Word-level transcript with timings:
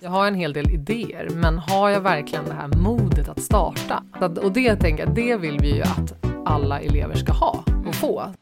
Jag 0.00 0.10
har 0.10 0.26
en 0.26 0.34
hel 0.34 0.52
del 0.52 0.70
idéer, 0.70 1.28
men 1.30 1.58
har 1.58 1.90
jag 1.90 2.00
verkligen 2.00 2.44
det 2.44 2.54
här 2.54 2.68
modet 2.68 3.28
att 3.28 3.42
starta? 3.42 4.04
Och 4.42 4.52
det 4.52 4.76
tänker 4.76 5.06
jag, 5.06 5.14
det 5.14 5.36
vill 5.36 5.58
vi 5.60 5.76
ju 5.76 5.82
att 5.82 6.24
alla 6.44 6.80
elever 6.80 7.14
ska 7.14 7.32
ha 7.32 7.64
och 7.86 7.94
få. 7.94 8.34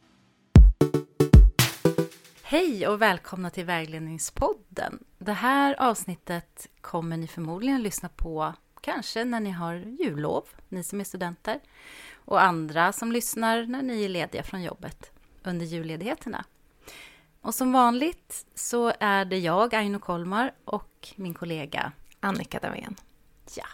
Hej 2.43 2.89
och 2.89 3.03
välkomna 3.03 3.51
till 3.51 3.65
Vägledningspodden. 3.65 4.99
Det 5.19 5.33
här 5.33 5.81
avsnittet 5.81 6.67
kommer 6.81 7.17
ni 7.17 7.27
förmodligen 7.27 7.83
lyssna 7.83 8.09
på 8.09 8.53
kanske 8.81 9.25
när 9.25 9.41
ni 9.41 9.51
har 9.51 9.75
jullov, 9.75 10.45
ni 10.69 10.83
som 10.83 11.01
är 11.01 11.05
studenter, 11.05 11.61
och 12.15 12.43
andra 12.43 12.93
som 12.93 13.13
lyssnar 13.13 13.63
när 13.63 13.83
ni 13.83 14.05
är 14.05 14.09
lediga 14.09 14.43
från 14.43 14.63
jobbet 14.63 15.13
under 15.43 15.67
julledigheterna. 15.67 16.45
Och 17.43 17.55
som 17.55 17.73
vanligt 17.73 18.47
så 18.55 18.93
är 19.01 19.25
det 19.25 19.39
jag, 19.39 19.75
Aino 19.75 19.99
Kolmar, 19.99 20.53
och 20.65 21.09
min 21.17 21.35
kollega 21.35 21.93
Annika 22.21 22.59
Davén. 22.59 22.97
Ja. 23.57 23.67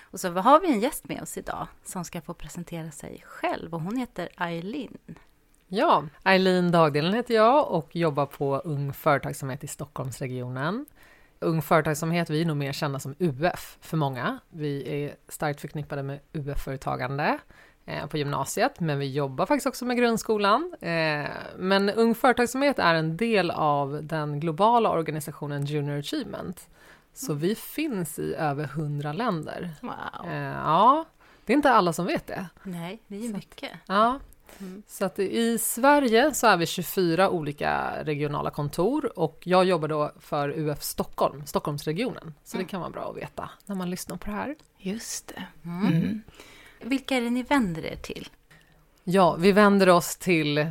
Och 0.00 0.20
så 0.20 0.32
har 0.32 0.60
vi 0.60 0.72
en 0.72 0.80
gäst 0.80 1.08
med 1.08 1.22
oss 1.22 1.38
idag 1.38 1.66
som 1.84 2.04
ska 2.04 2.20
få 2.20 2.34
presentera 2.34 2.90
sig 2.90 3.22
själv 3.26 3.74
och 3.74 3.80
hon 3.80 3.96
heter 3.96 4.28
Eileen. 4.36 4.98
Ja, 5.68 6.04
Eileen 6.24 6.70
Dagdelen 6.70 7.14
heter 7.14 7.34
jag 7.34 7.70
och 7.70 7.96
jobbar 7.96 8.26
på 8.26 8.56
Ung 8.56 8.92
Företagsamhet 8.92 9.64
i 9.64 9.66
Stockholmsregionen. 9.66 10.86
Ung 11.40 11.62
Företagsamhet, 11.62 12.30
vi 12.30 12.40
är 12.40 12.44
nog 12.44 12.56
mer 12.56 12.72
kända 12.72 12.98
som 12.98 13.14
UF 13.18 13.78
för 13.80 13.96
många. 13.96 14.38
Vi 14.48 15.02
är 15.04 15.16
starkt 15.28 15.60
förknippade 15.60 16.02
med 16.02 16.20
UF-företagande 16.32 17.38
på 18.10 18.18
gymnasiet, 18.18 18.80
men 18.80 18.98
vi 18.98 19.12
jobbar 19.12 19.46
faktiskt 19.46 19.66
också 19.66 19.84
med 19.84 19.96
grundskolan. 19.96 20.74
Eh, 20.80 21.26
men 21.56 21.90
Ung 21.90 22.14
Företagsamhet 22.14 22.78
är 22.78 22.94
en 22.94 23.16
del 23.16 23.50
av 23.50 24.00
den 24.02 24.40
globala 24.40 24.90
organisationen 24.90 25.64
Junior 25.64 25.98
Achievement. 25.98 26.68
Så 27.14 27.34
vi 27.34 27.54
finns 27.54 28.18
i 28.18 28.34
över 28.34 28.64
hundra 28.64 29.12
länder. 29.12 29.70
Wow. 29.82 30.30
Eh, 30.30 30.36
ja, 30.36 31.04
det 31.44 31.52
är 31.52 31.56
inte 31.56 31.70
alla 31.70 31.92
som 31.92 32.06
vet 32.06 32.26
det. 32.26 32.46
Nej, 32.62 33.02
det 33.06 33.16
är 33.16 33.20
ju 33.20 33.32
mycket. 33.32 33.70
Ja, 33.86 34.18
Mm. 34.60 34.82
så 34.86 35.04
att 35.04 35.18
i 35.18 35.58
Sverige 35.58 36.34
så 36.34 36.46
är 36.46 36.56
vi 36.56 36.66
24 36.66 37.30
olika 37.30 38.04
regionala 38.04 38.50
kontor 38.50 39.18
och 39.18 39.38
jag 39.44 39.64
jobbar 39.64 39.88
då 39.88 40.12
för 40.20 40.48
UF 40.58 40.82
Stockholm, 40.82 41.46
Stockholmsregionen. 41.46 42.34
Så 42.44 42.56
det 42.58 42.64
kan 42.64 42.80
vara 42.80 42.90
bra 42.90 43.10
att 43.10 43.16
veta 43.16 43.50
när 43.66 43.76
man 43.76 43.90
lyssnar 43.90 44.16
på 44.16 44.26
det 44.26 44.36
här. 44.36 44.54
Just 44.78 45.26
det. 45.28 45.42
Mm. 45.64 46.22
Mm. 46.80 46.90
Vilka 46.90 47.16
är 47.16 47.20
det 47.20 47.30
ni 47.30 47.42
vänder 47.42 47.84
er 47.84 47.96
till? 47.96 48.28
Ja, 49.04 49.36
vi 49.38 49.52
vänder 49.52 49.88
oss 49.88 50.16
till 50.16 50.66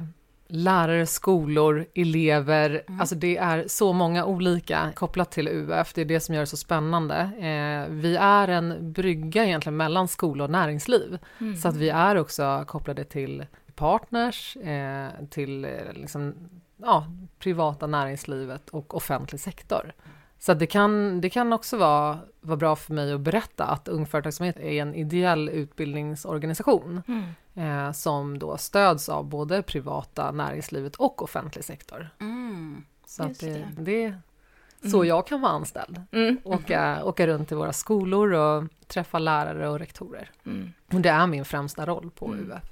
lärare, 0.48 1.06
skolor, 1.06 1.86
elever. 1.96 2.84
Alltså 3.00 3.16
det 3.16 3.38
är 3.38 3.64
så 3.68 3.94
många 3.94 4.26
olika 4.26 4.92
kopplat 4.96 5.32
till 5.32 5.48
UF. 5.48 5.94
Det 5.94 6.02
är 6.02 6.06
det 6.06 6.20
som 6.20 6.36
gör 6.36 6.42
det 6.42 6.48
så 6.48 6.58
spännande. 6.58 7.16
Eh, 7.18 7.94
vi 7.94 8.16
är 8.16 8.48
en 8.48 8.94
brygga 8.94 9.46
egentligen 9.46 9.78
mellan 9.78 10.08
skola 10.08 10.44
och 10.44 10.50
näringsliv. 10.50 11.18
Så 11.62 11.68
att 11.68 11.76
vi 11.76 11.90
är 11.90 12.16
också 12.16 12.64
kopplade 12.68 13.04
till 13.04 13.46
partners, 13.76 14.58
eh, 14.58 15.10
till 15.30 15.66
eh, 15.66 15.72
liksom, 15.94 16.36
ja, 16.78 17.08
privata 17.40 17.88
näringslivet 17.88 18.70
och 18.70 18.96
offentlig 18.96 19.42
sektor. 19.42 19.94
Så 20.40 20.54
det, 20.54 20.68
kan, 20.68 21.22
det 21.22 21.30
kan 21.30 21.54
också 21.54 21.78
vara, 21.78 22.20
vara 22.42 22.58
bra 22.58 22.76
för 22.76 22.94
mig 22.94 23.14
att 23.14 23.22
berätta 23.22 23.66
att 23.66 23.88
Ung 23.88 24.06
Företagsamhet 24.06 24.60
är 24.60 24.82
en 24.82 24.96
ideell 24.96 25.50
utbildningsorganisation 25.50 27.02
eh, 27.54 27.92
som 27.92 28.40
då 28.40 28.58
stöds 28.58 29.10
av 29.10 29.26
både 29.26 29.62
privata 29.62 30.32
näringslivet 30.32 30.96
och 30.96 31.22
offentlig 31.22 31.66
sektor. 31.66 32.10
Mm. 32.20 32.84
Så 33.06 33.24
att 33.24 33.30
Just 33.30 33.42
det, 33.42 33.54
det. 33.54 33.82
det 33.82 34.04
är 34.04 34.22
så 34.92 35.06
jag 35.06 35.28
kan 35.28 35.42
vara 35.42 35.52
anställd. 35.52 36.02
Mm. 36.12 36.38
Åka, 36.44 37.04
åka 37.04 37.28
runt 37.28 37.48
till 37.48 37.58
våra 37.58 37.74
skolor 37.74 38.34
och 38.34 38.64
träffa 38.88 39.20
lärare 39.20 39.70
och 39.70 39.80
rektorer. 39.80 40.32
Mm. 40.46 40.72
Och 40.94 41.02
det 41.02 41.10
är 41.10 41.28
min 41.28 41.46
främsta 41.46 41.86
roll 41.86 42.12
på 42.12 42.26
Mm. 42.26 42.52
UF. 42.52 42.64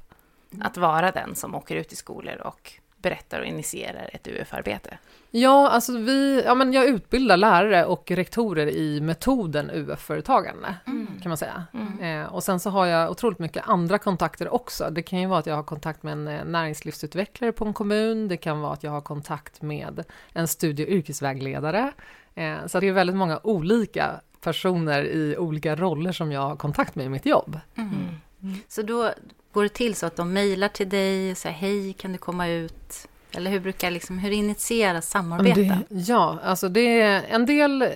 Att 0.62 0.78
vara 0.78 1.12
den 1.12 1.36
som 1.36 1.56
åker 1.56 1.76
ut 1.76 1.94
i 1.94 1.96
skolor 1.96 2.36
och 2.42 2.74
berättar 3.04 3.40
och 3.40 3.46
initierar 3.46 4.10
ett 4.14 4.28
UF-arbete. 4.28 4.98
Ja, 5.32 5.70
alltså 5.70 5.98
vi, 5.98 6.44
ja 6.46 6.56
men 6.56 6.74
jag 6.74 6.86
utbildar 6.86 7.38
lärare 7.38 7.86
och 7.86 8.12
rektorer 8.12 8.68
i 8.68 9.02
metoden 9.02 9.72
UF-företagande, 9.74 10.76
kan 11.22 11.30
man 11.30 11.38
säga. 11.38 11.66
Eh, 12.02 12.34
och 12.34 12.44
sen 12.44 12.60
så 12.60 12.70
har 12.70 12.86
jag 12.86 13.12
otroligt 13.12 13.40
mycket 13.40 13.68
andra 13.68 13.98
kontakter 13.98 14.54
också. 14.54 14.90
Det 14.92 15.02
kan 15.02 15.20
ju 15.20 15.28
vara 15.28 15.40
att 15.40 15.46
jag 15.46 15.56
har 15.56 15.64
kontakt 15.64 16.04
med 16.04 16.12
en 16.12 16.28
eh, 16.28 16.46
näringslivsutvecklare 16.46 17.52
på 17.52 17.66
en 17.66 17.74
kommun, 17.74 18.28
det 18.28 18.38
kan 18.38 18.62
vara 18.62 18.74
att 18.74 18.84
jag 18.84 18.92
har 18.92 19.02
kontakt 19.02 19.62
med 19.62 20.04
en 20.34 20.48
studie 20.48 20.84
och 20.84 20.90
yrkesvägledare. 20.90 21.92
Eh, 22.36 22.66
så 22.68 22.80
det 22.80 22.88
är 22.88 22.92
väldigt 22.92 23.16
många 23.16 23.40
olika 23.44 24.22
personer 24.42 25.04
i 25.04 25.38
olika 25.38 25.76
roller 25.76 26.12
som 26.12 26.32
jag 26.32 26.42
har 26.42 26.56
kontakt 26.56 26.96
med 26.96 27.06
i 27.06 27.10
mitt 27.10 27.26
jobb. 27.26 27.60
Så 28.68 28.82
då 28.82 29.12
går 29.54 29.64
det 29.64 29.70
till 29.70 29.96
så 29.96 30.06
att 30.06 30.16
de 30.16 30.34
mejlar 30.34 30.68
till 30.68 30.90
dig 30.90 31.32
och 31.32 31.38
säger 31.38 31.56
hej, 31.56 31.94
kan 31.94 32.12
du 32.12 32.18
komma 32.18 32.48
ut? 32.48 33.08
Eller 33.36 33.52
hur 33.52 33.60
brukar 33.60 33.92
liksom, 33.92 34.20
hur 34.20 34.32
initieras 34.32 35.10
samarbeten? 35.10 35.68
Det, 35.68 35.96
ja, 35.96 36.40
alltså 36.44 36.70
det 36.70 37.02
är 37.02 37.24
en 37.30 37.46
del... 37.46 37.88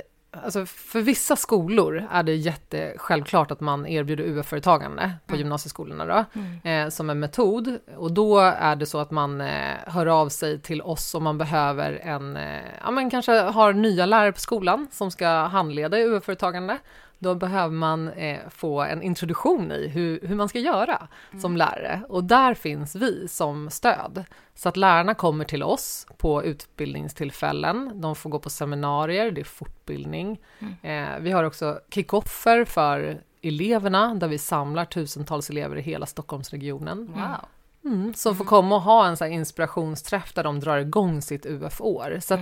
Alltså 0.43 0.65
för 0.65 1.01
vissa 1.01 1.35
skolor 1.35 2.07
är 2.11 2.23
det 2.23 2.35
jättesjälvklart 2.35 3.51
att 3.51 3.59
man 3.59 3.87
erbjuder 3.87 4.23
UF-företagande 4.23 5.11
på 5.27 5.35
gymnasieskolorna 5.35 6.05
då, 6.05 6.39
eh, 6.69 6.89
som 6.89 7.09
en 7.09 7.19
metod. 7.19 7.79
Och 7.97 8.11
då 8.11 8.39
är 8.39 8.75
det 8.75 8.85
så 8.85 8.99
att 8.99 9.11
man 9.11 9.41
eh, 9.41 9.73
hör 9.87 10.05
av 10.05 10.29
sig 10.29 10.59
till 10.59 10.81
oss 10.81 11.15
om 11.15 11.23
man 11.23 11.37
behöver 11.37 11.93
en, 11.93 12.37
eh, 12.37 12.61
ja 12.83 12.91
men 12.91 13.09
kanske 13.09 13.31
har 13.31 13.73
nya 13.73 14.05
lärare 14.05 14.31
på 14.31 14.39
skolan 14.39 14.87
som 14.91 15.11
ska 15.11 15.27
handleda 15.27 15.97
UF-företagande. 15.97 16.77
Då 17.19 17.35
behöver 17.35 17.73
man 17.73 18.09
eh, 18.09 18.39
få 18.49 18.81
en 18.81 19.01
introduktion 19.01 19.71
i 19.71 19.87
hur, 19.87 20.19
hur 20.27 20.35
man 20.35 20.49
ska 20.49 20.59
göra 20.59 21.07
som 21.41 21.57
lärare. 21.57 22.01
Och 22.09 22.23
där 22.23 22.53
finns 22.53 22.95
vi 22.95 23.27
som 23.27 23.69
stöd. 23.69 24.25
Så 24.55 24.69
att 24.69 24.77
lärarna 24.77 25.13
kommer 25.13 25.45
till 25.45 25.63
oss 25.63 26.07
på 26.17 26.43
utbildningstillfällen. 26.43 28.01
De 28.01 28.15
får 28.15 28.29
gå 28.29 28.39
på 28.39 28.49
seminarier, 28.49 29.31
det 29.31 29.41
är 29.41 29.45
fortbildning. 29.45 30.39
Eh, 30.81 31.19
vi 31.19 31.31
har 31.31 31.43
också 31.43 31.79
kickoffer 31.89 32.65
för 32.65 33.21
eleverna 33.41 34.15
där 34.15 34.27
vi 34.27 34.37
samlar 34.37 34.85
tusentals 34.85 35.49
elever 35.49 35.75
i 35.75 35.81
hela 35.81 36.05
Stockholmsregionen. 36.05 37.07
Wow. 37.07 37.91
Mm, 37.91 38.13
som 38.13 38.35
får 38.35 38.45
komma 38.45 38.75
och 38.75 38.81
ha 38.81 39.07
en 39.07 39.17
så 39.17 39.25
inspirationsträff 39.25 40.33
där 40.33 40.43
de 40.43 40.59
drar 40.59 40.77
igång 40.77 41.21
sitt 41.21 41.45
UF-år. 41.45 42.17
Så 42.21 42.33
att 42.33 42.39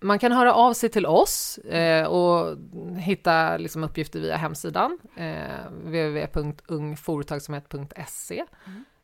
man 0.00 0.18
kan 0.18 0.32
höra 0.32 0.54
av 0.54 0.72
sig 0.72 0.88
till 0.88 1.06
oss 1.06 1.58
eh, 1.58 2.06
och 2.06 2.56
hitta 2.98 3.56
liksom, 3.56 3.84
uppgifter 3.84 4.20
via 4.20 4.36
hemsidan 4.36 4.98
eh, 5.16 5.66
www.ungforetagsamhet.se 5.84 8.44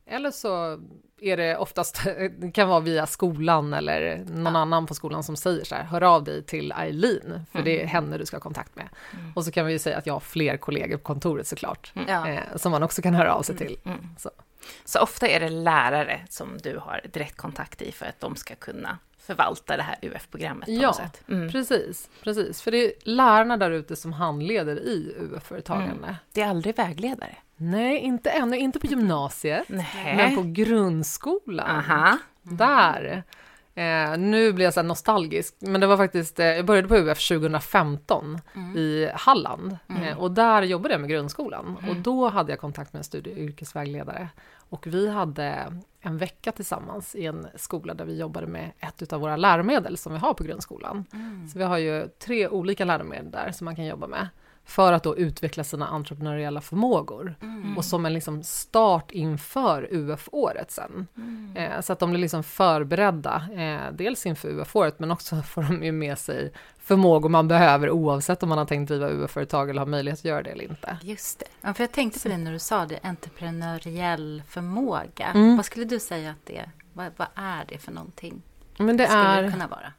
eller 0.09 0.31
så 0.31 0.81
är 1.21 1.37
det 1.37 1.57
oftast, 1.57 2.01
det 2.39 2.51
kan 2.51 2.69
vara 2.69 2.81
via 2.81 3.07
skolan 3.07 3.75
eller 3.75 4.25
någon 4.29 4.57
annan 4.57 4.87
på 4.87 4.95
skolan 4.95 5.23
som 5.23 5.37
säger 5.37 5.65
så 5.65 5.75
här, 5.75 5.85
hör 5.85 6.03
av 6.03 6.25
dig 6.25 6.43
till 6.43 6.73
Eileen, 6.73 7.41
för 7.53 7.63
det 7.63 7.83
är 7.83 7.87
henne 7.87 8.19
du 8.19 8.27
ska 8.27 8.37
ha 8.37 8.41
kontakt 8.41 8.77
med. 8.77 8.89
Och 9.35 9.45
så 9.45 9.53
kan 9.53 9.67
vi 9.67 9.73
ju 9.73 9.79
säga 9.79 9.99
att 9.99 10.07
jag 10.07 10.15
har 10.15 10.21
fler 10.21 10.57
kollegor 10.57 10.97
på 10.97 11.03
kontoret 11.03 11.47
såklart, 11.47 11.93
Ja. 12.09 12.29
eh, 12.29 12.41
som 12.57 12.73
man 12.73 12.83
också 12.83 13.03
kan 13.03 13.15
höra 13.15 13.35
av 13.35 13.43
sig 13.43 13.57
till. 13.57 13.79
Så. 14.19 14.31
Så 14.85 15.01
ofta 15.01 15.29
är 15.29 15.41
det 15.41 15.49
lärare 15.49 16.21
som 16.29 16.59
du 16.63 16.79
har 16.79 17.01
direktkontakt 17.13 17.83
i 17.83 17.93
för 17.93 18.07
att 18.07 18.21
de 18.21 18.37
ska 18.37 18.55
kunna 18.55 18.99
förvalta 19.27 19.77
det 19.77 19.83
här 19.83 19.97
UF-programmet 20.03 20.67
på 20.67 20.73
Ja, 20.73 20.87
något 20.87 20.97
sätt. 20.97 21.23
Mm. 21.29 21.51
precis, 21.53 22.11
precis. 22.23 22.63
För 22.63 22.71
det 22.71 22.85
är 22.87 22.93
lärarna 23.05 23.57
där 23.57 23.71
ute 23.71 23.97
som 23.97 24.13
handleder 24.13 24.77
i 24.77 25.15
UF-företagande. 25.19 26.17
Det 26.33 26.41
är 26.43 26.49
aldrig 26.49 26.77
vägledare. 26.77 27.37
Nej, 27.57 27.99
inte 27.99 28.31
ännu, 28.31 28.57
inte 28.59 28.79
på 28.81 28.87
gymnasiet, 28.87 29.65
Nej. 29.69 30.17
men 30.17 30.37
på 30.37 30.43
grundskolan. 30.43 31.71
Aha. 31.91 32.19
Där. 32.43 33.23
Eh, 33.77 34.19
nu 34.19 34.53
blir 34.53 34.65
jag 34.65 34.75
så 34.75 34.83
nostalgisk, 34.83 35.55
men 35.59 35.81
det 35.81 35.87
var 35.87 35.97
faktiskt, 35.97 36.41
eh, 36.41 36.47
jag 36.47 36.67
började 36.67 36.89
på 36.89 36.97
UF 36.97 37.29
2015 37.29 38.39
i 38.77 39.09
Halland 39.15 39.77
eh, 40.03 40.19
och 40.19 40.31
där 40.31 40.63
jobbade 40.63 40.95
jag 40.95 41.01
med 41.01 41.11
grundskolan. 41.11 41.77
Och 41.91 41.97
då 41.97 42.29
hade 42.29 42.53
jag 42.53 42.61
kontakt 42.61 42.93
med 42.93 43.01
en 43.01 43.05
studie 43.05 43.33
och 43.33 43.39
yrkesvägledare. 43.39 44.29
Och 44.69 44.87
vi 44.87 45.09
hade 45.09 45.73
en 46.01 46.19
vecka 46.19 46.53
tillsammans 46.53 47.15
i 47.15 47.27
en 47.27 47.47
skola 47.55 47.95
där 47.95 48.05
vi 48.05 48.19
jobbade 48.19 48.47
med 48.47 48.71
ett 48.79 49.13
av 49.13 49.21
våra 49.21 49.37
läromedel 49.37 49.97
som 49.97 50.13
vi 50.13 50.19
har 50.19 50.35
på 50.35 50.45
grundskolan. 50.45 51.05
Så 51.53 51.59
vi 51.59 51.65
har 51.65 51.79
ju 51.79 52.09
tre 52.09 52.49
olika 52.49 52.85
läromedel 52.85 53.31
där 53.31 53.53
som 53.53 53.65
man 53.65 53.77
kan 53.77 53.87
jobba 53.87 54.07
med 54.07 54.29
för 54.67 54.93
att 54.93 55.03
då 55.03 55.17
utveckla 55.17 55.65
sina 55.65 55.89
entreprenöriella 55.89 56.61
förmågor. 56.61 57.35
Och 57.77 57.85
som 57.85 58.07
en 58.07 58.13
liksom 58.13 58.43
start 58.43 59.11
inför 59.11 59.89
UF-året 59.91 60.71
sen. 60.71 61.07
Eh, 61.55 61.81
så 61.81 61.93
att 61.93 61.99
de 61.99 62.11
blir 62.11 62.21
liksom 62.21 62.43
förberedda, 62.43 63.49
eh, 63.57 63.93
dels 63.93 64.27
inför 64.27 64.49
UF-året, 64.49 64.99
men 64.99 65.11
också 65.11 65.43
får 65.43 65.63
de 65.63 65.83
ju 65.83 65.93
med 65.93 66.19
sig 66.19 66.53
förmågor 66.79 67.29
man 67.29 67.49
behöver 67.49 67.91
oavsett 67.91 68.43
om 68.43 68.49
man 68.49 68.59
har 68.59 68.65
tänkt 68.65 68.89
driva 68.89 69.11
UF-företag 69.11 69.71
eller 69.71 69.81
har 69.81 69.87
möjlighet 69.87 70.21
att 70.21 70.25
göra 70.25 70.43
det 70.43 70.51
eller 70.51 70.65
inte. 70.65 70.99
Just 71.03 71.39
det. 71.39 71.47
Ja, 71.61 71.75
för 71.75 71.83
jag 71.83 71.93
tänkte 71.93 72.21
på 72.21 72.29
det 72.29 72.37
när 72.37 72.53
du 72.53 72.59
sa 72.59 72.87
det, 72.87 72.99
entreprenöriell 73.03 74.43
förmåga. 74.49 75.27
Mm. 75.35 75.57
Vad 75.57 75.67
skulle 75.67 75.85
du 75.85 76.01
säga 76.01 76.31
att 76.31 76.47
det 76.47 76.71
vad, 76.93 77.13
vad 77.17 77.29
är 77.35 77.65
det 77.69 77.79
för 77.79 77.93
någonting? 77.93 78.43
Men 78.79 78.97
det 78.97 79.07
skulle 79.07 79.23
är... 79.23 79.43
det 79.43 79.51
kunna 79.51 79.67
vara? 79.67 79.93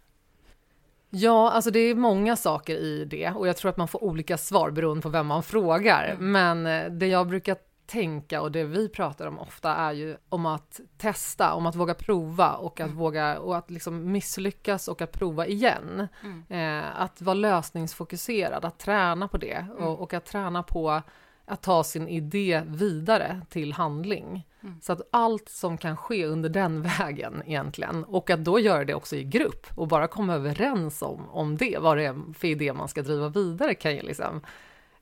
Ja, 1.09 1.51
alltså 1.51 1.71
det 1.71 1.79
är 1.79 1.95
många 1.95 2.35
saker 2.35 2.75
i 2.75 3.05
det 3.05 3.31
och 3.31 3.47
jag 3.47 3.57
tror 3.57 3.69
att 3.69 3.77
man 3.77 3.87
får 3.87 4.03
olika 4.03 4.37
svar 4.37 4.71
beroende 4.71 5.01
på 5.01 5.09
vem 5.09 5.27
man 5.27 5.43
frågar. 5.43 6.07
Mm. 6.07 6.31
Men 6.31 6.85
eh, 6.85 6.91
det 6.91 7.07
jag 7.07 7.27
brukar 7.27 7.55
tänka 7.85 8.41
och 8.41 8.51
det 8.51 8.63
vi 8.63 8.89
pratar 8.89 9.27
om 9.27 9.39
ofta 9.39 9.75
är 9.75 9.91
ju 9.91 10.17
om 10.29 10.45
att 10.45 10.79
testa, 10.97 11.53
om 11.53 11.65
att 11.65 11.75
våga 11.75 11.93
prova 11.93 12.53
och 12.53 12.79
att 12.79 12.87
mm. 12.87 12.97
våga 12.97 13.39
och 13.39 13.57
att 13.57 13.71
liksom 13.71 14.11
misslyckas 14.11 14.87
och 14.87 15.01
att 15.01 15.11
prova 15.11 15.47
igen. 15.47 16.07
Mm. 16.23 16.43
Eh, 16.79 17.01
att 17.01 17.21
vara 17.21 17.33
lösningsfokuserad, 17.33 18.65
att 18.65 18.79
träna 18.79 19.27
på 19.27 19.37
det 19.37 19.53
mm. 19.53 19.77
och, 19.77 19.99
och, 19.99 20.13
att 20.13 20.25
träna 20.25 20.63
på 20.63 21.01
att 21.45 21.61
ta 21.61 21.83
sin 21.83 22.07
idé 22.07 22.63
vidare 22.67 23.41
till 23.49 23.73
handling. 23.73 24.47
Mm. 24.63 24.81
Så 24.81 24.93
att 24.93 25.01
allt 25.11 25.49
som 25.49 25.77
kan 25.77 25.97
ske 25.97 26.25
under 26.25 26.49
den 26.49 26.81
vägen 26.99 27.43
egentligen 27.45 28.03
och 28.03 28.29
att 28.29 28.43
då 28.43 28.59
göra 28.59 28.85
det 28.85 28.93
också 28.93 29.15
i 29.15 29.23
grupp 29.23 29.67
och 29.75 29.87
bara 29.87 30.07
komma 30.07 30.33
överens 30.33 31.01
om, 31.01 31.29
om 31.29 31.57
det, 31.57 31.77
vad 31.79 31.97
det 31.97 32.05
är 32.05 32.33
för 32.33 32.47
idé 32.47 32.73
man 32.73 32.87
ska 32.87 33.01
driva 33.01 33.29
vidare 33.29 33.75
kan 33.75 33.95
ju 33.95 34.01
liksom 34.01 34.41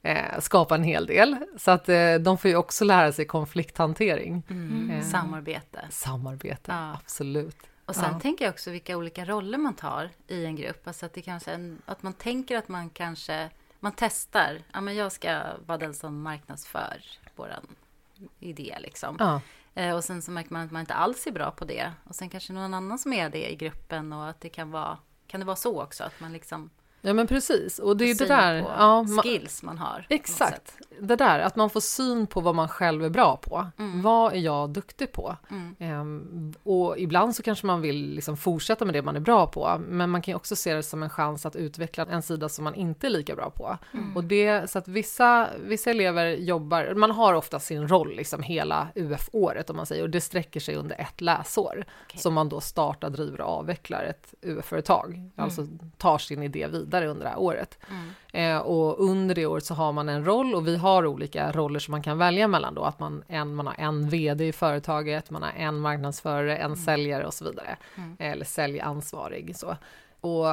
eh, 0.02 0.40
skapa 0.40 0.76
en 0.76 0.84
hel 0.84 1.06
del. 1.06 1.38
Så 1.58 1.72
att 1.72 1.90
eh, 1.90 2.16
de 2.16 2.38
får 2.38 2.52
ju 2.52 2.58
också 2.58 2.86
lära 2.86 3.12
sig 3.12 3.26
konflikthantering. 3.26 4.44
Mm. 4.50 4.92
Eh, 4.92 5.04
samarbete. 5.04 5.88
Samarbete, 5.90 6.72
ja. 6.72 6.98
absolut. 7.04 7.58
Och 7.86 7.96
sen 7.96 8.10
ja. 8.14 8.20
tänker 8.20 8.46
jag 8.46 8.52
också 8.52 8.72
vilka 8.72 8.98
olika 8.98 9.26
roller 9.26 9.58
man 9.58 9.74
tar 9.74 10.10
i 10.28 10.46
en 10.46 10.56
grupp. 10.56 10.88
Alltså 10.88 11.06
att, 11.06 11.14
det 11.14 11.22
kanske 11.22 11.52
en, 11.52 11.82
att 11.86 12.04
man 12.04 12.14
tänker 12.14 12.58
att 12.58 12.68
man 12.68 12.90
kanske 12.90 13.50
man 13.80 13.94
testar. 13.96 14.62
Ja, 14.74 14.82
men 14.82 14.96
jag 14.96 15.12
ska 15.12 15.42
vara 15.66 15.78
den 15.78 15.94
som 15.94 16.22
marknadsför 16.22 17.02
vår 18.18 18.30
idé. 18.40 18.78
Liksom. 18.80 19.16
Ja. 19.20 19.42
Eh, 19.74 19.96
och 19.96 20.04
sen 20.04 20.22
så 20.22 20.32
märker 20.32 20.54
man 20.54 20.66
att 20.66 20.72
man 20.72 20.80
inte 20.80 20.94
alls 20.94 21.28
är 21.28 21.32
bra 21.32 21.52
på 21.52 21.66
det. 21.66 21.92
Och 22.04 22.16
sen 22.16 22.30
kanske 22.30 22.54
någon 22.54 22.74
annan 22.74 23.00
som 23.00 23.14
är 23.14 23.30
det 23.30 23.52
i 23.52 23.56
gruppen 23.56 24.14
och 24.14 24.30
att 24.30 24.42
det 24.42 24.50
kan 24.50 24.72
vara, 24.72 24.98
kan 25.28 25.40
det 25.40 25.46
vara 25.46 25.56
så 25.56 25.82
också? 25.82 26.04
Att 26.04 26.20
man 26.20 26.34
liksom 26.34 26.70
Ja 27.06 27.14
men 27.14 27.28
precis, 27.28 27.80
och 27.80 27.98
det 27.98 28.12
är 28.12 28.16
det 28.16 28.26
där... 28.26 28.54
Ja, 28.54 29.06
skills 29.24 29.64
man 29.64 29.78
har. 29.78 30.06
Exakt, 30.10 30.78
det 31.00 31.16
där 31.16 31.40
att 31.40 31.56
man 31.56 31.70
får 31.70 31.80
syn 31.80 32.28
på 32.28 32.42
vad 32.42 32.56
man 32.56 32.68
själv 32.68 33.04
är 33.04 33.10
bra 33.10 33.38
på. 33.38 33.68
Mm. 33.78 34.02
Vad 34.02 34.34
är 34.34 34.38
jag 34.38 34.70
duktig 34.70 35.12
på? 35.12 35.36
Mm. 35.50 35.76
Ehm, 35.80 36.54
och 36.64 36.98
ibland 36.98 37.36
så 37.36 37.44
kanske 37.44 37.68
man 37.68 37.82
vill 37.82 38.16
liksom 38.16 38.38
fortsätta 38.38 38.86
med 38.86 38.94
det 38.94 39.02
man 39.02 39.16
är 39.16 39.20
bra 39.20 39.48
på, 39.48 39.82
men 39.88 40.10
man 40.10 40.22
kan 40.22 40.32
ju 40.32 40.36
också 40.36 40.56
se 40.56 40.74
det 40.74 40.84
som 40.84 41.04
en 41.04 41.10
chans 41.10 41.46
att 41.46 41.56
utveckla 41.56 42.06
en 42.06 42.22
sida 42.22 42.50
som 42.50 42.64
man 42.64 42.76
inte 42.76 43.08
är 43.08 43.12
lika 43.12 43.36
bra 43.36 43.50
på. 43.50 43.78
Mm. 43.94 44.18
Och 44.18 44.24
det, 44.24 44.70
så 44.70 44.80
att 44.80 44.88
vissa, 44.88 45.50
vissa 45.64 45.90
elever 45.90 46.26
jobbar, 46.26 46.94
man 46.94 47.12
har 47.12 47.34
ofta 47.34 47.60
sin 47.60 47.88
roll 47.88 48.16
liksom 48.16 48.44
hela 48.44 48.88
UF-året 48.96 49.70
om 49.70 49.76
man 49.76 49.86
säger, 49.86 50.04
och 50.04 50.10
det 50.10 50.22
sträcker 50.22 50.60
sig 50.60 50.76
under 50.76 51.02
ett 51.02 51.22
läsår. 51.22 51.86
Okay. 52.06 52.20
Som 52.22 52.34
man 52.34 52.50
då 52.50 52.62
startar, 52.62 53.10
driver 53.10 53.42
och 53.42 53.50
avvecklar 53.50 54.04
ett 54.04 54.34
UF-företag, 54.42 55.32
alltså 55.36 55.62
mm. 55.62 55.80
tar 55.98 56.18
sin 56.18 56.44
idé 56.44 56.68
vidare 56.68 56.95
vidare 56.96 57.12
under 57.12 57.24
det 57.24 57.30
här 57.30 57.40
året. 57.40 57.78
Mm. 57.90 58.56
Eh, 58.56 58.62
och 58.62 59.10
under 59.10 59.36
det 59.36 59.46
året 59.46 59.66
så 59.66 59.74
har 59.74 59.92
man 59.92 60.10
en 60.10 60.26
roll 60.26 60.56
och 60.56 60.68
vi 60.68 60.78
har 60.78 61.06
olika 61.06 61.52
roller 61.52 61.80
som 61.80 61.92
man 61.92 62.04
kan 62.04 62.18
välja 62.18 62.48
mellan 62.48 62.76
då, 62.76 62.84
att 62.84 63.00
man, 63.00 63.24
en, 63.28 63.56
man 63.56 63.68
har 63.68 63.76
en 63.78 64.10
VD 64.10 64.48
i 64.48 64.52
företaget, 64.52 65.30
man 65.30 65.44
har 65.44 65.52
en 65.52 65.80
marknadsförare, 65.80 66.58
en 66.58 66.66
mm. 66.66 66.76
säljare 66.76 67.26
och 67.26 67.34
så 67.34 67.46
vidare. 67.46 67.78
Mm. 67.96 68.18
Eller 68.20 68.46
säljansvarig 68.46 69.56
så. 69.56 69.78
Och 70.22 70.46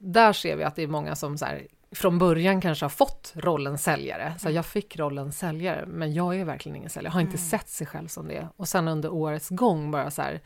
där 0.00 0.32
ser 0.32 0.56
vi 0.56 0.64
att 0.64 0.76
det 0.76 0.82
är 0.82 0.88
många 0.88 1.14
som 1.14 1.38
så 1.38 1.44
här, 1.44 1.66
från 1.92 2.18
början 2.18 2.60
kanske 2.60 2.84
har 2.84 2.90
fått 2.90 3.32
rollen 3.36 3.78
säljare. 3.78 4.34
Så 4.38 4.48
mm. 4.48 4.56
jag 4.56 4.66
fick 4.66 4.98
rollen 4.98 5.32
säljare, 5.32 5.86
men 5.86 6.14
jag 6.14 6.40
är 6.40 6.44
verkligen 6.44 6.76
ingen 6.76 6.90
säljare. 6.90 7.10
Jag 7.10 7.14
har 7.14 7.20
inte 7.20 7.36
mm. 7.36 7.48
sett 7.48 7.68
sig 7.68 7.86
själv 7.86 8.08
som 8.08 8.28
det. 8.28 8.48
Och 8.56 8.68
sen 8.68 8.88
under 8.88 9.12
årets 9.12 9.48
gång 9.48 9.90
bara 9.90 10.10
så 10.10 10.22
här, 10.22 10.40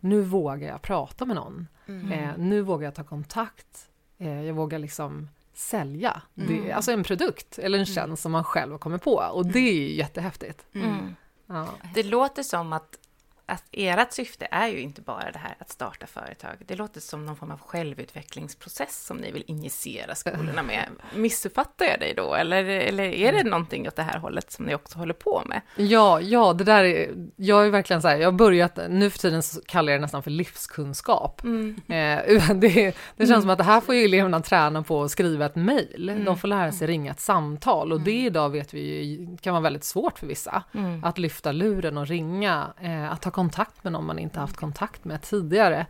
nu 0.00 0.22
vågar 0.22 0.68
jag 0.68 0.82
prata 0.82 1.24
med 1.24 1.36
någon. 1.36 1.68
Mm. 1.86 2.12
Eh, 2.12 2.30
nu 2.38 2.60
vågar 2.62 2.84
jag 2.84 2.94
ta 2.94 3.04
kontakt. 3.04 3.88
Eh, 4.18 4.42
jag 4.42 4.54
vågar 4.54 4.78
liksom 4.78 5.28
sälja, 5.54 6.22
mm. 6.36 6.48
det, 6.48 6.72
alltså 6.72 6.92
en 6.92 7.04
produkt 7.04 7.58
eller 7.58 7.78
en 7.78 7.84
mm. 7.84 7.94
tjänst 7.94 8.22
som 8.22 8.32
man 8.32 8.44
själv 8.44 8.78
kommit 8.78 9.02
på 9.02 9.14
och 9.32 9.46
det 9.46 9.58
är 9.58 9.74
ju 9.74 9.94
jättehäftigt. 9.94 10.66
Mm. 10.74 11.14
Ja. 11.46 11.68
Det 11.94 12.02
låter 12.02 12.42
som 12.42 12.72
att 12.72 12.98
att 13.46 13.64
ert 13.72 14.12
syfte 14.12 14.48
är 14.50 14.68
ju 14.68 14.80
inte 14.80 15.00
bara 15.00 15.30
det 15.30 15.38
här 15.38 15.56
att 15.58 15.70
starta 15.70 16.06
företag. 16.06 16.56
Det 16.66 16.76
låter 16.76 17.00
som 17.00 17.26
någon 17.26 17.36
form 17.36 17.50
av 17.50 17.60
självutvecklingsprocess 17.60 19.06
som 19.06 19.16
ni 19.16 19.30
vill 19.32 19.44
injicera 19.46 20.14
skolorna 20.14 20.62
med. 20.62 20.88
Missuppfattar 21.14 21.86
jag 21.86 22.00
dig 22.00 22.14
då? 22.14 22.34
Eller, 22.34 22.64
eller 22.64 23.04
är 23.04 23.32
det 23.32 23.44
någonting 23.44 23.88
åt 23.88 23.96
det 23.96 24.02
här 24.02 24.18
hållet 24.18 24.52
som 24.52 24.64
ni 24.64 24.74
också 24.74 24.98
håller 24.98 25.14
på 25.14 25.42
med? 25.46 25.60
Ja, 25.76 26.20
ja, 26.20 26.52
det 26.52 26.64
där 26.64 26.84
är, 26.84 27.14
jag 27.36 27.66
är 27.66 27.70
verkligen 27.70 28.02
så 28.02 28.08
här, 28.08 28.16
jag 28.16 28.26
har 28.26 28.38
börjat, 28.38 28.78
nu 28.88 29.10
för 29.10 29.18
tiden 29.18 29.42
kallar 29.66 29.92
jag 29.92 30.00
det 30.00 30.02
nästan 30.02 30.22
för 30.22 30.30
livskunskap. 30.30 31.44
Mm. 31.44 31.80
Eh, 31.88 32.54
det, 32.54 32.68
det 32.68 32.94
känns 33.16 33.30
mm. 33.30 33.40
som 33.40 33.50
att 33.50 33.58
det 33.58 33.64
här 33.64 33.80
får 33.80 33.94
ju 33.94 34.04
eleverna 34.04 34.40
träna 34.40 34.82
på 34.82 35.02
att 35.02 35.10
skriva 35.10 35.46
ett 35.46 35.56
mejl. 35.56 36.08
Mm. 36.08 36.24
De 36.24 36.38
får 36.38 36.48
lära 36.48 36.72
sig 36.72 36.86
ringa 36.86 37.10
ett 37.10 37.20
samtal 37.20 37.92
och 37.92 38.00
det 38.00 38.10
mm. 38.10 38.26
idag 38.26 38.50
vet 38.50 38.74
vi 38.74 39.38
kan 39.40 39.52
vara 39.52 39.62
väldigt 39.62 39.84
svårt 39.84 40.18
för 40.18 40.26
vissa. 40.26 40.62
Mm. 40.74 41.04
Att 41.04 41.18
lyfta 41.18 41.52
luren 41.52 41.98
och 41.98 42.06
ringa, 42.06 42.66
eh, 42.80 43.12
att 43.12 43.22
ta 43.22 43.30
kontakt 43.34 43.84
med 43.84 43.92
någon 43.92 44.06
man 44.06 44.18
inte 44.18 44.40
haft 44.40 44.56
kontakt 44.56 45.04
med 45.04 45.22
tidigare. 45.22 45.86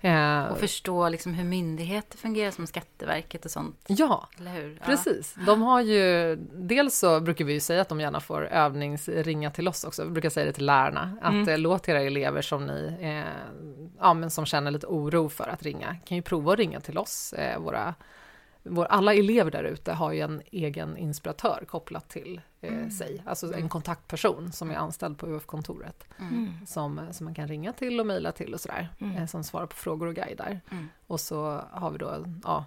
Eh, 0.00 0.44
och 0.44 0.58
förstå 0.58 1.08
liksom 1.08 1.34
hur 1.34 1.44
myndigheter 1.44 2.18
fungerar 2.18 2.50
som 2.50 2.66
Skatteverket 2.66 3.44
och 3.44 3.50
sånt. 3.50 3.84
Ja, 3.86 4.28
precis. 4.84 5.34
De 5.46 5.62
har 5.62 5.80
ju, 5.80 6.36
dels 6.52 6.98
så 6.98 7.20
brukar 7.20 7.44
vi 7.44 7.52
ju 7.52 7.60
säga 7.60 7.80
att 7.80 7.88
de 7.88 8.00
gärna 8.00 8.20
får 8.20 8.46
övningsringa 8.46 9.50
till 9.50 9.68
oss 9.68 9.84
också. 9.84 10.04
Vi 10.04 10.10
brukar 10.10 10.30
säga 10.30 10.46
det 10.46 10.52
till 10.52 10.66
lärarna, 10.66 11.18
att 11.22 11.32
mm. 11.32 11.48
Eh, 11.48 11.58
låt 11.58 11.88
era 11.88 12.00
elever 12.00 12.42
som 12.42 12.66
ni, 12.66 12.96
eh, 13.00 13.60
ja 13.98 14.14
men 14.14 14.30
som 14.30 14.46
känner 14.46 14.70
lite 14.70 14.86
oro 14.86 15.28
för 15.28 15.48
att 15.48 15.62
ringa, 15.62 15.96
kan 16.04 16.16
ju 16.16 16.22
prova 16.22 16.52
att 16.52 16.58
ringa 16.58 16.80
till 16.80 16.98
oss, 16.98 17.32
eh, 17.32 17.58
våra 17.58 17.94
vår, 18.62 18.84
alla 18.84 19.14
elever 19.14 19.50
där 19.50 19.64
ute 19.64 19.92
har 19.92 20.12
ju 20.12 20.20
en 20.20 20.42
egen 20.52 20.96
inspiratör 20.96 21.64
kopplat 21.68 22.08
till 22.08 22.40
eh, 22.60 22.72
mm. 22.74 22.90
sig, 22.90 23.22
alltså 23.26 23.46
en 23.46 23.54
mm. 23.54 23.68
kontaktperson 23.68 24.52
som 24.52 24.70
är 24.70 24.74
anställd 24.74 25.18
på 25.18 25.26
UF-kontoret 25.26 26.04
mm. 26.18 26.66
som, 26.66 27.00
som 27.12 27.24
man 27.24 27.34
kan 27.34 27.48
ringa 27.48 27.72
till 27.72 28.00
och 28.00 28.06
mejla 28.06 28.32
till 28.32 28.54
och 28.54 28.60
sådär, 28.60 28.88
mm. 29.00 29.16
eh, 29.16 29.26
som 29.26 29.44
svarar 29.44 29.66
på 29.66 29.76
frågor 29.76 30.06
och 30.06 30.14
guidar. 30.14 30.60
Mm. 30.70 30.88
Och 31.06 31.20
så 31.20 31.64
har 31.70 31.90
vi 31.90 31.98
då, 31.98 32.24
ja, 32.44 32.64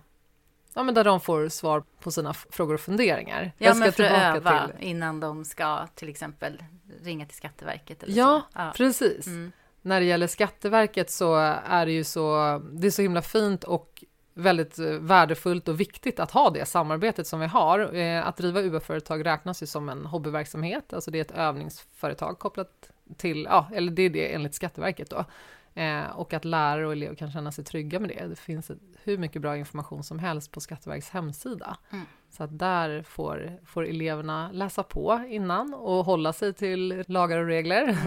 ja 0.73 0.83
men 0.83 0.95
där 0.95 1.03
de 1.03 1.19
får 1.19 1.49
svar 1.49 1.83
på 1.99 2.11
sina 2.11 2.33
frågor 2.33 2.73
och 2.73 2.81
funderingar. 2.81 3.51
Ja, 3.57 3.73
men 3.73 3.91
för 3.91 4.03
att 4.03 4.35
öva 4.35 4.67
till... 4.67 4.87
innan 4.87 5.19
de 5.19 5.45
ska 5.45 5.87
till 5.87 6.09
exempel 6.09 6.63
ringa 7.01 7.25
till 7.25 7.37
Skatteverket 7.37 8.03
eller 8.03 8.17
ja, 8.17 8.41
så. 8.53 8.59
Ja, 8.59 8.73
precis. 8.75 9.27
Mm. 9.27 9.51
När 9.81 9.99
det 9.99 10.05
gäller 10.05 10.27
Skatteverket 10.27 11.09
så 11.09 11.35
är 11.65 11.85
det 11.85 11.91
ju 11.91 12.03
så, 12.03 12.57
det 12.71 12.87
är 12.87 12.91
så 12.91 13.01
himla 13.01 13.21
fint 13.21 13.63
och 13.63 14.03
väldigt 14.33 14.79
eh, 14.79 14.85
värdefullt 14.85 15.67
och 15.67 15.79
viktigt 15.79 16.19
att 16.19 16.31
ha 16.31 16.49
det 16.49 16.65
samarbetet 16.65 17.27
som 17.27 17.39
vi 17.39 17.45
har. 17.45 17.95
Eh, 17.95 18.27
att 18.27 18.37
driva 18.37 18.61
UF-företag 18.61 19.25
räknas 19.25 19.63
ju 19.63 19.67
som 19.67 19.89
en 19.89 20.05
hobbyverksamhet, 20.05 20.93
alltså 20.93 21.11
det 21.11 21.17
är 21.17 21.21
ett 21.21 21.31
övningsföretag 21.31 22.39
kopplat 22.39 22.91
till, 23.17 23.43
ja, 23.49 23.67
eller 23.73 23.91
det 23.91 24.01
är 24.01 24.09
det 24.09 24.33
enligt 24.33 24.53
Skatteverket 24.53 25.09
då. 25.09 25.25
Eh, 25.73 26.05
och 26.15 26.33
att 26.33 26.45
lärare 26.45 26.85
och 26.85 26.91
elever 26.91 27.15
kan 27.15 27.31
känna 27.31 27.51
sig 27.51 27.63
trygga 27.63 27.99
med 27.99 28.09
det. 28.09 28.27
Det 28.27 28.35
finns 28.35 28.71
hur 29.03 29.17
mycket 29.17 29.41
bra 29.41 29.57
information 29.57 30.03
som 30.03 30.19
helst 30.19 30.51
på 30.51 30.59
Skatteverkets 30.59 31.09
hemsida. 31.09 31.77
Mm. 31.91 32.05
Så 32.29 32.43
att 32.43 32.59
där 32.59 33.03
får, 33.03 33.59
får 33.65 33.87
eleverna 33.87 34.51
läsa 34.51 34.83
på 34.83 35.25
innan 35.27 35.73
och 35.73 36.05
hålla 36.05 36.33
sig 36.33 36.53
till 36.53 37.03
lagar 37.07 37.37
och 37.37 37.45
regler. 37.45 37.97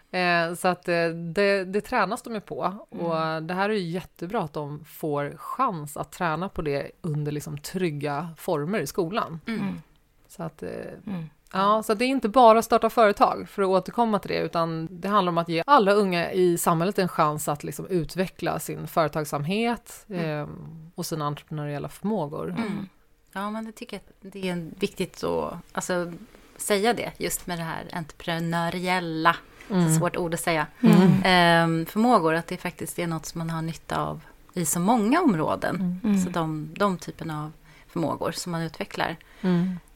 Mm. 0.14 0.50
Eh, 0.50 0.54
så 0.54 0.68
att 0.68 0.88
eh, 0.88 1.08
det, 1.08 1.64
det 1.64 1.80
tränas 1.80 2.22
de 2.22 2.34
ju 2.34 2.40
på 2.40 2.74
och 2.88 3.16
mm. 3.22 3.46
det 3.46 3.54
här 3.54 3.70
är 3.70 3.74
ju 3.74 3.90
jättebra 3.90 4.42
att 4.42 4.52
de 4.52 4.84
får 4.84 5.36
chans 5.36 5.96
att 5.96 6.12
träna 6.12 6.48
på 6.48 6.62
det 6.62 6.90
under 7.00 7.32
liksom 7.32 7.58
trygga 7.58 8.28
former 8.36 8.78
i 8.78 8.86
skolan. 8.86 9.40
Mm. 9.46 9.82
Så 10.28 10.42
att 10.42 10.62
mm. 10.62 11.28
Ja, 11.56 11.82
så 11.82 11.94
det 11.94 12.04
är 12.04 12.08
inte 12.08 12.28
bara 12.28 12.58
att 12.58 12.64
starta 12.64 12.90
företag, 12.90 13.48
för 13.48 13.62
att 13.62 13.68
återkomma 13.68 14.18
till 14.18 14.30
det, 14.30 14.38
utan 14.38 14.88
det 14.90 15.08
handlar 15.08 15.30
om 15.30 15.38
att 15.38 15.48
ge 15.48 15.62
alla 15.66 15.92
unga 15.92 16.32
i 16.32 16.58
samhället 16.58 16.98
en 16.98 17.08
chans 17.08 17.48
att 17.48 17.64
liksom 17.64 17.86
utveckla 17.86 18.58
sin 18.58 18.86
företagsamhet 18.86 20.06
mm. 20.08 20.24
eh, 20.24 20.48
och 20.94 21.06
sina 21.06 21.26
entreprenöriella 21.26 21.88
förmågor. 21.88 22.50
Mm. 22.50 22.88
Ja, 23.32 23.50
men 23.50 23.64
det 23.64 23.72
tycker 23.72 24.00
jag 24.20 24.32
det 24.32 24.48
är 24.48 24.70
viktigt 24.78 25.24
att 25.24 25.54
alltså, 25.72 26.12
säga 26.56 26.92
det, 26.92 27.12
just 27.18 27.46
med 27.46 27.58
det 27.58 27.62
här 27.62 27.88
entreprenöriella, 27.92 29.36
mm. 29.70 29.88
så 29.88 29.98
svårt 29.98 30.16
ord 30.16 30.34
att 30.34 30.40
säga, 30.40 30.66
eh, 30.80 31.86
förmågor, 31.86 32.34
att 32.34 32.46
det 32.46 32.56
faktiskt 32.56 32.98
är 32.98 33.06
något 33.06 33.26
som 33.26 33.38
man 33.38 33.50
har 33.50 33.62
nytta 33.62 34.00
av 34.00 34.20
i 34.54 34.64
så 34.64 34.80
många 34.80 35.20
områden. 35.20 36.00
Mm. 36.04 36.24
Så 36.24 36.30
de, 36.30 36.68
de 36.76 36.98
typen 36.98 37.30
av 37.30 37.52
förmågor 37.88 38.32
som 38.32 38.52
man 38.52 38.62
utvecklar. 38.62 39.16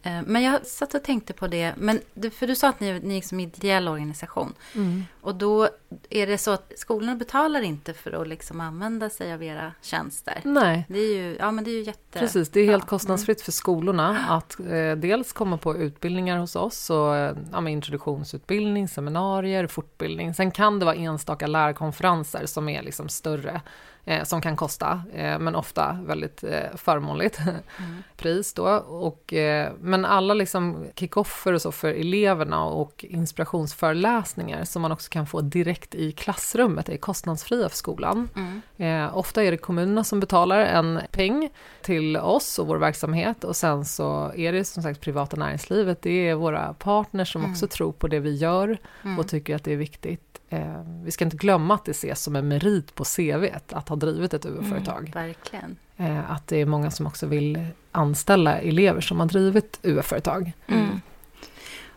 Mm. 0.08 0.24
Eh, 0.24 0.24
men 0.26 0.42
jag 0.42 0.66
satt 0.66 0.94
och 0.94 1.02
tänkte 1.02 1.32
på 1.32 1.46
det, 1.46 1.74
men 1.76 2.00
för 2.32 2.46
du 2.46 2.54
sa 2.54 2.68
att 2.68 2.80
ni, 2.80 3.00
ni 3.00 3.18
är 3.18 3.22
som 3.22 3.40
ideell 3.40 3.88
organisation. 3.88 4.54
Mm. 4.74 5.04
Och 5.20 5.34
då 5.34 5.68
är 6.10 6.26
det 6.26 6.38
så 6.38 6.50
att 6.50 6.72
skolorna 6.76 7.16
betalar 7.16 7.62
inte 7.62 7.94
för 7.94 8.22
att 8.22 8.28
liksom 8.28 8.60
använda 8.60 9.10
sig 9.10 9.32
av 9.32 9.42
era 9.42 9.72
tjänster. 9.82 10.40
Nej. 10.44 10.86
Det 10.88 10.98
är 10.98 11.16
ju, 11.16 11.36
ja, 11.40 11.50
men 11.50 11.64
det 11.64 11.70
är 11.70 11.72
ju 11.72 11.82
jätte... 11.82 12.18
Precis, 12.18 12.48
det 12.48 12.60
är 12.60 12.64
helt 12.64 12.86
kostnadsfritt 12.86 13.40
för 13.40 13.52
skolorna 13.52 14.24
att 14.28 14.60
eh, 14.60 14.92
dels 14.96 15.32
komma 15.32 15.58
på 15.58 15.76
utbildningar 15.76 16.38
hos 16.38 16.56
oss, 16.56 16.90
och, 16.90 17.16
eh, 17.16 17.36
ja, 17.52 17.68
introduktionsutbildning, 17.68 18.88
seminarier, 18.88 19.66
fortbildning. 19.66 20.34
Sen 20.34 20.50
kan 20.50 20.78
det 20.78 20.84
vara 20.84 20.96
enstaka 20.96 21.46
lärarkonferenser 21.46 22.46
som 22.46 22.68
är 22.68 22.82
liksom 22.82 23.08
större 23.08 23.60
eh, 24.08 24.24
som 24.24 24.40
kan 24.40 24.56
kosta, 24.56 25.02
eh, 25.14 25.38
men 25.38 25.54
ofta 25.54 25.98
väldigt 26.02 26.44
eh, 26.44 26.76
förmånligt 26.76 27.38
mm. 27.38 28.02
pris 28.16 28.54
då. 28.54 28.66
Och, 28.78 29.32
eh, 29.32 29.72
men 29.80 30.04
alla 30.04 30.34
liksom 30.34 30.86
kickoffer 30.94 31.52
och 31.52 31.62
så 31.62 31.72
för 31.72 31.88
eleverna 31.88 32.64
och 32.64 33.04
inspirationsföreläsningar 33.08 34.64
som 34.64 34.82
man 34.82 34.92
också 34.92 35.10
kan 35.10 35.26
få 35.26 35.40
direkt 35.40 35.94
i 35.94 36.12
klassrummet 36.12 36.88
är 36.88 36.96
kostnadsfria 36.96 37.68
för 37.68 37.76
skolan. 37.76 38.28
Mm. 38.36 38.62
Eh, 38.76 39.16
ofta 39.16 39.42
är 39.42 39.50
det 39.50 39.56
kommunerna 39.56 40.04
som 40.04 40.20
betalar 40.20 40.58
en 40.58 41.00
peng 41.10 41.50
till 41.82 42.16
oss 42.16 42.58
och 42.58 42.66
vår 42.66 42.76
verksamhet 42.76 43.44
och 43.44 43.56
sen 43.56 43.84
så 43.84 44.32
är 44.36 44.52
det 44.52 44.64
som 44.64 44.82
sagt 44.82 45.00
privata 45.00 45.36
näringslivet, 45.36 46.02
det 46.02 46.28
är 46.28 46.34
våra 46.34 46.74
partners 46.74 47.32
som 47.32 47.40
mm. 47.40 47.52
också 47.52 47.66
tror 47.66 47.92
på 47.92 48.08
det 48.08 48.20
vi 48.20 48.36
gör 48.36 48.78
mm. 49.04 49.18
och 49.18 49.28
tycker 49.28 49.56
att 49.56 49.64
det 49.64 49.72
är 49.72 49.76
viktigt 49.76 50.37
eh, 50.50 50.82
vi 51.04 51.10
ska 51.10 51.24
inte 51.24 51.36
glömma 51.36 51.74
att 51.74 51.84
det 51.84 51.90
ses 51.90 52.22
som 52.22 52.36
en 52.36 52.48
merit 52.48 52.94
på 52.94 53.04
CV 53.04 53.44
att 53.72 53.88
ha 53.88 53.96
drivit 53.96 54.34
ett 54.34 54.46
UF-företag. 54.46 54.98
Mm, 54.98 55.26
verkligen. 55.26 55.76
Eh, 55.96 56.30
att 56.30 56.46
det 56.46 56.60
är 56.60 56.66
många 56.66 56.90
som 56.90 57.06
också 57.06 57.26
vill 57.26 57.66
anställa 57.92 58.58
elever 58.58 59.00
som 59.00 59.20
har 59.20 59.26
drivit 59.26 59.78
UF-företag. 59.82 60.52
Mm. 60.66 61.00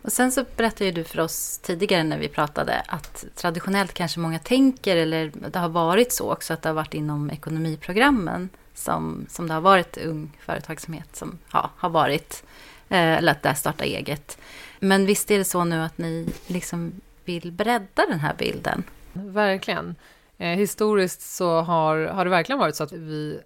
Och 0.02 0.12
sen 0.12 0.32
så 0.32 0.44
berättade 0.56 0.84
ju 0.84 0.92
du 0.92 1.04
för 1.04 1.20
oss 1.20 1.58
tidigare 1.58 2.04
när 2.04 2.18
vi 2.18 2.28
pratade 2.28 2.82
att 2.88 3.24
traditionellt 3.36 3.94
kanske 3.94 4.20
många 4.20 4.38
tänker, 4.38 4.96
eller 4.96 5.32
det 5.52 5.58
har 5.58 5.68
varit 5.68 6.12
så 6.12 6.32
också, 6.32 6.54
att 6.54 6.62
det 6.62 6.68
har 6.68 6.74
varit 6.74 6.94
inom 6.94 7.30
ekonomiprogrammen 7.30 8.48
som, 8.74 9.26
som 9.28 9.48
det 9.48 9.54
har 9.54 9.60
varit 9.60 9.96
ung 9.96 10.36
företagsamhet 10.40 11.16
som 11.16 11.38
ja, 11.52 11.70
har 11.76 11.90
varit, 11.90 12.44
eh, 12.88 12.98
eller 12.98 13.32
att 13.32 13.42
där 13.42 13.54
starta 13.54 13.84
eget. 13.84 14.38
Men 14.78 15.06
visst 15.06 15.30
är 15.30 15.38
det 15.38 15.44
så 15.44 15.64
nu 15.64 15.82
att 15.82 15.98
ni 15.98 16.28
liksom 16.46 16.92
vill 17.24 17.52
bredda 17.52 18.06
den 18.08 18.20
här 18.20 18.34
bilden. 18.38 18.82
Verkligen. 19.12 19.94
Eh, 20.38 20.48
historiskt 20.48 21.20
så 21.20 21.60
har, 21.60 21.98
har 22.06 22.24
det 22.24 22.30
verkligen 22.30 22.58
varit 22.58 22.76
så 22.76 22.84
att 22.84 22.92
vi 22.92 23.40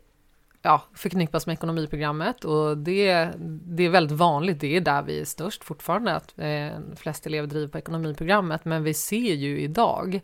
ja, 0.67 0.83
förknippas 0.95 1.47
med 1.47 1.55
ekonomiprogrammet 1.55 2.45
och 2.45 2.79
det, 2.79 3.31
det 3.39 3.85
är 3.85 3.91
väldigt 3.91 4.19
vanligt, 4.19 4.61
det 4.61 4.77
är 4.77 4.81
där 4.81 5.03
vi 5.03 5.21
är 5.21 5.25
störst 5.25 5.65
fortfarande, 5.65 6.15
att 6.15 6.35
eh, 6.39 6.97
flest 6.97 7.27
elever 7.27 7.49
driver 7.49 7.69
på 7.69 7.79
ekonomiprogrammet, 7.79 8.65
men 8.65 8.85
vi 8.85 8.95
ser 8.95 9.35
ju 9.35 9.61
idag 9.61 10.21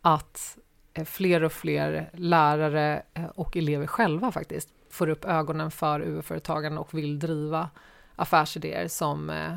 att 0.00 0.58
eh, 0.94 1.04
fler 1.04 1.44
och 1.44 1.52
fler 1.52 2.10
lärare 2.12 3.02
eh, 3.14 3.24
och 3.24 3.56
elever 3.56 3.86
själva 3.86 4.32
faktiskt 4.32 4.68
får 4.90 5.08
upp 5.08 5.24
ögonen 5.24 5.70
för 5.70 6.00
UF-företagen 6.00 6.78
och 6.78 6.94
vill 6.94 7.18
driva 7.18 7.70
affärsidéer 8.16 8.88
som 8.88 9.30
eh, 9.30 9.56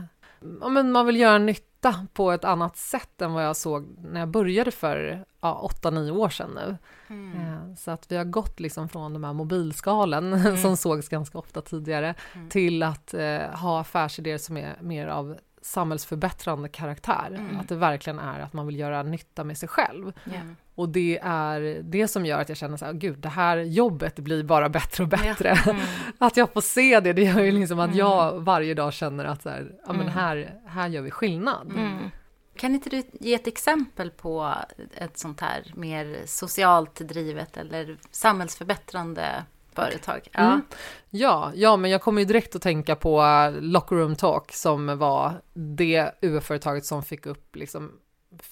ja, 0.62 0.70
men 0.70 0.92
man 0.92 1.06
vill 1.06 1.20
göra 1.20 1.38
nytta 1.38 2.08
på 2.14 2.32
ett 2.32 2.44
annat 2.44 2.78
sätt 2.78 3.22
än 3.22 3.34
vad 3.34 3.46
jag 3.46 3.56
såg 3.56 3.96
när 3.98 4.20
jag 4.20 4.30
började 4.30 4.72
för 4.72 5.26
ja, 5.42 5.70
8-9 5.84 6.12
år 6.12 6.30
sedan 6.30 6.52
nu. 6.56 6.78
Mm. 7.08 7.42
Eh, 7.42 7.76
så 7.76 7.92
att 7.92 8.12
vi 8.12 8.18
har 8.18 8.26
gått 8.26 8.60
liksom 8.60 8.90
från 8.90 9.14
de 9.14 9.24
här 9.24 9.34
mobilskalen 9.34 10.34
mm. 10.34 10.58
som 10.58 10.78
sågs 10.78 11.10
ganska 11.10 11.38
ofta 11.38 11.62
tidigare 11.62 12.16
mm. 12.36 12.50
till 12.50 12.84
att 12.84 13.14
eh, 13.14 13.40
ha 13.40 13.80
affärsidéer 13.80 14.38
som 14.38 14.58
är 14.58 14.78
mer 14.82 15.08
av 15.08 15.38
samhällsförbättrande 15.68 16.70
karaktär. 16.70 17.28
Mm. 17.28 17.60
Att 17.60 17.70
det 17.70 17.76
verkligen 17.76 18.20
är 18.20 18.40
att 18.40 18.54
man 18.54 18.68
vill 18.68 18.80
göra 18.80 19.04
nytta 19.04 19.44
med 19.44 19.58
sig 19.58 19.70
själv. 19.70 20.14
Yeah. 20.32 20.46
Och 20.76 20.90
det 20.90 21.20
är 21.24 21.82
det 21.84 22.08
som 22.08 22.26
gör 22.26 22.40
att 22.40 22.50
jag 22.50 22.58
känner 22.58 22.78
så 22.78 22.86
här, 22.86 22.94
gud, 22.94 23.20
det 23.20 23.30
här 23.30 23.58
jobbet 23.58 24.20
blir 24.20 24.44
bara 24.44 24.70
bättre 24.70 25.04
och 25.04 25.10
bättre. 25.10 25.50
Yeah. 25.50 25.68
Mm. 25.68 25.82
att 26.18 26.38
jag 26.38 26.54
får 26.54 26.62
se 26.62 27.00
det, 27.00 27.14
det 27.14 27.24
gör 27.24 27.40
ju 27.40 27.52
liksom 27.52 27.80
att 27.80 27.88
mm. 27.88 27.98
jag 27.98 28.40
varje 28.40 28.74
dag 28.74 28.94
känner 28.94 29.26
att 29.26 29.42
så 29.42 29.50
här, 29.50 29.72
ja, 29.88 29.94
men 29.94 30.02
mm. 30.02 30.14
här, 30.14 30.54
här 30.66 30.88
gör 30.88 31.02
vi 31.02 31.12
skillnad. 31.12 31.72
Mm. 31.76 32.10
Kan 32.56 32.76
inte 32.76 32.90
du 32.90 33.04
ge 33.12 33.34
ett 33.34 33.48
exempel 33.48 34.12
på 34.12 34.56
ett 34.94 35.18
sånt 35.18 35.42
här 35.42 35.74
mer 35.76 36.22
socialt 36.26 36.96
drivet 36.96 37.58
eller 37.58 37.98
samhällsförbättrande 38.12 39.44
företag. 39.82 40.28
Ja. 40.32 40.40
Mm. 40.40 40.62
ja, 41.10 41.52
ja, 41.56 41.78
men 41.78 41.92
jag 41.92 42.02
kommer 42.02 42.22
ju 42.22 42.26
direkt 42.26 42.56
att 42.56 42.62
tänka 42.62 42.96
på 42.96 43.24
Locker 43.60 43.96
Room 43.96 44.16
Talk 44.16 44.52
som 44.52 44.98
var 44.98 45.42
det 45.54 46.12
UF-företaget 46.22 46.86
som 46.86 47.04
fick 47.04 47.26
upp 47.26 47.56
liksom 47.56 47.92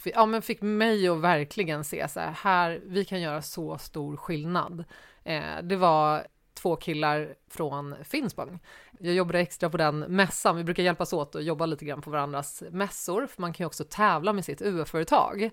ja, 0.04 0.26
men 0.26 0.42
fick 0.42 0.62
mig 0.62 1.08
att 1.08 1.18
verkligen 1.18 1.84
se 1.84 2.08
så 2.08 2.20
här, 2.20 2.32
här 2.32 2.82
vi 2.86 3.06
kan 3.06 3.22
göra 3.22 3.42
så 3.42 3.78
stor 3.78 4.18
skillnad. 4.18 4.84
Eh, 5.24 5.62
det 5.64 5.76
var 5.76 6.28
två 6.54 6.76
killar 6.76 7.36
från 7.50 7.96
Finspång. 8.04 8.60
Jag 9.00 9.14
jobbade 9.14 9.40
extra 9.40 9.70
på 9.70 9.78
den 9.78 10.00
mässan. 10.00 10.58
Vi 10.58 10.64
brukar 10.64 10.84
hjälpas 10.84 11.14
åt 11.14 11.36
och 11.36 11.44
jobba 11.44 11.66
lite 11.66 11.86
grann 11.86 12.02
på 12.02 12.10
varandras 12.10 12.64
mässor, 12.72 13.28
för 13.28 13.42
man 13.42 13.54
kan 13.54 13.64
ju 13.64 13.68
också 13.68 13.84
tävla 13.84 14.34
med 14.34 14.46
sitt 14.46 14.62
UF-företag. 14.62 15.50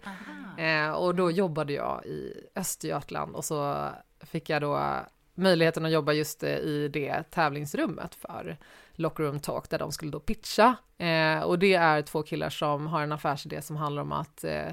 Eh, 0.59 0.91
och 0.91 1.15
då 1.15 1.31
jobbade 1.31 1.73
jag 1.73 2.07
i 2.07 2.35
Östergötland 2.55 3.37
och 3.37 3.45
så 3.45 3.89
fick 4.21 4.51
jag 4.51 4.63
då 4.63 5.01
möjligheten 5.35 5.85
att 5.85 5.93
jobba 5.93 6.13
just 6.13 6.43
eh, 6.43 6.57
i 6.57 6.89
det 6.93 7.23
tävlingsrummet 7.31 8.15
för 8.15 8.57
Locker 8.93 9.23
Room 9.25 9.41
Talk 9.41 9.71
där 9.71 9.79
de 9.79 9.93
skulle 9.93 10.11
då 10.11 10.21
pitcha. 10.21 10.77
Eh, 10.99 11.41
och 11.41 11.59
det 11.59 11.75
är 11.75 12.03
två 12.03 12.23
killar 12.23 12.51
som 12.51 12.87
har 12.87 13.03
en 13.03 13.13
affärsidé 13.13 13.63
som 13.63 13.77
handlar 13.77 14.03
om 14.03 14.13
att 14.13 14.45
eh, 14.45 14.73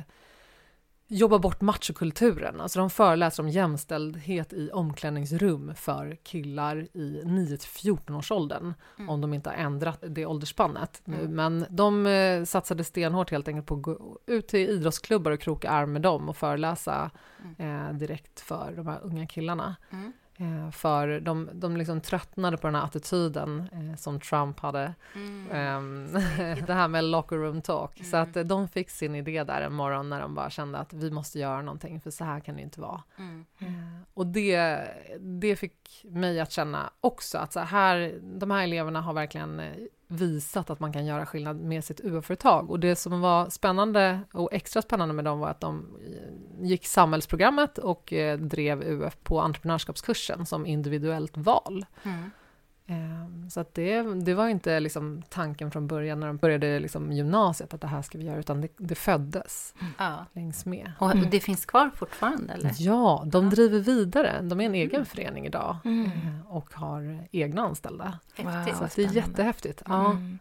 jobba 1.11 1.39
bort 1.39 1.61
machokulturen. 1.61 2.61
Alltså 2.61 2.79
de 2.79 2.89
föreläser 2.89 3.43
om 3.43 3.49
jämställdhet 3.49 4.53
i 4.53 4.69
omklädningsrum 4.71 5.75
för 5.75 6.17
killar 6.23 6.87
i 6.93 7.21
9-14 7.25 8.17
års 8.17 8.31
åldern 8.31 8.73
mm. 8.97 9.09
om 9.09 9.21
de 9.21 9.33
inte 9.33 9.49
har 9.49 9.57
ändrat 9.57 10.03
det 10.07 10.25
åldersspannet 10.25 11.01
nu. 11.05 11.19
Mm. 11.19 11.35
Men 11.35 11.65
de 11.69 12.05
eh, 12.05 12.43
satsade 12.43 12.83
stenhårt 12.83 13.31
helt 13.31 13.47
enkelt 13.47 13.67
på 13.67 13.75
att 13.75 13.81
gå 13.81 14.19
ut 14.25 14.47
till 14.47 14.69
idrottsklubbar 14.69 15.31
och 15.31 15.39
kroka 15.41 15.69
arm 15.69 15.93
med 15.93 16.01
dem 16.01 16.29
och 16.29 16.37
föreläsa 16.37 17.11
mm. 17.57 17.87
eh, 17.87 17.93
direkt 17.93 18.39
för 18.39 18.73
de 18.75 18.87
här 18.87 18.99
unga 19.03 19.27
killarna. 19.27 19.75
Mm. 19.91 20.13
Eh, 20.39 20.72
för 20.72 21.19
de, 21.19 21.50
de 21.53 21.77
liksom 21.77 22.01
tröttnade 22.01 22.58
på 22.58 22.67
den 22.67 22.75
här 22.75 22.84
attityden 22.84 23.69
eh, 23.72 23.96
som 23.96 24.19
Trump 24.19 24.60
hade. 24.60 24.93
Mm. 25.15 26.15
Eh, 26.15 26.65
det 26.67 26.74
här 26.74 26.88
med 26.88 27.03
locker 27.03 27.36
room 27.36 27.62
talk. 27.62 28.00
Mm. 28.00 28.12
Så 28.12 28.17
att 28.17 28.36
eh, 28.36 28.43
de 28.43 28.67
fick 28.67 28.89
sin 28.89 29.15
idé 29.15 29.43
där 29.43 29.62
en 29.62 29.74
morgon 29.74 30.10
när 30.10 30.22
de 30.22 30.36
bara 30.36 30.50
kände 30.50 30.77
att 30.77 30.93
vi 30.93 31.12
måste 31.12 31.39
göra 31.39 31.62
någonting 31.62 32.01
för 32.01 32.12
så 32.12 32.24
här 32.24 32.39
kan 32.39 32.55
det 32.55 32.62
inte 32.62 32.81
vara. 32.81 33.03
Mm. 33.17 33.46
Eh, 33.60 34.01
och 34.13 34.27
det, 34.27 34.88
det 35.19 35.55
fick 35.55 36.05
mig 36.10 36.39
att 36.39 36.51
känna 36.51 36.89
också 37.01 37.38
att 37.38 37.53
så 37.53 37.60
här, 37.60 38.19
de 38.22 38.51
här 38.51 38.63
eleverna 38.63 39.01
har 39.01 39.13
verkligen 39.13 39.60
eh, 39.60 39.74
visat 40.11 40.69
att 40.69 40.79
man 40.79 40.93
kan 40.93 41.05
göra 41.05 41.25
skillnad 41.25 41.59
med 41.59 41.83
sitt 41.83 41.99
UF-företag. 41.99 42.69
Och 42.71 42.79
det 42.79 42.95
som 42.95 43.21
var 43.21 43.49
spännande 43.49 44.19
och 44.33 44.53
extra 44.53 44.81
spännande 44.81 45.13
med 45.13 45.25
dem 45.25 45.39
var 45.39 45.49
att 45.49 45.61
de 45.61 45.97
eh, 46.05 46.65
gick 46.67 46.85
samhällsprogrammet 46.85 47.77
och 47.77 48.13
eh, 48.13 48.37
drev 48.37 48.81
UF 48.81 49.17
på 49.23 49.41
entreprenörskapskursen 49.41 50.45
som 50.45 50.65
individuellt 50.65 51.37
val. 51.37 51.85
Mm. 52.03 52.31
Ehm, 52.89 53.50
så 53.50 53.60
att 53.60 53.74
det, 53.74 54.01
det 54.01 54.34
var 54.34 54.48
inte 54.48 54.79
liksom 54.79 55.24
tanken 55.29 55.72
från 55.72 55.88
början 55.88 56.19
när 56.19 56.27
de 56.27 56.38
började 56.38 56.79
liksom 56.79 57.12
gymnasiet 57.12 57.74
att 57.74 57.81
det 57.81 57.88
här 57.88 58.01
ska 58.01 58.17
vi 58.17 58.25
göra, 58.25 58.39
utan 58.39 58.62
det, 58.62 58.67
det 58.77 58.96
föddes 58.96 59.74
mm. 59.79 60.25
längs 60.34 60.65
med. 60.65 60.91
Och 61.00 61.12
mm. 61.12 61.29
det 61.29 61.39
finns 61.39 61.65
kvar 61.65 61.91
fortfarande? 61.96 62.53
Eller? 62.53 62.75
Ja, 62.77 63.24
de 63.25 63.43
ja. 63.43 63.50
driver 63.50 63.79
vidare. 63.79 64.41
De 64.41 64.62
är 64.62 64.65
en 64.65 64.75
egen 64.75 64.96
mm. 64.96 65.05
förening 65.05 65.46
idag 65.46 65.77
mm. 65.86 66.05
Eh, 66.05 66.55
och 66.55 66.74
har 66.74 67.27
egna 67.31 67.62
anställda. 67.62 68.19
Häftigt. 68.34 68.77
Så 68.77 68.88
det 68.96 69.03
är 69.03 69.13
jättehäftigt. 69.13 69.84
Ja. 69.86 70.12
Mm. 70.12 70.39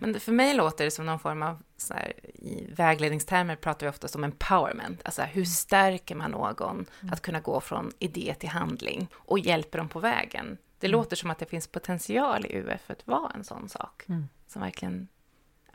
Men 0.00 0.20
för 0.20 0.32
mig 0.32 0.54
låter 0.54 0.84
det 0.84 0.90
som 0.90 1.06
någon 1.06 1.18
form 1.18 1.42
av, 1.42 1.62
så 1.76 1.94
här, 1.94 2.12
i 2.34 2.66
vägledningstermer 2.76 3.56
pratar 3.56 3.86
vi 3.86 3.90
ofta 3.90 4.08
om 4.14 4.24
empowerment, 4.24 5.00
alltså 5.04 5.22
hur 5.22 5.44
stärker 5.44 6.14
man 6.14 6.30
någon 6.30 6.86
mm. 7.00 7.12
att 7.12 7.22
kunna 7.22 7.40
gå 7.40 7.60
från 7.60 7.92
idé 7.98 8.34
till 8.38 8.48
handling 8.48 9.08
och 9.14 9.38
hjälper 9.38 9.78
dem 9.78 9.88
på 9.88 10.00
vägen. 10.00 10.58
Det 10.78 10.86
mm. 10.86 10.98
låter 10.98 11.16
som 11.16 11.30
att 11.30 11.38
det 11.38 11.46
finns 11.46 11.66
potential 11.66 12.46
i 12.46 12.58
UF 12.58 12.90
att 12.90 13.06
vara 13.06 13.30
en 13.34 13.44
sån 13.44 13.68
sak 13.68 14.04
mm. 14.08 14.28
som 14.46 14.62
verkligen 14.62 15.08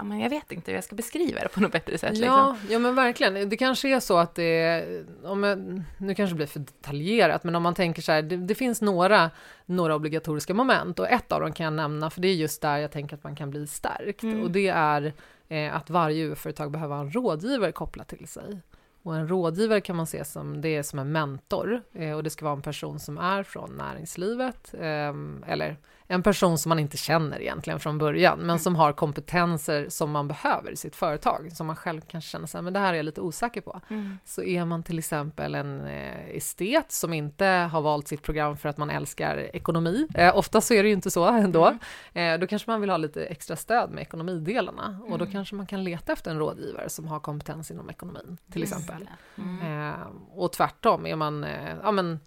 Ja, 0.02 0.06
men 0.06 0.20
jag 0.20 0.30
vet 0.30 0.52
inte 0.52 0.72
hur 0.72 0.76
jag 0.76 0.84
ska 0.84 0.96
beskriva 0.96 1.40
det 1.40 1.48
på 1.48 1.62
något 1.62 1.72
bättre 1.72 1.98
sätt. 1.98 2.18
Ja, 2.18 2.52
liksom. 2.52 2.74
ja 2.74 2.80
men 2.80 2.96
verkligen. 2.96 3.50
Det 3.50 3.58
kanske 3.58 3.96
är 3.96 4.00
så 4.00 4.18
att 4.18 4.36
det 4.36 4.86
om 5.24 5.44
jag, 5.44 5.84
nu 5.98 6.16
kanske 6.16 6.34
det 6.34 6.36
blir 6.36 6.48
för 6.48 6.60
detaljerat, 6.60 7.44
men 7.44 7.56
om 7.56 7.64
man 7.64 7.76
tänker 7.76 8.02
så 8.02 8.12
här, 8.12 8.22
det, 8.22 8.38
det, 8.38 8.56
finns 8.56 8.82
några, 8.82 9.32
några 9.66 9.96
obligatoriska 9.96 10.54
moment 10.54 11.00
och 11.00 11.10
ett 11.10 11.32
av 11.32 11.42
dem 11.42 11.54
kan 11.54 11.64
jag 11.64 11.74
nämna, 11.74 12.10
för 12.10 12.22
det 12.22 12.28
är 12.28 12.34
just 12.34 12.62
där 12.62 12.78
jag 12.78 12.92
tänker 12.92 13.16
att 13.16 13.24
man 13.24 13.36
kan 13.36 13.50
bli 13.50 13.68
stärkt 13.68 14.24
mm. 14.24 14.44
och 14.44 14.52
det 14.52 14.68
är 14.68 15.14
eh, 15.50 15.76
att 15.76 15.90
varje 15.90 16.26
UF-företag 16.26 16.72
behöver 16.72 16.96
ha 16.96 17.02
en 17.02 17.12
rådgivare 17.12 17.72
kopplat 17.72 18.08
till 18.08 18.28
sig. 18.28 18.62
Och 19.04 19.16
en 19.16 19.28
rådgivare 19.28 19.82
kan 19.82 19.96
man 19.96 20.08
se 20.08 20.26
som, 20.26 20.62
det 20.62 20.76
är 20.76 20.84
som 20.84 21.00
en 21.00 21.12
mentor. 21.12 21.82
Eh, 21.94 22.14
och 22.14 22.24
det 22.24 22.30
ska 22.30 22.46
vara 22.46 22.56
en 22.56 22.62
person 22.62 23.00
som 23.00 23.18
är 23.18 23.44
från 23.44 23.78
näringslivet 23.78 24.74
eh, 24.74 25.14
eller 25.48 25.78
en 26.12 26.24
person 26.24 26.58
som 26.58 26.70
man 26.70 26.80
inte 26.80 26.98
känner 26.98 27.42
egentligen 27.42 27.80
från 27.80 27.98
början, 27.98 28.38
men 28.40 28.50
mm. 28.50 28.60
som 28.60 28.76
har 28.76 28.94
kompetenser 28.94 29.90
som 29.90 30.12
man 30.12 30.28
behöver 30.28 30.72
i 30.72 30.76
sitt 30.76 30.96
företag, 30.96 31.52
som 31.54 31.68
man 31.68 31.76
själv 31.76 32.02
kanske 32.02 32.30
känner 32.30 32.48
sig, 32.48 32.62
men 32.62 32.74
det 32.74 32.80
här 32.80 32.94
är 32.94 32.98
jag 32.98 33.06
lite 33.06 33.22
osäker 33.22 33.62
på. 33.62 33.82
Mm. 33.90 34.18
Så 34.26 34.44
är 34.44 34.66
man 34.66 34.84
till 34.84 35.00
exempel 35.00 35.56
en 35.56 35.82
eh, 35.82 36.36
estet 36.36 36.92
som 36.92 37.14
inte 37.14 37.46
har 37.46 37.82
valt 37.82 38.08
sitt 38.08 38.22
program 38.22 38.58
för 38.58 38.70
att 38.70 38.78
man 38.78 38.90
älskar 38.90 39.38
ekonomi, 39.38 40.08
eh, 40.16 40.38
ofta 40.38 40.62
så 40.62 40.74
är 40.74 40.84
det 40.84 40.90
ju 40.90 40.96
inte 40.96 41.12
så 41.12 41.26
ändå, 41.26 41.66
mm. 42.14 42.34
eh, 42.34 42.40
då 42.40 42.48
kanske 42.48 42.72
man 42.72 42.82
vill 42.82 42.90
ha 42.90 42.98
lite 42.98 43.26
extra 43.26 43.56
stöd 43.56 43.92
med 43.92 44.02
ekonomidelarna 44.02 45.00
och 45.04 45.18
då 45.18 45.26
mm. 45.26 45.32
kanske 45.32 45.56
man 45.56 45.66
kan 45.66 45.84
leta 45.84 46.14
efter 46.14 46.32
en 46.32 46.40
rådgivare 46.40 46.90
som 46.90 47.08
har 47.08 47.20
kompetens 47.20 47.72
inom 47.72 47.90
ekonomin, 47.90 48.38
till 48.52 48.64
exempel. 48.64 49.10
Mm. 49.38 49.90
Eh, 49.90 49.96
och 50.32 50.52
tvärtom, 50.52 51.06
är 51.06 51.16
man, 51.16 51.44
eh, 51.44 51.76
ja 51.84 51.92
men 51.92 52.20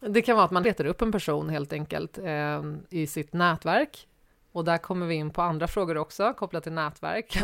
Det 0.00 0.22
kan 0.22 0.36
vara 0.36 0.44
att 0.44 0.50
man 0.50 0.62
letar 0.62 0.84
upp 0.84 1.02
en 1.02 1.12
person 1.12 1.48
helt 1.48 1.72
enkelt 1.72 2.18
eh, 2.18 2.62
i 2.90 3.06
sitt 3.06 3.32
nätverk. 3.32 4.08
Och 4.52 4.64
där 4.64 4.78
kommer 4.78 5.06
vi 5.06 5.14
in 5.14 5.30
på 5.30 5.42
andra 5.42 5.68
frågor 5.68 5.96
också 5.96 6.34
kopplat 6.34 6.62
till 6.62 6.72
nätverk. 6.72 7.38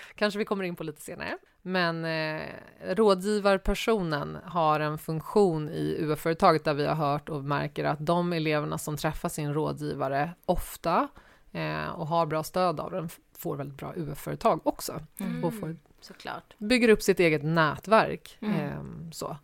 Kanske 0.14 0.38
vi 0.38 0.44
kommer 0.44 0.64
in 0.64 0.76
på 0.76 0.84
lite 0.84 1.00
senare. 1.00 1.38
Men 1.62 2.04
eh, 2.04 2.42
rådgivarpersonen 2.84 4.38
har 4.44 4.80
en 4.80 4.98
funktion 4.98 5.68
i 5.68 5.96
UF-företaget 6.00 6.64
där 6.64 6.74
vi 6.74 6.86
har 6.86 6.94
hört 6.94 7.28
och 7.28 7.44
märker 7.44 7.84
att 7.84 8.06
de 8.06 8.32
eleverna 8.32 8.78
som 8.78 8.96
träffar 8.96 9.28
sin 9.28 9.54
rådgivare 9.54 10.30
ofta 10.46 11.08
eh, 11.52 11.88
och 11.88 12.06
har 12.06 12.26
bra 12.26 12.42
stöd 12.42 12.80
av 12.80 12.90
den 12.90 13.08
får 13.38 13.56
väldigt 13.56 13.78
bra 13.78 13.92
UF-företag 13.96 14.60
också. 14.66 15.00
Mm. 15.20 15.44
Och 15.44 15.54
får, 15.54 15.76
Såklart. 16.00 16.54
bygger 16.58 16.88
upp 16.88 17.02
sitt 17.02 17.20
eget 17.20 17.44
nätverk. 17.44 18.38
Mm. 18.40 18.60
Eh, 18.60 19.10
så. 19.12 19.36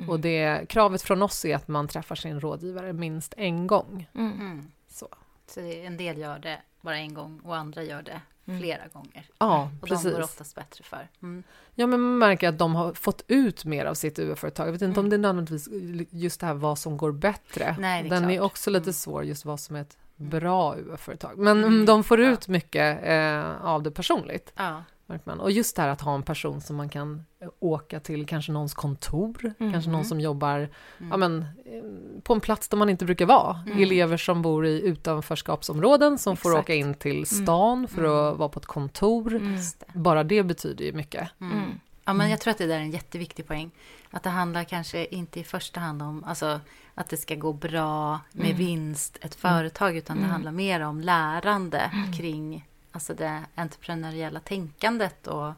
Mm. 0.00 0.10
Och 0.10 0.20
det, 0.20 0.68
kravet 0.68 1.02
från 1.02 1.22
oss 1.22 1.44
är 1.44 1.56
att 1.56 1.68
man 1.68 1.88
träffar 1.88 2.14
sin 2.14 2.40
rådgivare 2.40 2.92
minst 2.92 3.34
en 3.36 3.66
gång. 3.66 4.08
Mm. 4.14 4.32
Mm. 4.32 4.70
Så. 4.88 5.08
Så 5.46 5.60
en 5.60 5.96
del 5.96 6.18
gör 6.18 6.38
det 6.38 6.58
bara 6.80 6.96
en 6.98 7.14
gång 7.14 7.40
och 7.44 7.56
andra 7.56 7.82
gör 7.82 8.02
det 8.02 8.20
Mm. 8.46 8.60
flera 8.60 8.88
gånger. 8.92 9.26
Ja, 9.38 9.62
Och 9.80 9.88
de 9.88 9.94
går 9.94 10.02
precis. 10.02 10.24
oftast 10.24 10.54
bättre 10.54 10.84
för. 10.84 11.08
Mm. 11.22 11.42
Ja, 11.74 11.86
men 11.86 12.00
man 12.00 12.18
märker 12.18 12.48
att 12.48 12.58
de 12.58 12.74
har 12.74 12.92
fått 12.94 13.24
ut 13.28 13.64
mer 13.64 13.84
av 13.84 13.94
sitt 13.94 14.18
UF-företag. 14.18 14.66
Jag 14.66 14.72
vet 14.72 14.82
inte 14.82 15.00
Mm. 15.00 15.06
om 15.06 15.10
det 15.10 15.16
är 15.16 15.18
nödvändigtvis 15.18 15.68
just 16.10 16.40
det 16.40 16.46
här 16.46 16.54
vad 16.54 16.78
som 16.78 16.96
går 16.96 17.12
bättre. 17.12 17.76
Nej, 17.78 18.02
det 18.02 18.08
är 18.08 18.10
Den 18.20 18.30
är 18.30 18.34
klart. 18.36 18.46
också 18.52 18.70
lite 18.70 18.82
Mm. 18.82 18.92
svår, 18.92 19.24
just 19.24 19.44
vad 19.44 19.60
som 19.60 19.76
är 19.76 19.80
ett 19.80 19.96
bra 20.16 20.76
UF-företag. 20.76 21.38
Men 21.38 21.58
Mm. 21.64 21.86
de 21.86 22.04
får 22.04 22.20
Ja. 22.20 22.30
ut 22.30 22.48
mycket 22.48 22.98
eh, 23.02 23.64
av 23.64 23.82
det 23.82 23.90
personligt. 23.90 24.52
Ja. 24.56 24.84
Märker 25.10 25.28
man. 25.30 25.40
Och 25.40 25.50
just 25.50 25.76
det 25.76 25.82
här 25.82 25.88
att 25.88 26.00
ha 26.00 26.14
en 26.14 26.22
person 26.22 26.60
som 26.60 26.76
man 26.76 26.88
kan 26.88 27.24
eh, 27.42 27.48
åka 27.60 28.00
till, 28.00 28.26
kanske 28.26 28.52
någons 28.52 28.74
kontor, 28.74 29.54
Mm. 29.60 29.72
kanske 29.72 29.90
någon 29.90 30.04
som 30.04 30.20
jobbar 30.20 30.56
Mm. 30.58 31.10
ja, 31.10 31.16
men, 31.16 31.40
eh, 31.42 32.20
på 32.22 32.32
en 32.34 32.40
plats 32.40 32.68
där 32.68 32.76
man 32.76 32.88
inte 32.88 33.04
brukar 33.04 33.26
vara. 33.26 33.62
Mm. 33.66 33.82
Elever 33.82 34.16
som 34.16 34.42
bor 34.42 34.66
i 34.66 34.80
utanförskapsområden 34.82 36.18
som 36.18 36.36
får 36.36 36.50
Exakt. 36.50 36.64
åka 36.64 36.74
in 36.74 36.94
till 36.94 37.26
stan 37.26 37.88
för 37.88 38.04
Mm. 38.04 38.12
att 38.16 38.36
vara 38.38 38.48
på 38.48 38.58
ett 38.60 38.66
kontor. 38.66 39.34
Mm. 39.36 39.60
Bara 39.94 40.24
det 40.24 40.42
betyder 40.42 40.84
ju 40.84 40.92
mycket. 40.92 41.28
Mm. 41.40 41.52
Mm. 41.58 41.70
Ja, 42.04 42.12
men 42.14 42.30
jag 42.30 42.40
tror 42.40 42.50
att 42.50 42.58
det 42.58 42.66
där 42.66 42.74
är 42.76 42.80
en 42.80 42.90
jätteviktig 42.90 43.46
poäng. 43.46 43.70
Att 44.10 44.22
det 44.22 44.30
handlar 44.30 44.64
kanske 44.64 45.04
inte 45.04 45.40
i 45.40 45.44
första 45.44 45.80
hand 45.80 46.02
om 46.02 46.24
alltså, 46.24 46.60
att 46.94 47.08
det 47.08 47.16
ska 47.16 47.34
gå 47.34 47.52
bra 47.52 48.20
med 48.32 48.46
Mm. 48.46 48.56
vinst, 48.56 49.18
ett 49.20 49.34
företag, 49.34 49.96
utan 49.96 50.16
det 50.16 50.20
Mm. 50.22 50.32
handlar 50.32 50.52
mer 50.52 50.80
om 50.80 51.00
lärande 51.00 51.90
kring 52.18 52.66
alltså 52.92 53.14
det 53.14 53.40
entreprenöriella 53.54 54.40
tänkandet 54.40 55.26
och, 55.26 55.52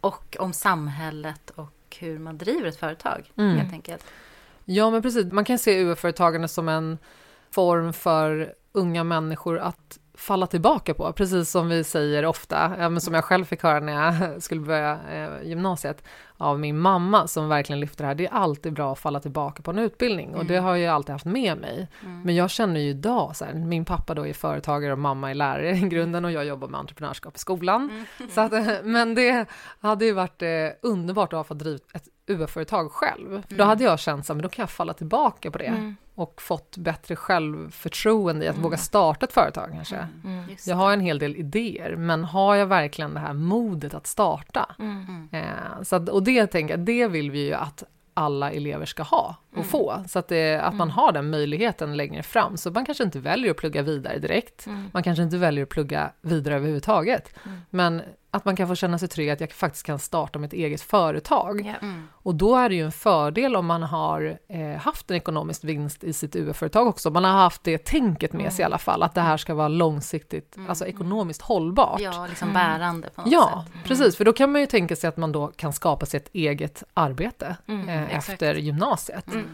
och 0.00 0.36
om 0.38 0.52
samhället 0.52 1.50
och 1.50 1.96
hur 1.98 2.18
man 2.18 2.38
driver 2.38 2.68
ett 2.68 2.76
företag, 2.76 3.32
Mm. 3.36 3.56
helt 3.56 3.72
enkelt. 3.72 4.04
Ja, 4.64 4.90
men 4.90 5.02
precis. 5.02 5.32
Man 5.32 5.44
kan 5.44 5.58
se 5.58 5.84
UF-företagande 5.84 6.48
som 6.48 6.68
en 6.68 6.98
form 7.50 7.92
för 7.92 8.54
unga 8.72 9.04
människor 9.04 9.58
att 9.58 9.98
falla 10.14 10.46
tillbaka 10.46 10.94
på, 10.94 11.12
precis 11.12 11.50
som 11.50 11.68
vi 11.68 11.84
säger 11.84 12.24
ofta, 12.26 13.00
som 13.00 13.14
jag 13.14 13.24
själv 13.24 13.44
fick 13.44 13.62
höra 13.62 13.80
när 13.80 13.92
jag 13.92 14.42
skulle 14.42 14.60
börja 14.60 14.98
eh, 15.10 15.48
gymnasiet 15.48 16.04
av 16.40 16.60
min 16.60 16.78
mamma 16.78 17.26
som 17.26 17.48
verkligen 17.48 17.80
lyfter 17.80 18.04
det 18.04 18.08
här. 18.08 18.14
Det 18.14 18.26
är 18.26 18.32
alltid 18.32 18.72
bra 18.72 18.92
att 18.92 18.98
falla 18.98 19.20
tillbaka 19.20 19.62
på 19.62 19.70
en 19.70 19.78
utbildning 19.78 20.34
och 20.36 20.44
det 20.46 20.54
Mm. 20.54 20.64
har 20.64 20.76
jag 20.76 20.94
alltid 20.94 21.12
haft 21.12 21.24
med 21.24 21.58
mig. 21.58 21.88
Mm. 22.04 22.20
Men 22.22 22.34
jag 22.34 22.50
känner 22.50 22.80
ju 22.80 22.88
idag, 22.88 23.36
så 23.36 23.44
här, 23.44 23.54
min 23.54 23.84
pappa 23.84 24.14
då 24.14 24.26
är 24.26 24.32
företagare 24.32 24.92
och 24.92 24.98
mamma 24.98 25.30
är 25.30 25.34
lärare 25.34 25.70
i 25.76 25.80
grunden 25.80 26.24
och 26.24 26.32
jag 26.32 26.44
jobbar 26.44 26.68
med 26.68 26.80
entreprenörskap 26.80 27.36
i 27.36 27.38
skolan. 27.38 27.90
Mm. 28.18 28.30
Så 28.30 28.40
att, 28.40 28.52
eh, 28.52 28.66
men 28.84 29.14
det 29.14 29.46
hade 29.80 30.04
ju 30.04 30.12
varit 30.12 30.42
eh, 30.42 30.48
underbart 30.82 31.32
att 31.32 31.36
ha 31.36 31.44
fått 31.44 31.58
driva 31.58 31.78
ett 31.94 32.08
UF-företag 32.26 32.92
själv. 32.92 33.28
För 33.48 33.48
då 33.48 33.54
Mm. 33.54 33.68
hade 33.68 33.84
jag 33.84 33.98
känt 34.00 34.26
så 34.26 34.32
här, 34.32 34.36
men 34.36 34.42
då 34.42 34.48
kan 34.48 34.62
jag 34.62 34.70
falla 34.70 34.92
tillbaka 34.92 35.50
på 35.50 35.58
det 35.58 35.64
Mm. 35.64 35.96
Och 36.20 36.42
fått 36.42 36.76
bättre 36.76 37.16
självförtroende 37.16 38.44
i 38.44 38.48
att 38.48 38.54
Mm. 38.54 38.62
våga 38.62 38.76
starta 38.76 39.26
ett 39.26 39.32
företag 39.32 39.70
kanske. 39.72 39.96
Mm. 40.24 40.48
Just 40.50 40.66
Jag 40.66 40.76
det. 40.78 40.82
har 40.82 40.92
en 40.92 41.00
hel 41.00 41.18
del 41.18 41.36
idéer, 41.36 41.96
men 41.96 42.24
har 42.24 42.54
jag 42.54 42.66
verkligen 42.66 43.14
det 43.14 43.20
här 43.20 43.32
modet 43.32 43.94
att 43.94 44.06
starta? 44.06 44.74
Mm. 44.78 45.06
Mm. 45.32 45.44
Eh, 45.44 45.82
så 45.82 45.96
att, 45.96 46.08
och 46.08 46.22
det 46.22 46.46
tänker 46.46 46.74
jag, 46.74 46.80
det 46.84 47.08
vill 47.08 47.30
vi 47.30 47.46
ju 47.46 47.54
att 47.54 47.82
alla 48.14 48.50
elever 48.52 48.86
ska 48.86 49.02
ha 49.02 49.36
och 49.50 49.56
Mm. 49.56 49.68
få, 49.68 50.04
så 50.08 50.18
att, 50.18 50.28
det, 50.28 50.60
att 50.60 50.74
man 50.74 50.88
Mm. 50.88 50.96
har 50.96 51.12
den 51.12 51.30
möjligheten 51.30 51.96
längre 51.96 52.22
fram. 52.22 52.56
Så 52.56 52.70
man 52.70 52.84
kanske 52.84 53.04
inte 53.04 53.18
väljer 53.18 53.50
att 53.50 53.56
plugga 53.56 53.82
vidare 53.82 54.18
direkt, 54.18 54.66
Mm. 54.66 54.90
man 54.92 55.02
kanske 55.02 55.22
inte 55.22 55.36
väljer 55.38 55.62
att 55.64 55.68
plugga 55.70 56.10
vidare 56.20 56.54
överhuvudtaget, 56.54 57.34
Mm. 57.46 57.58
men 57.70 58.02
att 58.32 58.44
man 58.44 58.56
kan 58.56 58.68
få 58.68 58.74
känna 58.74 58.98
sig 58.98 59.08
trygg 59.08 59.30
att 59.30 59.40
jag 59.40 59.52
faktiskt 59.52 59.86
kan 59.86 59.98
starta 59.98 60.38
mitt 60.38 60.52
eget 60.52 60.80
företag. 60.82 61.60
Ja. 61.66 61.74
Mm. 61.86 62.08
Och 62.12 62.34
då 62.34 62.56
är 62.56 62.68
det 62.68 62.74
ju 62.74 62.84
en 62.84 62.92
fördel 62.92 63.56
om 63.56 63.66
man 63.66 63.82
har 63.82 64.38
eh, 64.48 64.76
haft 64.80 65.10
en 65.10 65.16
ekonomisk 65.16 65.64
vinst 65.64 66.04
i 66.04 66.12
sitt 66.12 66.36
UF-företag 66.36 66.86
också. 66.86 67.10
Man 67.10 67.24
har 67.24 67.32
haft 67.32 67.64
det 67.64 67.78
tänket 67.84 68.32
med 68.32 68.52
sig 68.52 68.62
i 68.62 68.64
alla 68.64 68.78
fall, 68.78 69.02
att 69.02 69.14
det 69.14 69.20
här 69.20 69.36
ska 69.36 69.54
vara 69.54 69.68
långsiktigt, 69.68 70.56
Mm. 70.56 70.68
alltså 70.68 70.86
ekonomiskt 70.86 71.42
hållbart. 71.42 72.00
Ja, 72.00 72.26
liksom 72.28 72.48
Mm. 72.50 72.62
bärande 72.62 73.10
på 73.14 73.20
något 73.22 73.32
Ja, 73.32 73.64
sätt. 73.72 73.84
precis, 73.84 74.16
för 74.16 74.24
då 74.24 74.32
kan 74.32 74.52
man 74.52 74.60
ju 74.60 74.66
tänka 74.66 74.96
sig 74.96 75.08
att 75.08 75.16
man 75.16 75.32
då 75.32 75.46
kan 75.56 75.72
skapa 75.72 76.06
sig 76.06 76.18
ett 76.18 76.30
eget 76.32 76.82
arbete 76.94 77.56
Mm. 77.66 77.88
eh, 77.88 78.16
efter 78.16 78.54
gymnasiet. 78.54 79.26
Mm. 79.32 79.46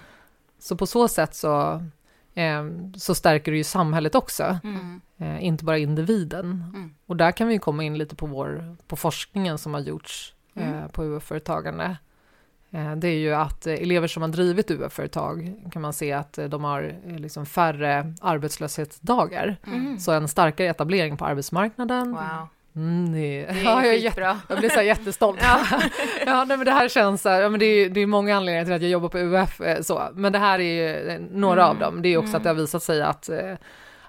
Så 0.58 0.76
på 0.76 0.86
så 0.86 1.08
sätt 1.08 1.34
så, 1.34 1.82
så 2.96 3.14
stärker 3.14 3.52
det 3.52 3.58
ju 3.58 3.64
samhället 3.64 4.14
också, 4.14 4.58
Mm. 4.64 5.00
eh, 5.18 5.44
inte 5.44 5.64
bara 5.64 5.78
individen. 5.78 6.64
Mm. 6.74 6.94
Och 7.06 7.16
där 7.16 7.32
kan 7.32 7.48
vi 7.48 7.58
komma 7.58 7.84
in 7.84 7.98
lite 7.98 8.16
på, 8.16 8.26
vår, 8.26 8.76
på 8.86 8.96
forskningen 8.96 9.58
som 9.58 9.74
har 9.74 9.80
gjorts 9.80 10.34
eh, 10.54 10.68
Mm. 10.72 10.88
på 10.88 11.04
UF-företagande. 11.04 11.96
Eh, 12.70 12.96
det 12.96 13.08
är 13.08 13.18
ju 13.18 13.34
att 13.34 13.66
elever 13.66 14.08
som 14.08 14.22
har 14.22 14.28
drivit 14.28 14.70
UF-företag 14.70 15.54
kan 15.72 15.82
man 15.82 15.92
se 15.92 16.12
att 16.12 16.38
de 16.48 16.64
har 16.64 16.94
liksom 17.18 17.46
färre 17.46 18.14
arbetslöshetsdagar. 18.20 19.56
Mm. 19.66 19.98
Så 19.98 20.12
en 20.12 20.28
starkare 20.28 20.68
etablering 20.68 21.16
på 21.16 21.24
arbetsmarknaden. 21.24 22.10
Wow. 22.12 22.48
Mm, 22.76 23.12
det, 23.12 23.18
Det 23.18 23.46
är 23.46 23.54
ja, 23.64 23.84
jag, 23.84 23.94
är 23.94 23.98
jätte, 23.98 24.36
jag 24.48 24.58
blir 24.58 24.68
så 24.70 24.82
jättestolt. 24.82 25.38
ja. 26.26 26.44
nej, 26.44 26.56
men 26.56 26.64
det 26.64 26.70
här 26.72 26.88
känns 26.88 27.22
så 27.22 27.28
här, 27.28 27.40
ja, 27.40 27.48
men 27.48 27.60
det, 27.60 27.66
är, 27.66 27.88
det 27.90 28.00
är 28.00 28.06
många 28.06 28.36
anledningar 28.36 28.64
till 28.64 28.74
att 28.74 28.82
jag 28.82 28.90
jobbar 28.90 29.08
på 29.08 29.18
UF, 29.18 29.60
eh, 29.60 29.80
så. 29.82 30.08
men 30.14 30.32
det 30.32 30.38
här 30.38 30.58
är 30.58 30.62
ju 30.74 31.08
eh, 31.08 31.20
några 31.30 31.62
Mm. 31.64 31.70
av 31.76 31.78
dem. 31.78 32.02
Det 32.02 32.08
är 32.08 32.16
också 32.18 32.28
Mm. 32.28 32.36
att 32.36 32.42
det 32.42 32.48
har 32.48 32.54
visat 32.54 32.82
sig 32.82 33.02
att, 33.02 33.28
eh, 33.28 33.54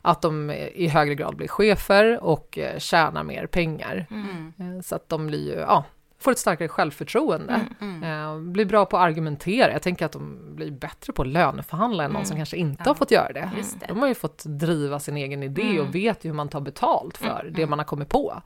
att 0.01 0.21
de 0.21 0.51
i 0.75 0.87
högre 0.87 1.15
grad 1.15 1.35
blir 1.35 1.47
chefer 1.47 2.23
och 2.23 2.57
eh, 2.57 2.77
tjänar 2.79 3.23
mer 3.23 3.45
pengar. 3.47 4.05
Mm. 4.11 4.83
Så 4.83 4.95
att 4.95 5.09
de 5.09 5.27
blir 5.27 5.53
ju, 5.53 5.59
ja, 5.59 5.85
får 6.19 6.31
ett 6.31 6.39
starkare 6.39 6.67
självförtroende. 6.67 7.65
Mm. 7.79 8.03
Mm. 8.03 8.21
Eh, 8.47 8.51
blir 8.51 8.65
bra 8.65 8.85
på 8.85 8.97
att 8.97 9.03
argumentera. 9.03 9.71
Jag 9.71 9.81
tänker 9.81 10.05
att 10.05 10.11
de 10.11 10.55
blir 10.55 10.71
bättre 10.71 11.13
på 11.13 11.21
att 11.21 11.27
löneförhandla 11.27 12.03
än 12.03 12.09
någon 12.11 12.15
Mm. 12.15 12.25
som 12.25 12.37
kanske 12.37 12.57
inte 12.57 12.83
Ja. 12.85 12.89
har 12.89 12.95
fått 12.95 13.11
göra 13.11 13.31
det. 13.33 13.51
Det. 13.79 13.85
De 13.87 13.99
har 13.99 14.07
ju 14.07 14.15
fått 14.15 14.43
driva 14.45 14.99
sin 14.99 15.17
egen 15.17 15.43
idé 15.43 15.61
Mm. 15.61 15.79
och 15.87 15.95
vet 15.95 16.25
ju 16.25 16.29
hur 16.29 16.35
man 16.35 16.49
tar 16.49 16.61
betalt 16.61 17.17
för 17.17 17.39
Mm. 17.41 17.53
det 17.53 17.65
man 17.67 17.79
har 17.79 17.85
kommit 17.85 18.09
på. 18.09 18.41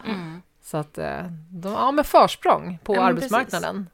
Så 0.64 0.78
att 0.78 0.98
eh, 0.98 1.24
de 1.50 1.74
har 1.74 1.92
med 1.92 2.06
försprång 2.06 2.78
på 2.84 2.96
Ja, 2.96 3.02
arbetsmarknaden. 3.02 3.88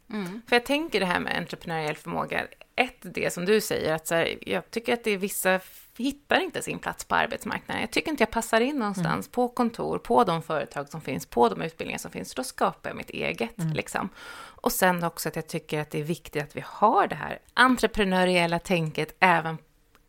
För 0.50 0.56
jag 0.56 0.66
tänker 0.66 1.00
det 1.00 1.06
här 1.06 1.20
med 1.20 1.38
entreprenöriell 1.38 1.96
förmåga, 1.96 2.42
ett 2.76 2.98
det 3.02 3.34
som 3.34 3.46
du 3.46 3.62
säger, 3.62 3.94
att 3.96 4.10
här, 4.10 4.38
jag 4.42 4.72
tycker 4.72 4.94
att 4.94 5.04
det 5.04 5.12
är 5.12 5.18
vissa 5.18 5.60
hittar 6.04 6.40
inte 6.40 6.62
sin 6.62 6.80
plats 6.80 7.06
på 7.06 7.16
arbetsmarknaden. 7.16 7.82
Jag 7.82 7.92
tycker 7.92 8.12
inte 8.12 8.22
jag 8.22 8.32
passar 8.32 8.62
in 8.62 8.76
någonstans 8.80 9.28
på 9.32 9.48
kontor, 9.48 9.98
på 9.98 10.24
de 10.24 10.42
företag 10.42 10.90
som 10.90 11.02
finns, 11.02 11.26
på 11.26 11.50
de 11.50 11.62
utbildningar 11.62 11.98
som 12.00 12.12
finns. 12.12 12.34
Då 12.34 12.44
skapar 12.44 12.90
jag 12.90 12.98
mitt 12.98 13.10
eget. 13.10 13.58
Mm. 13.60 13.74
Liksom. 13.74 14.10
Och 14.62 14.72
sen 14.72 15.04
också 15.04 15.30
att 15.30 15.36
jag 15.36 15.48
tycker 15.48 15.82
att 15.82 15.92
det 15.92 16.00
är 16.00 16.04
viktigt 16.04 16.44
att 16.44 16.56
vi 16.56 16.64
har 16.66 17.08
det 17.08 17.16
här 17.16 17.40
entreprenöriella 17.54 18.60
tänket 18.60 19.16
även 19.20 19.58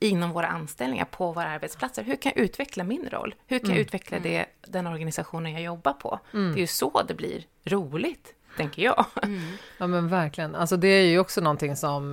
inom 0.01 0.31
våra 0.31 0.47
anställningar 0.47 1.05
på 1.05 1.33
våra 1.33 1.47
arbetsplatser. 1.47 2.03
Hur 2.03 2.17
kan 2.17 2.33
jag 2.37 2.45
utveckla 2.45 2.85
min 2.85 3.09
roll? 3.11 3.35
Hur 3.47 3.59
kan 3.59 3.69
jag 3.69 3.75
Mm. 3.77 3.87
utveckla 3.87 4.19
det, 4.19 4.47
den 4.67 4.87
organisationen 4.87 5.53
jag 5.53 5.63
jobbar 5.63 5.93
på? 5.93 6.19
Mm. 6.35 6.53
Det 6.53 6.59
är 6.59 6.61
ju 6.61 6.67
så 6.67 7.03
det 7.03 7.15
blir 7.15 7.45
roligt, 7.65 8.35
tänker 8.57 8.83
jag. 8.83 9.05
Mm. 9.23 9.41
Ja 9.79 9.87
men 9.87 10.09
verkligen. 10.09 10.55
Alltså 10.55 10.77
det 10.77 10.89
är 10.89 11.05
ju 11.07 11.19
också 11.19 11.41
någonting 11.41 11.77
som 11.77 12.13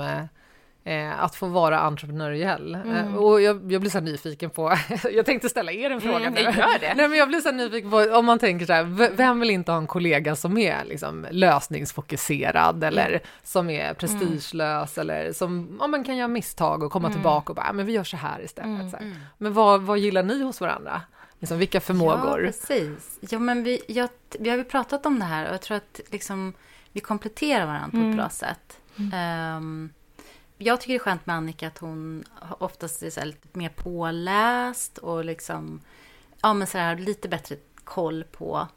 eh, 0.86 0.94
eh, 0.94 1.24
att 1.24 1.36
få 1.36 1.48
vara 1.48 1.80
entreprenöriell. 1.80 2.76
Mm. 2.76 2.96
Eh, 2.98 3.16
och 3.16 3.42
jag, 3.42 3.72
jag 3.72 3.82
blir 3.82 3.92
så 3.92 4.00
nyfiken 4.00 4.50
på, 4.50 4.78
jag 5.14 5.26
tänkte 5.26 5.50
ställa 5.50 5.72
er 5.72 5.92
en 5.92 6.02
fråga 6.02 6.18
Mm, 6.18 6.34
nu. 6.34 6.42
gör 6.42 6.80
det. 6.80 6.94
Nej 6.96 7.08
men 7.10 7.18
jag 7.18 7.28
blir 7.28 7.40
så 7.40 7.52
nyfiken 7.52 7.92
på, 7.92 7.98
om 7.98 8.26
man 8.26 8.40
tänker 8.40 8.66
så 8.66 8.74
här, 8.74 8.84
vem 9.16 9.40
vill 9.40 9.50
inte 9.50 9.72
ha 9.72 9.80
en 9.80 9.88
kollega 9.88 10.36
som 10.36 10.58
är 10.58 10.86
liksom 10.86 11.26
lösningsfokuserad 11.32 12.84
eller 12.84 13.20
som 13.44 13.70
är 13.70 13.94
prestigelös 13.94 14.98
eller 14.98 15.34
som 15.34 15.78
ja, 15.80 15.88
men 15.88 16.04
kan 16.04 16.18
göra 16.18 16.28
misstag 16.28 16.84
och 16.84 16.92
komma 16.92 17.08
Mm. 17.08 17.16
tillbaka 17.18 17.52
och 17.52 17.56
bara, 17.56 17.68
"Ah, 17.70 17.74
men 17.74 17.86
vi 17.86 17.94
gör 17.94 18.04
så 18.04 18.18
här 18.18 18.42
istället. 18.42 18.80
Mm. 18.80 18.90
Så 18.92 18.98
här. 18.98 19.04
Mm. 19.04 19.18
Men 19.38 19.54
vad, 19.54 19.82
vad 19.82 19.98
gillar 20.00 20.24
ni 20.24 20.44
hos 20.44 20.62
varandra? 20.62 21.02
Liksom, 21.40 21.58
vilka 21.58 21.82
förmågor? 21.82 22.40
Ja, 22.42 22.46
precis. 22.46 23.18
Ja, 23.30 23.40
men 23.40 23.64
vi, 23.64 23.82
jag, 23.88 24.10
vi 24.40 24.50
har 24.50 24.58
ju 24.58 24.64
pratat 24.64 25.06
om 25.06 25.20
det 25.20 25.26
här 25.26 25.48
och 25.48 25.54
jag 25.54 25.62
tror 25.62 25.78
att 25.78 26.00
liksom, 26.12 26.54
vi 26.92 27.00
kompletterar 27.00 27.66
varandra 27.66 27.90
på 27.92 27.98
Mm. 27.98 28.10
ett 28.10 28.18
bra 28.18 28.30
sätt. 28.30 28.78
Ehm, 29.14 29.90
jag 30.58 30.82
tycker 30.82 30.94
det 30.94 30.98
är 30.98 31.00
skönt 31.00 31.26
med 31.26 31.36
Annika 31.36 31.68
att 31.68 31.78
hon 31.78 32.24
oftast 32.58 33.04
är 33.04 33.10
så 33.10 33.20
här 33.20 33.28
lite 33.28 33.48
mer 33.54 33.70
påläst 33.70 34.98
och 34.98 35.26
liksom, 35.26 35.82
ja 36.42 36.54
men 36.54 36.68
så 36.68 36.78
här 36.78 36.96
lite 36.98 37.30
bättre 37.30 37.56
koll 37.84 38.24
på 38.24 38.68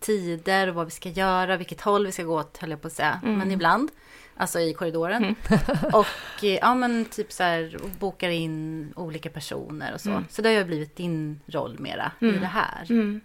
tider 0.00 0.68
och 0.68 0.74
vad 0.74 0.84
vi 0.84 0.90
ska 0.90 1.08
göra, 1.08 1.56
vilket 1.56 1.80
håll 1.80 2.06
vi 2.06 2.12
ska 2.12 2.22
gå 2.22 2.38
åt 2.38 2.58
höll 2.58 2.70
jag 2.70 2.80
på 2.80 2.86
att 2.86 2.92
säga. 2.92 3.20
Mm. 3.22 3.38
Men 3.38 3.50
ibland 3.50 3.90
Alltså 4.36 4.60
i 4.60 4.74
korridoren. 4.74 5.24
Mm. 5.24 5.36
och 5.92 6.44
eh, 6.44 6.54
ja 6.54 6.74
men 6.74 7.04
typ 7.04 7.32
så 7.32 7.42
här 7.42 7.76
bokar 7.98 8.28
in 8.28 8.92
olika 8.96 9.30
personer 9.30 9.94
och 9.94 10.00
så. 10.00 10.10
Mm. 10.10 10.24
Så 10.30 10.42
det 10.42 10.48
har 10.48 10.56
ju 10.56 10.64
blivit 10.64 10.96
din 10.96 11.40
roll 11.46 11.78
mera 11.78 12.12
i 12.20 12.24
Mm. 12.28 12.40
det 12.40 12.46
här. 12.46 12.86
Mm. 12.90 13.20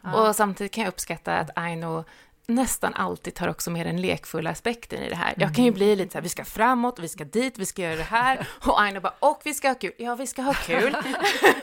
Ja. 0.00 0.28
Och 0.28 0.36
samtidigt 0.36 0.72
kan 0.72 0.84
jag 0.84 0.88
uppskatta 0.88 1.36
att 1.38 1.50
Aino 1.56 2.04
nästan 2.46 2.94
alltid 2.94 3.34
tar 3.34 3.48
också 3.48 3.70
med 3.70 3.86
den 3.86 4.00
lekfulla 4.00 4.50
aspekten 4.50 5.02
i 5.02 5.08
det 5.08 5.16
här. 5.16 5.34
Jag 5.36 5.54
kan 5.54 5.64
ju 5.64 5.72
bli 5.72 5.96
lite 5.96 6.12
så 6.12 6.18
här, 6.18 6.22
vi 6.22 6.28
ska 6.28 6.44
framåt, 6.44 6.98
vi 6.98 7.08
ska 7.08 7.24
dit, 7.24 7.58
vi 7.58 7.66
ska 7.66 7.82
göra 7.82 7.96
det 7.96 8.02
här. 8.02 8.48
Och 8.66 8.80
Aino 8.80 9.00
bara, 9.00 9.14
och 9.20 9.40
vi 9.44 9.54
ska 9.54 9.68
ha 9.68 9.74
kul. 9.74 9.92
Ja, 9.96 10.14
vi 10.14 10.26
ska 10.26 10.42
ha 10.42 10.54
kul. 10.54 10.96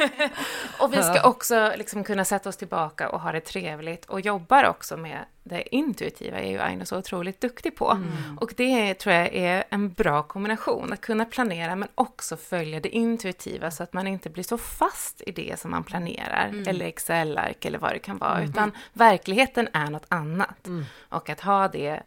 och 0.79 0.93
vi 0.93 1.03
ska 1.03 1.21
också 1.23 1.73
liksom 1.77 2.03
kunna 2.03 2.25
sätta 2.25 2.49
oss 2.49 2.57
tillbaka 2.57 3.09
och 3.09 3.21
ha 3.21 3.31
det 3.31 3.41
trevligt. 3.41 4.05
Och 4.05 4.21
jobbar 4.21 4.63
också 4.63 4.97
med 4.97 5.25
det 5.47 5.75
intuitiva, 5.75 6.39
är 6.39 6.51
ju 6.51 6.60
Aino 6.60 6.86
så 6.86 6.97
otroligt 6.97 7.41
duktig 7.41 7.75
på. 7.75 7.91
Mm. 7.91 8.38
Och 8.38 8.53
det 8.57 8.93
tror 8.93 9.15
jag 9.15 9.33
är 9.36 9.63
en 9.69 9.89
bra 9.93 10.23
kombination, 10.23 10.93
att 10.93 11.01
kunna 11.01 11.25
planera 11.25 11.75
men 11.75 11.89
också 11.95 12.38
följa 12.38 12.79
det 12.79 12.89
intuitiva 12.89 13.71
så 13.71 13.83
att 13.83 13.93
man 13.93 14.07
inte 14.07 14.29
blir 14.29 14.43
så 14.43 14.57
fast 14.57 15.21
i 15.27 15.31
det 15.31 15.60
som 15.60 15.71
man 15.71 15.83
planerar, 15.83 16.47
Mm. 16.47 16.67
eller 16.67 16.86
Excel-ark 16.86 17.65
eller 17.65 17.79
vad 17.79 17.91
det 17.93 17.99
kan 17.99 18.17
vara, 18.17 18.43
utan 18.43 18.71
verkligheten 18.93 19.67
är 19.73 19.89
något 19.89 20.05
annat. 20.07 20.67
Mm. 20.67 20.86
Och 21.10 21.29
att 21.29 21.41
ha 21.41 21.67
det 21.67 22.03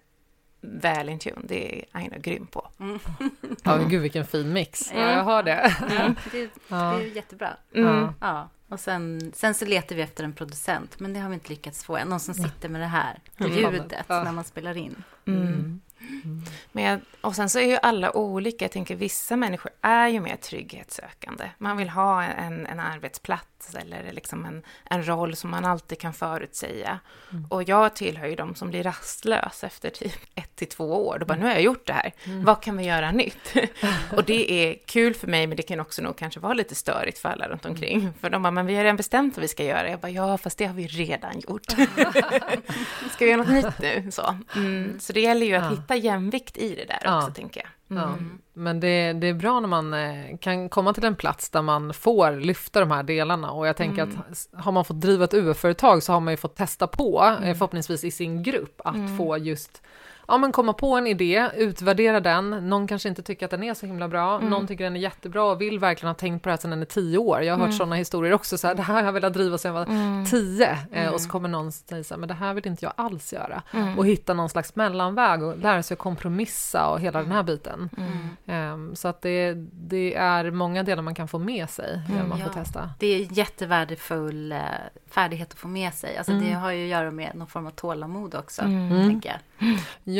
väl 0.63 1.09
in 1.09 1.19
tune, 1.19 1.37
det 1.45 1.79
är 1.79 1.85
Aino 1.93 2.17
grym 2.21 2.47
på. 2.47 2.69
Ja, 3.63 3.77
men 3.77 3.89
gud 3.89 4.03
vilken 4.03 4.27
fin 4.27 4.53
mix. 4.53 4.93
Ja, 4.95 5.01
Ja. 5.01 5.11
jag 5.11 5.25
hör 5.25 5.43
det. 5.43 5.77
Ja, 5.91 6.15
det, 6.33 6.41
det 6.45 6.51
Ja. 6.69 6.95
är 7.01 7.17
jättebra. 7.17 7.49
Mm. 7.75 8.09
Ja. 8.21 8.49
Och 8.71 8.81
sen, 8.81 9.33
sen 9.35 9.55
så 9.55 9.65
letar 9.65 9.97
vi 9.97 10.03
efter 10.03 10.25
en 10.25 10.33
producent, 10.33 11.01
men 11.01 11.13
det 11.13 11.21
har 11.21 11.29
vi 11.29 11.35
inte 11.35 11.49
lyckats 11.49 11.85
få 11.85 11.97
än. 11.97 12.09
Någon 12.09 12.21
som 12.21 12.35
sitter 12.35 12.69
med 12.69 12.81
det 12.81 12.87
här 12.87 13.19
Mm. 13.39 13.53
ljudet 13.53 13.93
Ja. 14.09 14.25
när 14.25 14.33
man 14.33 14.45
spelar 14.45 14.77
in. 14.77 15.03
Mm. 15.27 15.81
Men 16.73 16.85
jag, 16.85 17.01
och 17.21 17.37
sen 17.37 17.49
så 17.49 17.59
är 17.59 17.67
ju 17.67 17.79
alla 17.83 18.17
olika. 18.17 18.65
Jag 18.65 18.73
tänker 18.73 18.97
vissa 18.97 19.37
människor 19.37 19.73
är 19.81 20.09
ju 20.09 20.21
mer 20.21 20.37
trygghetssökande. 20.37 21.51
Man 21.59 21.77
vill 21.77 21.89
ha 21.89 22.23
en, 22.23 22.67
en 22.67 22.81
arbetsplats 22.81 23.75
eller 23.75 24.13
liksom 24.13 24.45
en, 24.45 24.63
en 24.85 25.09
roll 25.09 25.37
som 25.37 25.51
man 25.51 25.65
alltid 25.65 25.99
kan 25.99 26.13
förutsäga. 26.13 26.99
Och 27.49 27.63
jag 27.63 27.97
tillhör 27.97 28.27
ju 28.27 28.35
de 28.35 28.55
som 28.55 28.71
blir 28.71 28.83
rastlös 28.83 29.65
efter 29.65 29.91
typ 29.91 30.13
ett 30.35 30.57
till 30.57 30.69
två 30.69 31.07
år. 31.07 31.19
Då 31.19 31.27
bara, 31.27 31.39
nu 31.39 31.45
har 31.45 31.53
jag 31.53 31.63
gjort 31.63 31.87
det 31.87 31.93
här. 31.93 32.13
Vad 32.25 32.63
kan 32.63 32.77
vi 32.77 32.85
göra 32.85 33.13
nytt? 33.13 33.55
och 34.17 34.25
det 34.25 34.53
är 34.53 34.77
kul 34.87 35.15
för 35.15 35.27
mig, 35.27 35.47
men 35.47 35.57
det 35.57 35.63
kan 35.63 35.81
också 35.81 36.03
nog 36.03 36.17
kanske 36.17 36.41
vara 36.41 36.55
lite 36.55 36.75
störigt 36.75 37.19
för 37.19 37.29
alla 37.29 37.49
runt 37.49 37.67
omkring. 37.67 38.13
För 38.21 38.31
de 38.31 38.43
bara, 38.43 38.51
men 38.51 38.67
vi 38.67 38.75
har 38.77 38.83
redan 38.83 38.97
bestämt 38.97 39.37
vad 39.37 39.43
vi 39.43 39.49
ska 39.49 39.65
göra. 39.65 39.91
Jag 39.91 40.01
bara, 40.01 40.11
ja, 40.11 40.39
fast 40.39 40.59
det 40.59 40.67
har 40.67 40.75
vi 40.75 40.87
redan 40.87 41.41
gjort. 41.41 41.67
ska 43.13 43.25
vi 43.25 43.31
göra 43.31 43.37
något 43.37 43.49
nytt 43.49 43.79
nu? 43.79 44.11
Så, 44.11 44.37
mm. 44.57 45.01
så 45.01 45.13
det 45.13 45.21
gäller 45.21 45.47
ju 45.47 45.55
att 45.55 45.73
Ja. 45.73 45.77
Hitta 45.95 46.07
jämvikt 46.07 46.57
i 46.59 46.75
det 46.75 46.85
där 46.85 47.01
Ja. 47.05 47.19
också, 47.19 47.31
tänker 47.33 47.61
jag. 47.61 47.99
Ja, 47.99 48.05
Mm. 48.05 48.39
men 48.55 48.81
det, 48.81 49.13
det 49.13 49.27
är 49.29 49.35
bra 49.35 49.61
när 49.61 49.69
man 49.69 49.95
eh, 49.95 50.37
kan 50.41 50.69
komma 50.69 50.93
till 50.95 51.05
en 51.05 51.15
plats 51.17 51.51
där 51.51 51.63
man 51.63 51.95
får 51.95 52.41
lyfta 52.41 52.81
de 52.81 52.91
här 52.91 53.03
delarna 53.03 53.51
och 53.51 53.67
jag 53.67 53.77
tänker 53.77 54.03
Mm. 54.03 54.17
att 54.31 54.49
har 54.65 54.73
man 54.73 54.85
fått 54.85 55.01
driva 55.01 55.25
ett 55.25 55.35
UF-företag 55.35 56.03
så 56.03 56.13
har 56.13 56.21
man 56.21 56.33
ju 56.33 56.37
fått 56.37 56.57
testa 56.57 56.87
på, 56.87 57.21
Mm. 57.23 57.43
eh, 57.43 57.55
förhoppningsvis 57.55 58.05
i 58.05 58.11
sin 58.11 58.43
grupp, 58.43 58.81
att 58.85 59.17
få 59.19 59.39
just 59.39 59.83
Ja 60.31 60.39
men 60.39 60.53
komma 60.53 60.73
på 60.73 60.97
en 60.97 61.07
idé, 61.07 61.49
utvärdera 61.57 62.21
den, 62.21 62.51
någon 62.51 62.87
kanske 62.87 63.09
inte 63.09 63.23
tycker 63.23 63.45
att 63.45 63.51
den 63.51 63.63
är 63.63 63.75
så 63.75 63.87
himla 63.87 64.09
bra, 64.09 64.37
Mm. 64.39 64.51
någon 64.51 64.67
tycker 64.67 64.85
den 64.85 64.97
är 64.97 65.01
jättebra 65.01 65.45
och 65.45 65.61
vill 65.61 65.79
verkligen 65.79 66.09
ha 66.09 66.15
tänkt 66.15 66.43
på 66.43 66.49
det 66.49 66.53
här 66.53 66.57
sedan 66.59 66.71
den 66.71 66.81
är 66.83 66.85
tio 66.87 67.19
år. 67.19 67.43
Jag 67.43 67.53
har 67.55 67.59
hört 67.59 67.67
Mm. 67.67 67.79
sådana 67.79 67.97
historier 67.97 68.33
också, 68.35 68.59
så 68.59 68.67
här, 68.67 68.75
det 68.75 68.83
här 68.83 68.95
har 68.95 69.03
jag 69.03 69.13
velat 69.13 69.33
driva 69.33 69.59
sedan 69.59 69.75
jag 69.75 69.87
var 69.87 69.95
Mm. 69.95 70.25
tio, 70.27 70.71
eh, 70.71 70.79
Mm. 71.03 71.15
och 71.15 71.21
så 71.21 71.29
kommer 71.29 71.49
någon 71.49 71.73
säga 71.73 72.05
så 72.05 72.15
här, 72.15 72.19
men 72.19 72.29
det 72.29 72.35
här 72.35 72.55
vill 72.55 72.67
inte 72.67 72.85
jag 72.85 72.93
alls 72.97 73.33
göra. 73.33 73.63
Mm. 73.73 73.99
Och 73.99 74.07
hitta 74.07 74.35
någon 74.35 74.49
slags 74.49 74.77
mellanväg 74.77 75.43
och 75.43 75.59
lära 75.59 75.83
sig 75.83 75.95
att 75.95 75.99
kompromissa 75.99 76.89
och 76.89 77.01
hela 77.01 77.23
den 77.23 77.33
här 77.33 77.43
biten. 77.43 77.89
Mm. 77.99 78.29
Ehm, 78.47 78.97
så 78.97 79.09
att 79.09 79.23
det, 79.23 79.55
det 79.73 80.15
är 80.15 80.51
många 80.51 80.83
delar 80.83 81.03
man 81.03 81.15
kan 81.15 81.29
få 81.29 81.39
med 81.39 81.71
sig 81.71 82.01
genom 82.09 82.21
Mm, 82.21 82.33
att 82.33 82.39
ja. 82.41 82.47
få 82.47 82.53
testa. 82.53 82.91
Det 82.99 83.07
är 83.07 83.39
jättevärdefull 83.39 84.53
eh, 84.53 84.59
färdighet 85.11 85.53
att 85.53 85.59
få 85.59 85.69
med 85.69 85.95
sig. 85.95 86.17
Alltså 86.17 86.33
Mm. 86.33 86.45
det 86.45 86.53
har 86.53 86.71
ju 86.71 86.85
att 86.85 86.91
göra 86.91 87.11
med 87.11 87.35
någon 87.35 87.47
form 87.47 87.67
av 87.67 87.71
tålamod 87.71 88.35
också, 88.35 88.63
Mm. 88.63 89.09
tänker 89.09 89.29
jag. 89.29 89.39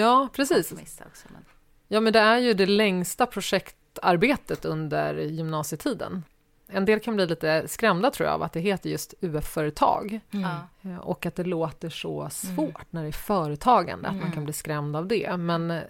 Ja, 0.01 0.29
precis. 0.33 0.73
Också, 0.73 1.29
men. 1.33 1.45
Ja, 1.89 2.01
men 2.01 2.13
det 2.13 2.19
är 2.21 2.39
ju 2.39 2.55
det 2.55 2.67
längsta 2.67 3.27
projektarbetet 3.27 4.65
under 4.65 5.15
gymnasietiden. 5.15 6.25
En 6.73 6.85
del 6.85 7.01
kan 7.01 7.17
bli 7.17 7.27
lite 7.27 7.69
skrämda 7.69 8.11
tror 8.11 8.27
jag 8.27 8.35
av 8.35 8.43
att 8.43 8.53
det 8.53 8.61
heter 8.61 8.91
just 8.91 9.15
UF-företag 9.21 10.21
Mm. 10.33 10.45
Eh, 10.83 10.97
och 10.99 11.27
att 11.27 11.37
det 11.37 11.45
låter 11.45 11.89
så 11.91 12.29
svårt 12.31 12.87
när 12.93 13.03
det 13.03 13.09
är 13.09 13.13
företagande, 13.13 14.09
att 14.09 14.15
man 14.15 14.23
Mm. 14.23 14.33
kan 14.35 14.45
bli 14.45 14.53
skrämd 14.53 14.97
av 14.97 15.07
det. 15.07 15.37
Men 15.37 15.71
eh, 15.71 15.83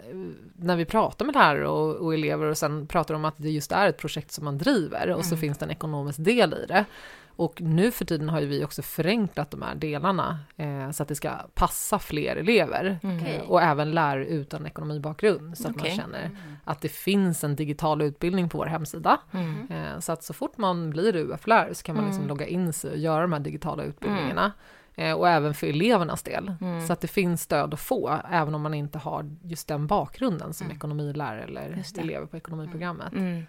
när 0.55 0.75
vi 0.75 0.85
pratar 0.85 1.25
med 1.25 1.35
lärare 1.35 1.67
och, 1.67 1.95
och 1.95 2.13
elever 2.13 2.45
och 2.45 2.57
sen 2.57 2.87
pratar 2.87 3.13
om 3.15 3.25
att 3.25 3.35
det 3.37 3.49
just 3.49 3.71
är 3.71 3.87
ett 3.87 3.97
projekt 3.97 4.31
som 4.31 4.45
man 4.45 4.57
driver 4.57 5.09
och 5.09 5.25
så 5.25 5.31
Mm. 5.33 5.41
finns 5.41 5.57
det 5.57 5.65
en 5.65 5.71
ekonomisk 5.71 6.19
del 6.23 6.53
i 6.53 6.65
det. 6.67 6.85
Och 7.41 7.61
nu 7.61 7.91
för 7.91 8.05
tiden 8.05 8.29
har 8.29 8.39
ju 8.41 8.47
vi 8.47 8.65
också 8.65 8.81
förenklat 8.81 9.51
de 9.51 9.61
här 9.61 9.75
delarna 9.75 10.39
eh, 10.57 10.91
så 10.91 11.03
att 11.03 11.09
det 11.09 11.15
ska 11.15 11.31
passa 11.53 11.99
fler 11.99 12.35
elever. 12.35 12.99
Mm. 13.03 13.41
Och 13.47 13.61
även 13.61 13.91
lärare 13.91 14.25
utan 14.25 14.65
ekonomibakgrund 14.65 15.57
så 15.57 15.69
att 15.69 15.75
Okej. 15.75 15.89
man 15.89 15.97
känner 15.97 16.25
Mm. 16.25 16.37
att 16.63 16.81
det 16.81 16.89
finns 16.89 17.43
en 17.43 17.55
digital 17.55 18.01
utbildning 18.01 18.49
på 18.49 18.57
vår 18.57 18.65
hemsida. 18.65 19.17
Mm. 19.31 19.67
Eh, 19.71 19.99
Så 19.99 20.11
att 20.11 20.23
så 20.23 20.33
fort 20.33 20.57
man 20.57 20.89
blir 20.89 21.15
UF-lärare 21.15 21.75
så 21.75 21.83
kan 21.83 21.95
man 21.95 22.05
liksom 22.05 22.23
Mm. 22.23 22.29
logga 22.29 22.47
in 22.47 22.73
sig 22.73 22.91
och 22.91 22.97
göra 22.97 23.21
de 23.21 23.33
här 23.33 23.39
digitala 23.39 23.83
utbildningarna. 23.83 24.51
Eh, 24.95 25.13
Och 25.13 25.29
även 25.29 25.53
för 25.53 25.67
elevernas 25.67 26.23
del. 26.23 26.53
Mm. 26.61 26.87
Så 26.87 26.93
att 26.93 27.01
det 27.01 27.07
finns 27.07 27.41
stöd 27.41 27.73
att 27.73 27.79
få, 27.79 28.19
även 28.31 28.55
om 28.55 28.61
man 28.61 28.73
inte 28.73 28.99
har 28.99 29.35
just 29.43 29.67
den 29.67 29.87
bakgrunden 29.87 30.53
som 30.53 30.65
Mm. 30.65 30.77
ekonomilärare 30.77 31.43
eller 31.43 31.83
elever 31.97 32.25
på 32.25 32.37
ekonomiprogrammet. 32.37 33.13
Mm. 33.13 33.43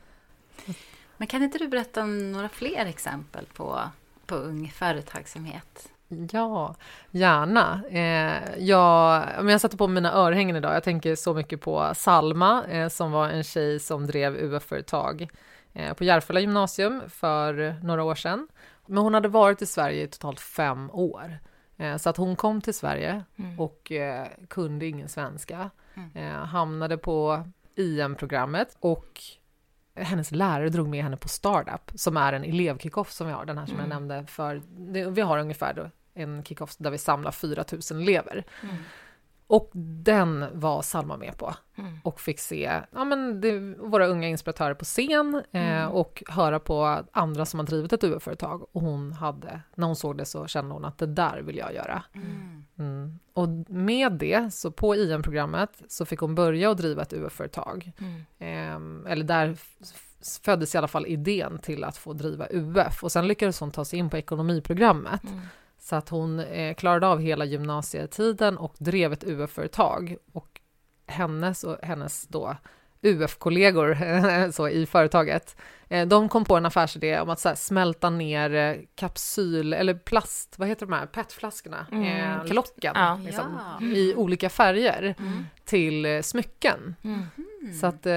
Men 1.17 1.27
kan 1.29 1.43
inte 1.43 1.59
du 1.59 1.69
berätta 1.69 2.03
om 2.03 2.33
några 2.33 2.49
fler 2.49 2.87
exempel 2.87 3.47
på, 3.55 3.81
på 4.27 4.35
ung 4.35 4.71
företagsamhet? 4.75 5.89
Ja, 6.33 6.75
gärna. 7.11 7.83
Eh, 7.91 8.59
jag, 8.59 9.25
jag 9.51 9.61
satte 9.61 9.77
på 9.77 9.89
mina 9.89 10.13
örhängen 10.13 10.57
idag. 10.57 10.75
Jag 10.75 10.83
tänker 10.85 11.15
så 11.17 11.35
mycket 11.35 11.61
på 11.61 11.93
Salma 11.95 12.65
eh, 12.67 12.89
som 12.89 13.13
var 13.13 13.29
en 13.29 13.45
tjej 13.45 13.81
som 13.81 14.07
drev 14.07 14.37
UF-företag 14.37 15.29
eh, 15.73 15.93
på 15.95 16.05
Järfälla 16.05 16.41
gymnasium 16.41 17.03
för 17.09 17.75
några 17.83 18.05
år 18.05 18.15
sedan. 18.15 18.49
Men 18.87 18.99
hon 18.99 19.15
hade 19.15 19.29
varit 19.29 19.63
i 19.63 19.67
Sverige 19.67 20.03
i 20.03 20.07
totalt 20.09 20.41
fem 20.41 20.91
år. 20.91 21.39
Eh, 21.77 21.97
så 21.97 22.11
att 22.11 22.17
hon 22.17 22.37
kom 22.37 22.61
till 22.61 22.75
Sverige 22.75 23.25
Mm. 23.39 23.61
och 23.61 23.93
eh, 23.93 24.27
kunde 24.49 24.87
ingen 24.87 25.09
svenska. 25.09 25.71
Mm. 25.95 26.11
Eh, 26.15 26.45
hamnade 26.47 26.99
på 26.99 27.45
IM-programmet 27.77 28.77
och 28.81 29.21
hennes 29.95 30.31
lärare 30.31 30.69
drog 30.69 30.89
med 30.89 31.03
henne 31.03 31.17
på 31.17 31.29
Startup, 31.29 31.91
som 31.95 32.17
är 32.17 32.33
en 32.33 32.45
elevkickoff 32.45 33.13
som 33.13 33.27
vi 33.27 33.33
har, 33.33 33.45
den 33.45 33.59
här 33.59 33.67
som 33.67 33.75
Mm. 33.75 33.91
jag 33.91 33.95
nämnde 33.97 34.27
för, 34.27 34.63
vi 35.11 35.21
har 35.21 35.39
ungefär 35.39 35.75
då 35.75 35.91
en 36.15 36.45
kickoff 36.45 36.77
där 36.79 36.91
vi 36.91 36.99
samlar 36.99 37.31
4 37.33 37.65
000 37.91 38.03
elever. 38.03 38.45
Mm. 38.63 38.77
Och 39.53 39.71
den 40.05 40.47
var 40.53 40.83
Salma 40.83 41.17
med 41.17 41.37
på 41.39 41.55
Mm. 41.79 41.99
och 42.05 42.21
fick 42.21 42.39
se 42.41 42.81
ja, 42.93 43.05
men 43.05 43.41
det, 43.41 43.59
våra 43.79 44.07
unga 44.07 44.29
inspiratörer 44.29 44.75
på 44.75 44.85
scen 44.85 45.43
eh, 45.53 45.63
Mm. 45.83 45.91
och 45.93 46.23
höra 46.29 46.59
på 46.59 47.05
andra 47.13 47.45
som 47.47 47.61
har 47.61 47.67
drivit 47.67 47.93
ett 47.93 48.05
UF-företag. 48.05 48.63
Och 48.73 48.81
hon 48.83 49.13
hade, 49.13 49.61
när 49.75 49.87
hon 49.87 49.97
såg 49.97 50.19
det 50.19 50.25
så 50.25 50.47
kände 50.47 50.75
hon 50.75 50.85
att 50.85 50.99
det 50.99 51.07
där 51.07 51.43
vill 51.43 51.57
jag 51.57 51.75
göra. 51.75 52.03
Mm. 52.15 52.65
Mm. 52.79 53.19
Och 53.33 53.49
med 53.71 54.13
det, 54.13 54.55
så 54.55 54.71
på 54.71 54.97
IM-programmet, 54.97 55.83
så 55.89 56.05
fick 56.05 56.21
hon 56.21 56.35
börja 56.35 56.71
att 56.71 56.79
driva 56.79 57.03
ett 57.03 57.13
UF-företag. 57.13 57.93
Mm. 57.99 58.23
Ehm, 58.39 59.07
eller 59.07 59.25
där 59.25 59.57
föddes 60.43 60.75
i 60.75 60.79
alla 60.79 60.89
fall 60.89 61.07
idén 61.07 61.59
till 61.59 61.85
att 61.85 61.97
få 61.97 62.13
driva 62.13 62.47
UF. 62.51 63.05
Och 63.05 63.13
sen 63.13 63.27
lyckades 63.29 63.61
hon 63.61 63.71
ta 63.71 63.85
sig 63.85 63.99
in 63.99 64.11
på 64.11 64.17
ekonomiprogrammet. 64.17 65.23
Så 65.85 65.97
att 65.97 66.09
hon 66.09 66.41
eh, 66.41 66.75
klarade 66.75 67.07
av 67.07 67.21
hela 67.21 67.45
gymnasietiden 67.45 68.59
och 68.59 68.75
drev 68.79 69.13
ett 69.13 69.25
UF-företag. 69.25 70.17
Och 70.33 70.61
hennes 71.07 71.65
och 71.65 71.77
hennes 71.83 72.27
då 72.27 72.57
UF-kollegor 73.03 73.97
så 74.51 74.69
i 74.69 74.87
företaget, 74.87 75.57
de 76.07 76.29
kom 76.29 76.45
på 76.45 76.57
en 76.57 76.67
affärsidé 76.67 77.21
om 77.21 77.31
att 77.31 77.41
så 77.41 77.49
här, 77.49 77.57
smälta 77.57 78.11
ner 78.11 78.55
eh, 78.55 78.77
kapsyl, 78.95 79.73
eller 79.73 79.95
plast, 79.95 80.59
vad 80.59 80.69
heter 80.69 80.87
de 80.87 80.93
här, 80.93 81.07
petflaskorna, 81.07 81.87
Mm, 81.93 82.05
eh, 82.47 82.55
locken, 82.55 82.93
ja. 82.97 83.19
liksom, 83.25 83.59
Ja. 83.81 83.87
i 83.87 84.15
olika 84.17 84.49
färger 84.51 85.15
Mm. 85.19 85.45
till 85.65 86.05
eh, 86.07 86.21
smycken. 86.23 86.97
Mm. 87.05 87.23
Mm. 87.63 87.75
Så 87.75 87.87
att 87.87 88.07
eh, 88.07 88.13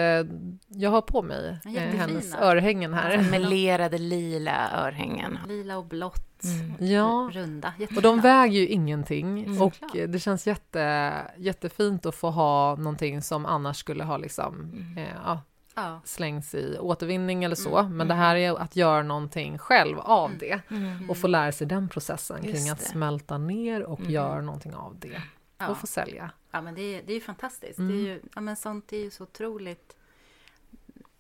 jag 0.67 0.89
har 0.89 1.01
på 1.01 1.21
mig 1.21 1.59
eh, 1.65 1.71
hennes 1.71 2.35
örhängen 2.35 2.93
här. 2.93 3.17
Melerade 3.31 3.97
lila 3.97 4.71
örhängen. 4.88 5.39
Lila 5.47 5.77
och 5.77 5.85
blått, 5.85 6.21
Mm. 6.43 6.91
Ja, 6.93 7.29
runda. 7.33 7.73
och 7.95 8.01
de 8.01 8.21
väger 8.21 8.59
ju 8.59 8.67
ingenting 8.67 9.43
Mm. 9.45 9.61
och 9.61 9.95
eh, 9.95 10.09
det 10.09 10.19
känns 10.19 10.47
jätte, 10.47 11.13
jättefint 11.38 12.05
att 12.05 12.15
få 12.15 12.29
ha 12.29 12.75
någonting 12.75 13.21
som 13.21 13.45
annars 13.45 13.77
skulle 13.77 14.03
ha 14.03 14.17
liksom, 14.17 14.55
Mm. 14.55 14.97
eh, 14.97 15.13
ja, 15.25 15.41
Ja. 15.75 16.01
slängs 16.03 16.55
i 16.55 16.77
återvinning 16.79 17.43
eller 17.43 17.55
så. 17.55 17.77
Mm. 17.77 17.97
Men 17.97 18.07
det 18.07 18.13
här 18.13 18.35
är 18.35 18.55
att 18.61 18.75
göra 18.75 19.03
någonting 19.03 19.57
själv 19.57 19.99
av 19.99 20.25
Mm. 20.29 20.38
det 20.39 20.61
Mm. 20.71 21.09
och 21.09 21.17
få 21.17 21.27
lära 21.27 21.51
sig 21.51 21.67
den 21.67 21.89
processen 21.89 22.41
kring 22.41 22.51
Just 22.55 22.71
att 22.71 22.79
det. 22.79 22.85
smälta 22.85 23.38
ner 23.38 23.83
och 23.83 23.99
Mm. 23.99 24.11
göra 24.11 24.41
någonting 24.41 24.75
av 24.75 24.99
det. 24.99 25.21
ja. 25.57 25.67
och 25.69 25.77
få 25.77 25.88
sälja. 25.88 26.29
Ja, 26.51 26.61
men 26.61 26.75
det, 26.75 26.81
är, 26.81 27.03
det 27.05 27.13
är 27.13 27.15
ju 27.15 27.21
fantastiskt. 27.21 27.79
Mm. 27.79 27.91
Det 27.91 27.97
är 27.97 28.13
ju, 28.13 28.21
ja, 28.35 28.41
men 28.41 28.55
sånt 28.55 28.93
är 28.93 28.97
ju 28.97 29.11
så 29.11 29.23
otroligt 29.23 29.95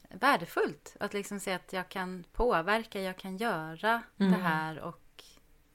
värdefullt. 0.09 0.95
Att 0.99 1.13
liksom 1.13 1.39
se 1.39 1.53
att 1.53 1.73
jag 1.73 1.89
kan 1.89 2.23
påverka, 2.33 3.01
jag 3.01 3.17
kan 3.17 3.37
göra 3.37 4.01
mm. 4.17 4.31
det 4.31 4.37
här 4.37 4.79
och 4.79 4.99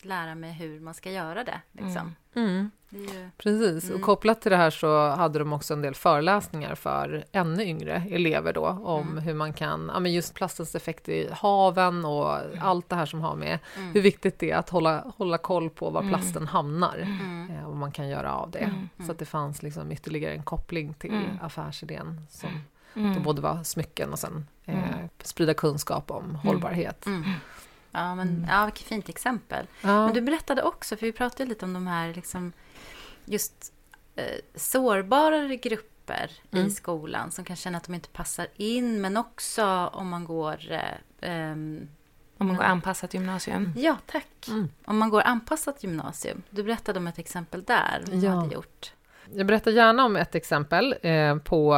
lära 0.04 0.34
mig 0.34 0.52
hur 0.52 0.80
man 0.80 0.94
ska 0.94 1.10
göra 1.10 1.44
det. 1.44 1.60
Liksom. 1.72 2.14
Mm. 2.34 2.48
mm. 2.48 2.70
Ju... 2.92 3.30
Precis, 3.36 3.84
och 3.84 3.90
mm. 3.90 4.02
kopplat 4.02 4.40
till 4.42 4.50
det 4.50 4.56
här 4.56 4.70
så 4.70 5.08
hade 5.08 5.38
de 5.38 5.52
också 5.52 5.74
en 5.74 5.82
del 5.82 5.94
föreläsningar 5.94 6.74
för 6.74 7.24
ännu 7.32 7.64
yngre 7.64 8.02
elever 8.10 8.52
då 8.52 8.66
om 8.66 9.08
mm. 9.08 9.18
hur 9.18 9.34
man 9.34 9.52
kan, 9.52 9.90
ja 9.94 10.00
men 10.00 10.12
just 10.12 10.34
plastens 10.34 10.74
effekt 10.74 11.08
i 11.08 11.28
haven 11.32 12.04
och 12.04 12.38
allt 12.60 12.88
det 12.88 12.96
här 12.96 13.06
som 13.06 13.20
har 13.20 13.36
med 13.36 13.58
hur 13.94 14.00
viktigt 14.00 14.38
det 14.38 14.50
är 14.50 14.56
att 14.56 14.70
hålla, 14.70 15.12
hålla 15.16 15.38
koll 15.38 15.70
på 15.70 15.90
var 15.90 16.08
plasten 16.08 16.46
hamnar 16.46 16.98
eh, 17.50 17.64
och 17.64 17.70
vad 17.70 17.78
man 17.78 17.92
kan 17.92 18.08
göra 18.08 18.34
av 18.34 18.50
det. 18.50 18.74
Så 19.06 19.12
att 19.12 19.18
det 19.18 19.24
fanns 19.24 19.62
liksom 19.62 19.92
ytterligare 19.92 20.34
en 20.34 20.42
koppling 20.42 20.94
till 20.94 21.28
affärsidén 21.40 22.26
som 22.30 22.50
mm. 22.94 23.22
både 23.22 23.40
var 23.40 23.62
smycken 23.62 24.12
och 24.12 24.18
sen 24.18 24.46
eh, 24.64 24.74
sprida 25.22 25.54
kunskap 25.54 26.10
om 26.10 26.34
hållbarhet. 26.34 27.06
Ja, 27.92 28.14
men 28.14 28.29
mm. 28.29 28.48
ja, 28.48 28.64
vilket 28.64 28.87
fint 28.87 29.09
exempel. 29.09 29.66
Ja. 29.81 30.05
Men 30.05 30.14
du 30.14 30.20
berättade 30.20 30.62
också, 30.62 30.96
för 30.96 31.07
vi 31.07 31.12
pratade 31.12 31.48
lite 31.48 31.64
om 31.64 31.72
de 31.72 31.87
här 31.87 32.14
liksom, 32.14 32.53
just 33.24 33.72
eh, 34.16 34.24
sårbarare 34.55 35.57
grupper 35.57 36.31
mm. 36.50 36.66
i 36.66 36.70
skolan 36.70 37.31
som 37.31 37.44
kan 37.44 37.57
känna 37.57 37.79
att 37.79 37.85
de 37.85 37.94
inte 37.94 38.09
passar 38.09 38.46
in, 38.57 39.00
men 39.00 39.16
också 39.16 39.64
om 39.92 40.09
man 40.09 40.24
går 40.24 40.72
eh, 41.20 41.53
um, 41.53 41.88
om 42.40 42.46
man 42.46 42.57
går 42.57 42.64
anpassat 42.64 43.14
gymnasium? 43.14 43.72
Ja, 43.76 43.96
tack. 44.07 44.48
Mm. 44.48 44.68
Om 44.85 44.98
man 44.98 45.11
går 45.11 45.22
anpassat 45.22 45.83
gymnasium. 45.83 46.42
Du 46.50 46.62
berättade 46.62 46.98
om 46.98 47.07
ett 47.07 47.18
exempel 47.18 47.62
där. 47.62 48.05
Ja. 48.11 48.31
hade 48.31 48.55
gjort. 48.55 48.92
Jag 49.33 49.46
berättar 49.46 49.70
gärna 49.70 50.05
om 50.05 50.16
ett 50.16 50.35
exempel 50.35 50.94
eh, 51.03 51.37
på... 51.37 51.74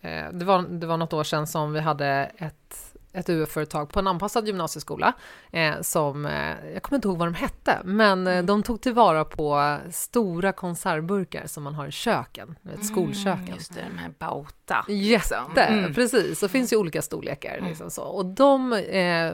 Eh, 0.00 0.32
det, 0.32 0.44
var, 0.44 0.62
det 0.62 0.86
var 0.86 0.96
något 0.96 1.12
år 1.12 1.24
sedan 1.24 1.46
som 1.46 1.72
vi 1.72 1.80
hade 1.80 2.30
ett 2.36 2.87
ett 3.12 3.28
UF-företag 3.28 3.92
på 3.92 3.98
en 3.98 4.06
anpassad 4.06 4.46
gymnasieskola 4.46 5.12
eh, 5.52 5.80
som, 5.80 6.26
eh, 6.26 6.72
jag 6.72 6.82
kommer 6.82 6.96
inte 6.96 7.08
ihåg 7.08 7.18
vad 7.18 7.28
de 7.28 7.34
hette, 7.34 7.80
men 7.84 8.26
eh, 8.26 8.44
de 8.44 8.62
tog 8.62 8.80
tillvara 8.80 9.24
på 9.24 9.78
stora 9.90 10.52
konservburkar 10.52 11.46
som 11.46 11.62
man 11.62 11.74
har 11.74 11.86
i 11.86 11.90
köken, 11.90 12.58
vet, 12.62 12.86
skolköken. 12.86 13.42
Mm, 13.42 13.54
just 13.54 13.74
det, 13.74 13.84
de 13.90 13.98
här 13.98 14.12
Bauta. 14.18 14.84
Jätte, 14.88 15.36
liksom. 15.56 15.78
mm. 15.78 15.94
precis. 15.94 16.40
Det 16.40 16.48
finns 16.48 16.72
ju 16.72 16.76
olika 16.76 17.02
storlekar. 17.02 17.54
Mm. 17.54 17.68
Liksom 17.68 17.90
så. 17.90 18.02
Och 18.02 18.26
de 18.26 18.72
eh, 18.72 19.32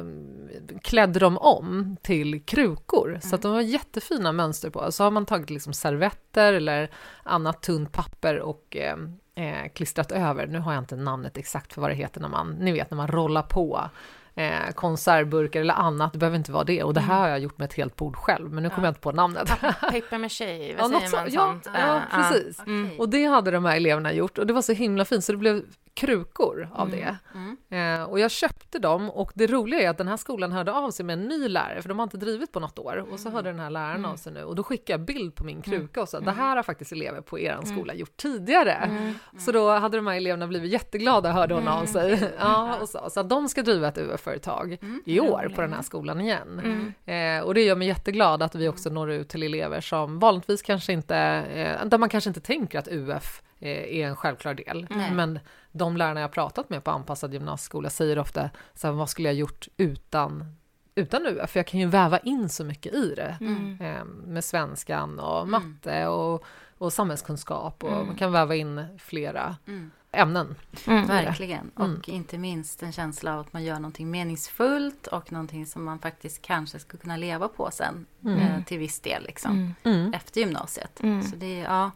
klädde 0.82 1.18
de 1.18 1.38
om 1.38 1.96
till 2.02 2.42
krukor, 2.44 3.18
så 3.22 3.34
att 3.34 3.42
de 3.42 3.52
var 3.52 3.60
jättefina 3.60 4.32
mönster 4.32 4.70
på. 4.70 4.92
Så 4.92 5.04
har 5.04 5.10
man 5.10 5.26
tagit 5.26 5.50
liksom 5.50 5.72
servetter 5.72 6.52
eller 6.52 6.90
annat 7.22 7.62
tunt 7.62 7.92
papper 7.92 8.40
och 8.40 8.76
eh, 8.76 8.96
eh, 9.34 9.68
klistrat 9.74 10.12
över, 10.12 10.46
nu 10.46 10.58
har 10.58 10.72
jag 10.72 10.82
inte 10.82 10.96
namnet 10.96 11.36
exakt 11.36 11.72
för 11.72 11.80
vad 11.80 11.90
det 11.90 11.94
heter 11.94 12.20
när 12.20 12.28
man, 12.28 12.50
ni 12.50 12.72
vet 12.72 12.90
när 12.90 12.96
man 12.96 13.08
rollar 13.08 13.42
på 13.42 13.90
eh, 14.34 14.72
konservburkar 14.74 15.60
eller 15.60 15.74
annat, 15.74 16.12
det 16.12 16.18
behöver 16.18 16.36
inte 16.36 16.52
vara 16.52 16.64
det. 16.64 16.82
Och 16.82 16.94
det 16.94 17.00
här 17.00 17.14
mm. 17.14 17.22
har 17.22 17.28
jag 17.28 17.40
gjort 17.40 17.58
med 17.58 17.64
ett 17.64 17.74
helt 17.74 17.96
bord 17.96 18.16
själv, 18.16 18.52
men 18.52 18.62
nu 18.62 18.70
kommer 18.70 18.82
ja. 18.82 18.86
jag 18.86 18.90
inte 18.90 19.00
på 19.00 19.12
namnet. 19.12 19.48
Paper 19.80 20.18
maché, 20.18 20.74
vad 20.76 20.92
ja, 20.92 21.00
säger 21.00 21.16
man? 21.16 21.30
Så, 21.30 21.36
ja, 21.36 21.46
sånt? 21.46 21.68
ja, 21.74 22.02
precis. 22.10 22.60
Mm. 22.66 23.00
Och 23.00 23.08
det 23.08 23.24
hade 23.24 23.50
de 23.50 23.64
här 23.64 23.76
eleverna 23.76 24.12
gjort 24.12 24.38
och 24.38 24.46
det 24.46 24.52
var 24.52 24.62
så 24.62 24.72
himla 24.72 25.04
fint 25.04 25.24
så 25.24 25.32
det 25.32 25.38
blev 25.38 25.62
krukor 25.94 26.68
av 26.72 26.88
mm. 26.88 27.00
det. 27.00 27.16
Mm. 27.34 28.00
Eh, 28.00 28.04
och 28.04 28.20
jag 28.20 28.30
köpte 28.30 28.78
dem 28.78 29.10
och 29.10 29.32
det 29.34 29.46
roliga 29.46 29.80
är 29.80 29.88
att 29.88 29.98
den 29.98 30.08
här 30.08 30.16
skolan 30.16 30.52
hörde 30.52 30.72
av 30.72 30.90
sig 30.90 31.06
med 31.06 31.12
en 31.12 31.28
ny 31.28 31.48
lärare, 31.48 31.82
för 31.82 31.88
de 31.88 31.98
har 31.98 32.02
inte 32.02 32.16
drivit 32.16 32.52
på 32.52 32.60
något 32.60 32.78
år. 32.78 33.06
Och 33.12 33.20
så 33.20 33.30
hörde 33.30 33.50
den 33.50 33.60
här 33.60 33.70
läraren 33.70 33.96
mm. 33.96 34.10
av 34.10 34.16
sig 34.16 34.32
nu 34.32 34.44
och 34.44 34.54
då 34.54 34.62
skickade 34.62 34.92
jag 34.92 35.06
bild 35.06 35.34
på 35.34 35.44
min 35.44 35.62
kruka 35.62 36.02
och 36.02 36.08
sa 36.08 36.20
det 36.20 36.30
här 36.30 36.56
har 36.56 36.62
faktiskt 36.62 36.92
elever 36.92 37.20
på 37.20 37.38
er 37.38 37.58
skola 37.64 37.94
gjort 37.94 38.16
tidigare. 38.16 38.90
Så 39.38 39.52
då 39.52 39.70
hade 39.70 39.96
de 39.96 40.06
här 40.06 40.16
eleverna 40.16 40.46
blivit 40.46 40.72
jätteglada, 40.72 41.32
hörde 41.32 41.54
hon 41.54 41.68
av 41.68 41.86
sig. 41.86 42.32
ja, 42.38 42.78
och 42.80 42.88
så, 42.88 43.10
så 43.10 43.20
att 43.20 43.28
de 43.28 43.48
ska 43.48 43.62
driva 43.62 43.88
ett 43.88 43.98
UF-företag 43.98 44.78
i 45.04 45.20
år 45.20 45.52
på 45.54 45.60
den 45.60 45.72
här 45.72 45.82
skolan 45.82 46.20
igen. 46.20 46.94
Eh, 47.04 47.40
och 47.40 47.54
det 47.54 47.62
gör 47.62 47.76
mig 47.76 47.88
jätteglad 47.88 48.42
att 48.42 48.54
vi 48.54 48.68
också 48.68 48.90
når 48.90 49.10
ut 49.10 49.28
till 49.28 49.42
elever 49.42 49.80
som 49.80 50.18
vanligtvis 50.18 50.62
kanske 50.62 50.92
inte, 50.92 51.16
eh, 51.16 51.86
där 51.86 51.98
man 51.98 52.08
kanske 52.08 52.30
inte 52.30 52.40
tänker 52.40 52.78
att 52.78 52.88
UF 52.88 53.42
Eh, 53.64 53.98
är 54.00 54.06
en 54.06 54.16
självklar 54.16 54.54
del. 54.54 54.86
Men 55.12 55.38
de 55.76 55.96
lärarna 55.96 56.20
jag 56.20 56.32
pratat 56.32 56.70
med 56.70 56.84
på 56.84 56.90
anpassad 56.90 57.32
gymnasieskola 57.32 57.90
säger 57.90 58.18
ofta 58.18 58.50
så 58.74 58.86
här, 58.86 58.94
vad 58.94 59.10
skulle 59.10 59.28
jag 59.28 59.34
gjort 59.34 59.68
utan 59.76 60.56
utan 60.94 61.26
UF, 61.26 61.50
för 61.50 61.58
jag 61.58 61.66
kan 61.66 61.80
ju 61.80 61.86
väva 61.86 62.18
in 62.18 62.48
så 62.48 62.64
mycket 62.64 62.94
i 62.94 63.14
det. 63.14 63.36
Mm. 63.40 63.80
Eh, 63.80 64.04
med 64.04 64.44
svenskan 64.44 65.18
och 65.18 65.42
mm. 65.42 65.50
matte 65.50 66.06
och, 66.06 66.44
och 66.78 66.92
samhällskunskap 66.92 67.84
och 67.84 67.92
mm. 67.92 68.06
man 68.06 68.16
kan 68.16 68.32
väva 68.32 68.54
in 68.54 68.84
flera 68.98 69.56
mm. 69.66 69.90
ämnen. 70.12 70.54
Mm. 70.86 71.06
Verkligen, 71.06 71.70
och 71.74 71.84
mm. 71.84 72.00
inte 72.04 72.38
minst 72.38 72.82
en 72.82 72.92
känsla 72.92 73.34
av 73.34 73.40
att 73.40 73.52
man 73.52 73.64
gör 73.64 73.74
någonting 73.74 74.10
meningsfullt 74.10 75.06
och 75.06 75.32
någonting 75.32 75.66
som 75.66 75.84
man 75.84 75.98
faktiskt 75.98 76.42
kanske 76.42 76.78
skulle 76.78 77.00
kunna 77.00 77.16
leva 77.16 77.48
på 77.48 77.70
sen 77.70 78.06
eh, 78.26 78.64
till 78.64 78.78
viss 78.78 79.00
del 79.00 79.22
liksom, 79.22 79.74
efter 80.14 80.40
gymnasiet. 80.40 81.00
Så 81.30 81.36
det, 81.36 81.58
ja, 81.58 81.90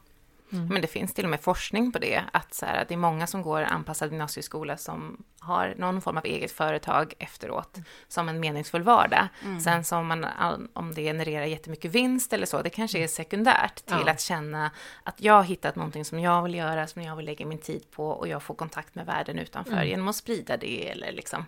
Mm. 0.52 0.68
Men 0.68 0.82
det 0.82 0.88
finns 0.88 1.14
till 1.14 1.24
och 1.24 1.30
med 1.30 1.40
forskning 1.40 1.92
på 1.92 1.98
det, 1.98 2.22
att, 2.32 2.54
så 2.54 2.66
här, 2.66 2.82
att 2.82 2.88
det 2.88 2.94
är 2.94 2.98
många 2.98 3.26
som 3.26 3.42
går 3.42 3.62
anpassad 3.62 4.10
gymnasieskola 4.10 4.76
som 4.76 5.22
har 5.40 5.74
någon 5.78 6.00
form 6.00 6.16
av 6.16 6.24
eget 6.24 6.52
företag 6.52 7.14
efteråt, 7.18 7.76
mm. 7.76 7.84
som 8.08 8.28
en 8.28 8.40
meningsfull 8.40 8.82
vardag. 8.82 9.28
Mm. 9.44 9.60
Sen 9.60 9.84
som 9.84 10.06
man, 10.06 10.26
om 10.72 10.94
det 10.94 11.02
genererar 11.02 11.44
jättemycket 11.44 11.90
vinst 11.90 12.32
eller 12.32 12.46
så, 12.46 12.62
det 12.62 12.70
kanske 12.70 12.98
är 12.98 13.06
sekundärt 13.06 13.86
till 13.86 14.02
ja. 14.06 14.12
att 14.12 14.20
känna 14.20 14.70
att 15.02 15.20
jag 15.20 15.34
har 15.34 15.42
hittat 15.42 15.76
någonting 15.76 16.04
som 16.04 16.20
jag 16.20 16.42
vill 16.42 16.54
göra, 16.54 16.86
som 16.86 17.02
jag 17.02 17.16
vill 17.16 17.26
lägga 17.26 17.46
min 17.46 17.58
tid 17.58 17.90
på 17.90 18.08
och 18.08 18.28
jag 18.28 18.42
får 18.42 18.54
kontakt 18.54 18.94
med 18.94 19.06
världen 19.06 19.38
utanför 19.38 19.72
mm. 19.72 19.88
genom 19.88 20.08
att 20.08 20.16
sprida 20.16 20.56
det 20.56 20.90
eller 20.90 21.12
liksom 21.12 21.44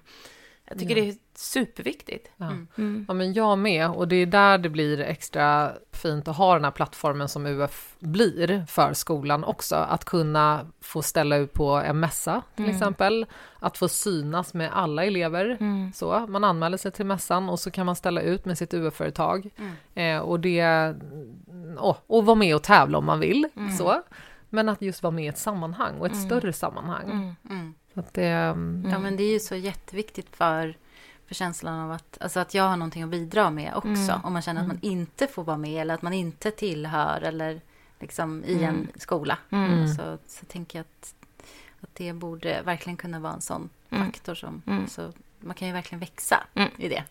jag 0.70 0.78
tycker 0.78 0.96
ja. 0.96 1.02
det 1.02 1.08
är 1.08 1.16
superviktigt. 1.34 2.30
Ja. 2.36 2.46
Mm. 2.46 2.68
mm. 2.78 3.04
ja, 3.08 3.14
men 3.14 3.32
jag 3.32 3.58
med. 3.58 3.90
Och 3.90 4.08
det 4.08 4.16
är 4.16 4.26
där 4.26 4.58
det 4.58 4.68
blir 4.68 5.00
extra 5.00 5.72
fint 5.92 6.28
att 6.28 6.36
ha 6.36 6.54
den 6.54 6.64
här 6.64 6.70
plattformen 6.70 7.28
som 7.28 7.46
UF 7.46 7.94
blir 7.98 8.66
för 8.66 8.92
skolan 8.92 9.44
också. 9.44 9.76
Att 9.76 10.04
kunna 10.04 10.66
få 10.80 11.02
ställa 11.02 11.36
ut 11.36 11.52
på 11.52 11.70
en 11.70 12.00
mässa 12.00 12.42
till 12.54 12.64
mm. 12.64 12.76
exempel. 12.76 13.26
Att 13.58 13.78
få 13.78 13.88
synas 13.88 14.54
med 14.54 14.70
alla 14.72 15.04
elever. 15.04 15.56
Mm. 15.60 15.92
Så, 15.92 16.26
man 16.28 16.44
anmäler 16.44 16.76
sig 16.76 16.92
till 16.92 17.06
mässan 17.06 17.48
och 17.48 17.60
så 17.60 17.70
kan 17.70 17.86
man 17.86 17.96
ställa 17.96 18.20
ut 18.20 18.44
med 18.44 18.58
sitt 18.58 18.74
UF-företag. 18.74 19.50
Mm. 19.56 20.16
Eh, 20.16 20.22
och 20.22 20.40
det... 20.40 20.94
Oh, 21.78 21.96
och 22.06 22.26
vara 22.26 22.36
med 22.36 22.54
och 22.56 22.62
tävla 22.62 22.98
om 22.98 23.04
man 23.04 23.20
vill. 23.20 23.48
Mm. 23.56 23.72
Så. 23.72 24.02
Men 24.48 24.68
att 24.68 24.82
just 24.82 25.02
vara 25.02 25.10
med 25.10 25.24
i 25.24 25.28
ett 25.28 25.38
sammanhang 25.38 25.98
och 25.98 26.06
ett 26.06 26.22
större 26.22 26.52
sammanhang. 26.52 27.36
Att 28.00 28.14
det, 28.14 28.26
mm. 28.26 28.90
Ja, 28.90 28.98
men 28.98 29.16
det 29.16 29.22
är 29.22 29.32
ju 29.32 29.40
så 29.40 29.54
jätteviktigt 29.54 30.36
för, 30.36 30.76
för 31.26 31.34
känslan 31.34 31.80
av 31.80 31.92
att, 31.92 32.18
alltså 32.20 32.40
att 32.40 32.54
jag 32.54 32.64
har 32.64 32.76
någonting 32.76 33.02
att 33.02 33.08
bidra 33.08 33.50
med 33.50 33.72
också. 33.74 33.88
Mm. 33.88 34.20
Om 34.24 34.32
man 34.32 34.42
känner 34.42 34.60
att 34.60 34.66
man 34.66 34.76
mm. 34.82 34.92
inte 34.92 35.26
får 35.26 35.44
vara 35.44 35.56
med 35.56 35.80
eller 35.82 35.94
att 35.94 36.02
man 36.02 36.12
inte 36.12 36.50
tillhör 36.50 37.20
eller 37.20 37.60
liksom 37.98 38.44
i 38.44 38.54
en 38.54 38.74
mm. 38.74 38.88
skola. 38.96 39.38
Mm. 39.50 39.88
Så, 39.88 40.18
så 40.26 40.46
tänker 40.46 40.78
jag 40.78 40.84
att, 40.84 41.14
att 41.80 41.94
det 41.94 42.12
borde 42.12 42.62
verkligen 42.62 42.96
kunna 42.96 43.18
vara 43.18 43.32
en 43.32 43.40
sån 43.40 43.68
faktor 43.88 44.34
som, 44.34 44.62
så 44.88 45.12
man 45.38 45.54
kan 45.54 45.68
ju 45.68 45.74
verkligen 45.74 46.00
växa 46.00 46.42
i 46.78 46.88
det. 46.88 47.04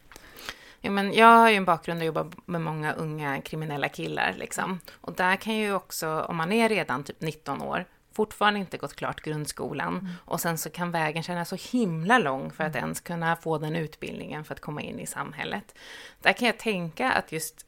Ja, 0.81 0.91
men 0.91 1.13
jag 1.13 1.37
har 1.37 1.49
ju 1.49 1.55
en 1.55 1.65
bakgrund 1.65 1.99
och 1.99 2.05
jobbar 2.05 2.27
med 2.45 2.61
många 2.61 2.93
unga 2.93 3.41
kriminella 3.41 3.89
killar. 3.89 4.35
Liksom. 4.37 4.79
Och 5.01 5.13
där 5.13 5.35
kan 5.35 5.55
ju 5.55 5.73
också, 5.73 6.21
om 6.21 6.35
man 6.35 6.51
är 6.51 6.69
redan 6.69 7.03
typ 7.03 7.21
19 7.21 7.61
år, 7.61 7.85
fortfarande 8.19 8.59
inte 8.59 8.77
gått 8.77 8.95
klart 8.95 9.21
grundskolan 9.21 9.93
mm. 9.93 10.07
och 10.25 10.41
sen 10.41 10.57
så 10.57 10.69
kan 10.69 10.91
vägen 10.91 11.23
kännas 11.23 11.49
så 11.49 11.57
himla 11.71 12.17
lång 12.17 12.51
för 12.51 12.63
att 12.63 12.75
mm. 12.75 12.83
ens 12.83 12.99
kunna 12.99 13.35
få 13.35 13.57
den 13.57 13.75
utbildningen 13.75 14.43
för 14.43 14.53
att 14.53 14.59
komma 14.59 14.81
in 14.81 14.99
i 14.99 15.05
samhället. 15.05 15.75
Där 16.21 16.33
kan 16.33 16.45
jag 16.45 16.57
tänka 16.57 17.11
att 17.11 17.31
just 17.31 17.65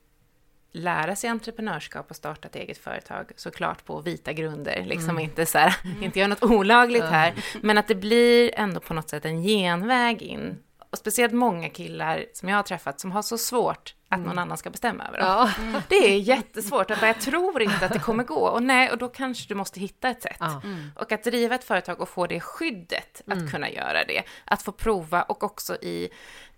lära 0.71 1.15
sig 1.15 1.29
entreprenörskap 1.29 2.09
och 2.09 2.15
starta 2.15 2.47
ett 2.47 2.55
eget 2.55 2.77
företag, 2.77 3.31
såklart 3.35 3.85
på 3.85 4.01
vita 4.01 4.33
grunder, 4.33 4.83
liksom 4.85 5.09
mm. 5.09 5.23
inte 5.23 5.45
så 5.45 5.57
här, 5.57 5.75
mm. 5.83 6.03
inte 6.03 6.19
göra 6.19 6.29
något 6.29 6.43
olagligt 6.43 7.03
här, 7.03 7.33
men 7.61 7.77
att 7.77 7.87
det 7.87 7.95
blir 7.95 8.51
ändå 8.55 8.79
på 8.79 8.93
något 8.93 9.09
sätt 9.09 9.25
en 9.25 9.43
genväg 9.43 10.21
in. 10.21 10.57
Och 10.91 10.97
speciellt 10.97 11.33
många 11.33 11.69
killar 11.69 12.25
som 12.33 12.49
jag 12.49 12.55
har 12.55 12.63
träffat 12.63 12.99
som 12.99 13.11
har 13.11 13.21
så 13.21 13.37
svårt 13.37 13.95
att 14.09 14.19
någon 14.19 14.31
mm. 14.31 14.37
annan 14.37 14.57
ska 14.57 14.69
bestämma 14.69 15.07
över 15.07 15.17
dem. 15.17 15.27
Ja. 15.27 15.51
Mm. 15.59 15.81
Det 15.89 15.95
är 15.95 16.17
jättesvårt, 16.17 16.91
att 16.91 17.01
jag 17.01 17.21
tror 17.21 17.61
inte 17.61 17.85
att 17.85 17.93
det 17.93 17.99
kommer 17.99 18.23
gå. 18.23 18.47
Och 18.47 18.63
nej, 18.63 18.91
och 18.91 18.97
då 18.97 19.07
kanske 19.07 19.47
du 19.47 19.55
måste 19.55 19.79
hitta 19.79 20.09
ett 20.09 20.21
sätt. 20.21 20.37
Ja. 20.39 20.61
Mm. 20.63 20.91
Och 20.95 21.11
att 21.11 21.23
driva 21.23 21.55
ett 21.55 21.63
företag 21.63 22.01
och 22.01 22.09
få 22.09 22.27
det 22.27 22.39
skyddet 22.39 23.21
att 23.27 23.33
mm. 23.33 23.51
kunna 23.51 23.69
göra 23.69 24.05
det. 24.05 24.23
Att 24.45 24.61
få 24.61 24.71
prova 24.71 25.21
och 25.21 25.43
också 25.43 25.75
i 25.75 26.09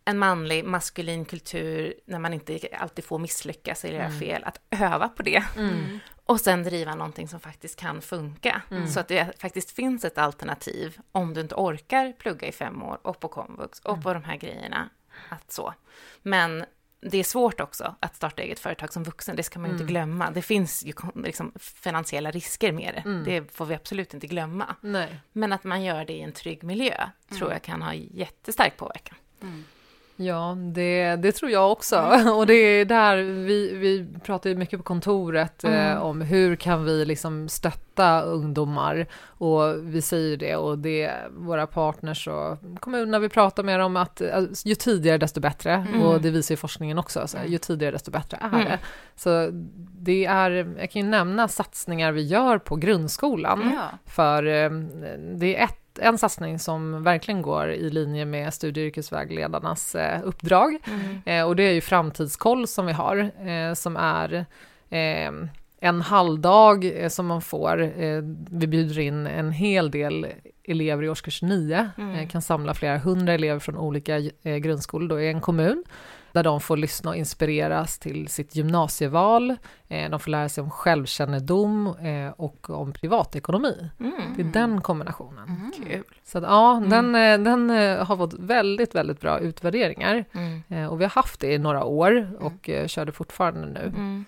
en 0.06 0.18
manlig 0.18 0.66
maskulin 0.66 1.26
kultur 1.26 1.94
när 2.06 2.20
man 2.20 2.34
inte 2.34 2.60
alltid 2.80 3.06
får 3.06 3.20
misslyckas 3.20 3.86
eller 3.86 3.96
göra 3.96 4.08
mm. 4.08 4.20
fel, 4.20 4.44
att 4.44 4.60
öva 4.70 5.10
på 5.10 5.24
det. 5.24 5.44
Mm. 5.58 6.00
Och 6.26 6.42
sen 6.42 6.64
driva 6.64 6.96
någonting 6.96 7.28
som 7.28 7.40
faktiskt 7.40 7.80
kan 7.80 8.02
funka. 8.02 8.62
Så 8.88 9.00
att 9.00 9.08
det 9.08 9.42
faktiskt 9.42 9.72
finns 9.72 10.06
ett 10.06 10.18
alternativ 10.18 10.98
om 11.12 11.34
du 11.34 11.42
inte 11.42 11.56
orkar 11.56 12.12
plugga 12.12 12.48
i 12.48 12.52
fem 12.52 12.84
år 12.84 13.00
och 13.02 13.20
på 13.20 13.28
komvux 13.28 13.80
och 13.80 14.04
på 14.04 14.14
de 14.14 14.24
här 14.24 14.38
grejerna. 14.38 14.90
Att 15.30 15.52
så. 15.52 15.74
Men 16.22 16.66
det 17.02 17.18
är 17.18 17.24
svårt 17.24 17.62
också 17.62 17.96
att 18.00 18.16
starta 18.16 18.42
eget 18.42 18.60
företag 18.60 18.94
som 18.94 19.04
vuxen, 19.04 19.36
det 19.36 19.44
ska 19.44 19.60
man 19.60 19.70
mm. 19.70 19.82
inte 19.82 19.92
glömma. 19.92 20.32
Det 20.32 20.42
finns 20.42 20.86
ju 20.86 20.94
liksom 21.16 21.52
finansiella 21.60 22.32
risker 22.32 22.72
med 22.72 22.94
det, 22.94 23.10
mm. 23.10 23.24
det 23.24 23.56
får 23.56 23.66
vi 23.66 23.76
absolut 23.76 24.14
inte 24.14 24.28
glömma. 24.28 24.76
Nej. 24.82 25.20
Men 25.32 25.54
att 25.54 25.64
man 25.64 25.84
gör 25.84 26.06
det 26.06 26.14
i 26.14 26.22
en 26.22 26.32
trygg 26.32 26.64
miljö 26.64 27.10
tror 27.38 27.52
jag 27.52 27.62
kan 27.62 27.82
ha 27.82 27.94
jättestark 27.94 28.78
påverkan. 28.78 29.18
Ja, 30.16 30.58
det, 30.74 31.16
det 31.16 31.32
tror 31.32 31.52
jag 31.52 31.72
också. 31.72 31.96
Mm. 31.96 32.34
Och 32.38 32.48
det 32.48 32.54
är 32.54 32.86
där 32.86 33.18
vi, 33.18 33.76
vi 33.76 34.08
pratar 34.24 34.50
ju 34.50 34.56
mycket 34.56 34.80
på 34.80 34.84
kontoret 34.84 35.64
eh, 35.64 35.72
mm. 35.72 35.98
eh, 35.98 36.04
om 36.04 36.22
hur 36.22 36.56
kan 36.56 36.86
vi 36.86 37.06
liksom 37.06 37.50
stötta 37.50 38.22
ungdomar 38.22 39.08
och 39.26 39.76
vi 39.82 40.02
säger 40.02 40.38
det 40.38 40.56
och 40.56 40.80
det 40.80 41.12
våra 41.32 41.68
partners 41.68 42.28
och 42.28 42.58
kommunerna 42.80 43.20
vi 43.20 43.30
pratar 43.30 43.64
med 43.64 43.80
dem 43.80 43.98
att 43.98 44.22
alltså, 44.22 44.68
ju 44.68 44.76
tidigare 44.76 45.18
desto 45.18 45.40
bättre 45.40 45.74
mm. 45.74 46.02
och 46.02 46.22
det 46.22 46.30
visar 46.30 46.54
ju 46.54 46.58
forskningen 46.58 47.00
också, 47.00 47.28
så 47.28 47.38
ju 47.48 47.58
tidigare 47.58 47.92
desto 47.92 48.12
bättre 48.12 48.38
är 48.42 48.48
mm. 48.48 48.66
det. 48.66 48.80
Så 49.16 49.50
det 50.00 50.26
är, 50.26 50.52
jag 50.80 50.92
kan 50.92 51.02
ju 51.02 51.08
nämna 51.08 51.48
satsningar 51.48 52.12
vi 52.12 52.22
gör 52.22 52.58
på 52.58 52.76
grundskolan 52.76 53.72
ja. 53.74 53.98
för 54.06 54.44
eh, 54.48 54.70
det 55.36 55.56
är 55.56 55.64
ett 55.64 55.83
en 56.02 56.18
satsning 56.18 56.60
som 56.60 57.04
verkligen 57.04 57.42
går 57.42 57.70
i 57.70 57.90
linje 57.90 58.26
med 58.26 58.54
studie 58.54 58.82
och 58.82 58.88
yrkesvägledarnas 58.88 59.96
eh, 59.96 60.22
uppdrag. 60.24 60.78
Mm. 60.88 61.22
Eh, 61.26 61.48
och 61.48 61.56
det 61.56 61.64
är 61.64 61.72
ju 61.72 61.82
Framtidskoll 61.82 62.68
som 62.68 62.86
vi 62.86 62.94
har, 62.94 63.18
eh, 63.48 63.74
som 63.74 63.98
är 63.98 64.46
eh, 64.90 65.32
en 65.80 66.02
halvdag 66.02 67.06
som 67.10 67.26
man 67.26 67.42
får. 67.42 67.78
Vi 68.58 68.68
bjuder 68.68 69.00
in 69.00 69.28
en 69.28 69.52
hel 69.52 69.92
del 69.92 70.28
elever 70.64 71.04
i 71.04 71.10
årskurs 71.10 71.42
9, 71.42 71.90
mm. 71.98 72.28
kan 72.28 72.42
samla 72.42 72.74
flera 72.74 72.98
hundra 72.98 73.34
elever 73.34 73.60
från 73.60 73.78
olika 73.78 74.20
grundskolor 74.44 75.08
då 75.08 75.22
i 75.22 75.28
en 75.28 75.42
kommun 75.42 75.84
där 76.34 76.44
de 76.44 76.62
får 76.62 76.78
lyssna 76.78 77.10
och 77.10 77.16
inspireras 77.16 78.00
till 78.00 78.28
sitt 78.28 78.56
gymnasieval. 78.56 79.56
Eh, 79.88 80.10
de 80.10 80.20
får 80.20 80.32
lära 80.32 80.50
sig 80.50 80.62
om 80.62 80.72
självkännedom 80.72 81.88
eh, 81.88 82.34
och 82.38 82.70
om 82.70 82.94
privatekonomi. 82.94 83.90
Mm. 84.00 84.14
Det 84.36 84.42
är 84.42 84.46
den 84.46 84.82
kombinationen. 84.82 85.48
Mm. 85.48 85.72
Kul. 85.90 86.04
Så 86.24 86.38
att, 86.38 86.44
ja, 86.44 86.78
mm. 86.78 86.90
den, 86.90 87.16
eh, 87.16 87.54
den 87.54 87.70
har 88.06 88.18
fått 88.18 88.34
väldigt, 88.34 88.96
väldigt 88.96 89.22
bra 89.22 89.40
utvärderingar. 89.40 90.26
Mm. 90.34 90.90
Och 90.90 91.00
vi 91.00 91.04
har 91.06 91.12
haft 91.12 91.40
det 91.40 91.54
i 91.54 91.58
några 91.58 91.84
år 91.84 92.18
mm. 92.18 92.36
och 92.36 92.70
körde 92.88 93.12
fortfarande 93.12 93.68
nu. 93.68 94.24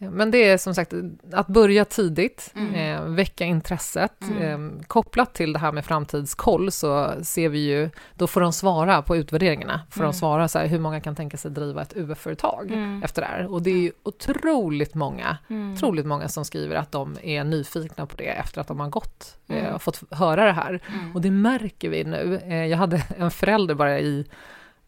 Men 0.00 0.30
det 0.30 0.48
är 0.48 0.58
som 0.58 0.74
sagt 0.74 0.94
att 1.32 1.46
börja 1.46 1.84
tidigt, 1.84 2.52
mm. 2.56 2.74
eh, 2.74 3.04
väcka 3.04 3.44
intresset. 3.44 4.22
Mm. 4.22 4.78
Eh, 4.78 4.82
kopplat 4.86 5.34
till 5.34 5.52
det 5.52 5.58
här 5.58 5.72
med 5.72 5.84
framtidskoll 5.84 6.72
så 6.72 7.12
ser 7.22 7.48
vi 7.48 7.58
ju, 7.58 7.90
då 8.14 8.26
får 8.26 8.40
de 8.40 8.52
svara 8.52 9.02
på 9.02 9.16
utvärderingarna. 9.16 9.80
Får 9.90 10.00
mm. 10.00 10.12
de 10.12 10.18
svara 10.18 10.48
så 10.48 10.58
här, 10.58 10.66
hur 10.66 10.78
många 10.78 11.00
kan 11.00 11.16
tänka 11.16 11.36
sig 11.36 11.50
driva 11.50 11.82
ett 11.82 11.96
UF-företag 11.96 12.70
mm. 12.70 13.02
efter 13.02 13.22
det 13.22 13.28
här? 13.28 13.52
Och 13.52 13.62
det 13.62 13.70
är 13.70 13.78
ju 13.78 13.92
otroligt 14.02 14.94
många, 14.94 15.38
mm. 15.50 15.72
otroligt 15.72 16.06
många 16.06 16.28
som 16.28 16.44
skriver 16.44 16.76
att 16.76 16.92
de 16.92 17.16
är 17.22 17.44
nyfikna 17.44 18.06
på 18.06 18.16
det 18.16 18.28
efter 18.28 18.60
att 18.60 18.68
de 18.68 18.80
har 18.80 18.88
gått 18.88 19.38
eh, 19.48 19.58
mm. 19.58 19.74
och 19.74 19.82
fått 19.82 20.02
höra 20.10 20.44
det 20.44 20.52
här. 20.52 20.80
Och 21.14 21.20
det 21.20 21.30
märker 21.30 21.88
vi 21.88 22.04
nu. 22.04 22.40
Eh, 22.44 22.66
jag 22.66 22.78
hade 22.78 23.02
en 23.16 23.30
förälder 23.30 23.74
bara 23.74 24.00
i 24.00 24.26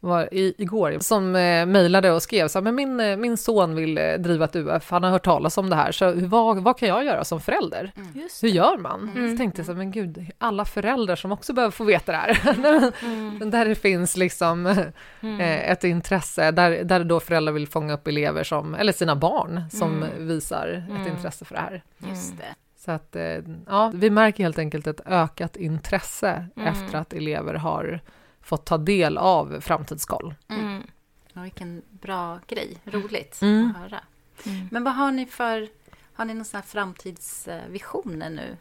var 0.03 0.35
i, 0.35 0.55
igår, 0.59 0.97
som 1.01 1.37
eh, 1.37 1.67
mejlade 1.67 2.12
och 2.12 2.23
skrev 2.23 2.49
så 2.49 2.59
här, 2.59 2.62
men 2.65 2.75
min, 2.75 3.01
eh, 3.01 3.17
min 3.17 3.37
son 3.37 3.75
vill 3.75 3.99
eh, 3.99 4.15
driva 4.15 4.45
ett 4.45 4.57
UF, 4.57 4.91
han 4.91 5.03
har 5.03 5.11
hört 5.11 5.25
talas 5.25 5.59
om 5.59 5.71
det 5.71 5.77
här, 5.77 5.93
så 5.93 6.12
vad, 6.15 6.59
vad 6.59 6.79
kan 6.79 6.88
jag 6.88 7.05
göra 7.05 7.25
som 7.25 7.41
förälder? 7.41 7.93
Mm. 7.97 8.29
Hur 8.43 8.49
gör 8.49 8.77
man? 8.79 9.09
Mm. 9.17 9.31
Så 9.31 9.38
tänkte 9.38 9.61
jag 9.61 9.67
så 9.67 9.73
här, 9.73 9.79
men 9.79 9.91
gud, 9.91 10.27
alla 10.38 10.65
föräldrar 10.65 11.17
som 11.17 11.33
också 11.33 11.53
behöver 11.53 11.73
få 11.73 11.85
veta 11.85 12.12
det 12.12 12.19
här. 12.19 12.41
mm. 13.03 13.51
där 13.51 13.65
det 13.65 13.75
finns 13.75 14.17
liksom 14.17 14.67
mm. 15.21 15.41
eh, 15.41 15.71
ett 15.71 15.85
intresse, 15.85 16.51
där, 16.51 16.85
där 16.85 17.05
då 17.05 17.21
föräldrar 17.21 17.53
vill 17.53 17.69
fånga 17.69 17.95
upp 17.95 18.07
elever 18.07 18.45
som, 18.45 18.75
eller 18.75 18.93
sina 18.93 19.17
barn, 19.17 19.62
som 19.71 20.03
mm. 20.03 20.27
visar 20.27 20.69
ett 20.69 21.01
mm. 21.01 21.17
intresse 21.17 21.45
för 21.45 21.55
det 21.55 21.61
här. 21.61 21.83
Just 21.99 22.38
det. 22.38 22.55
Så 22.85 22.91
att, 22.91 23.17
eh, 23.17 23.38
ja, 23.67 23.93
vi 23.95 24.11
märker 24.11 24.45
helt 24.45 24.59
enkelt 24.59 24.87
ett 24.87 25.01
ökat 25.07 25.57
intresse 25.57 26.47
efter 26.57 26.99
att 26.99 27.12
elever 27.12 27.55
har 27.55 28.01
fått 28.42 28.64
ta 28.64 28.78
del 28.78 29.18
av 29.18 29.61
framtidskoll. 29.61 30.35
Mm. 30.48 30.87
Ja, 31.33 31.42
vilken 31.42 31.83
bra 31.90 32.40
grej, 32.46 32.76
roligt 32.85 33.42
mm. 33.42 33.70
att 33.70 33.76
höra. 33.76 34.00
Mm. 34.46 34.68
Men 34.70 34.85
vad 34.85 34.94
har 34.94 35.12
ni 35.12 35.26
för, 35.26 35.68
har 36.12 36.24
ni 36.24 36.35
några 36.35 36.62
framtidsvisioner 36.62 38.31
nu? 38.31 38.57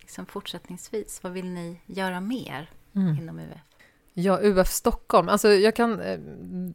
Liksom 0.00 0.26
fortsättningsvis, 0.26 1.22
vad 1.22 1.32
vill 1.32 1.46
ni 1.46 1.80
göra 1.86 2.20
mer 2.20 2.70
mm. 2.94 3.18
inom 3.18 3.38
UF? 3.38 3.60
Ja, 4.18 4.38
UF 4.42 4.68
Stockholm. 4.68 5.28
Alltså 5.28 5.48
jag 5.48 5.76
kan... 5.76 6.00
Eh, 6.00 6.18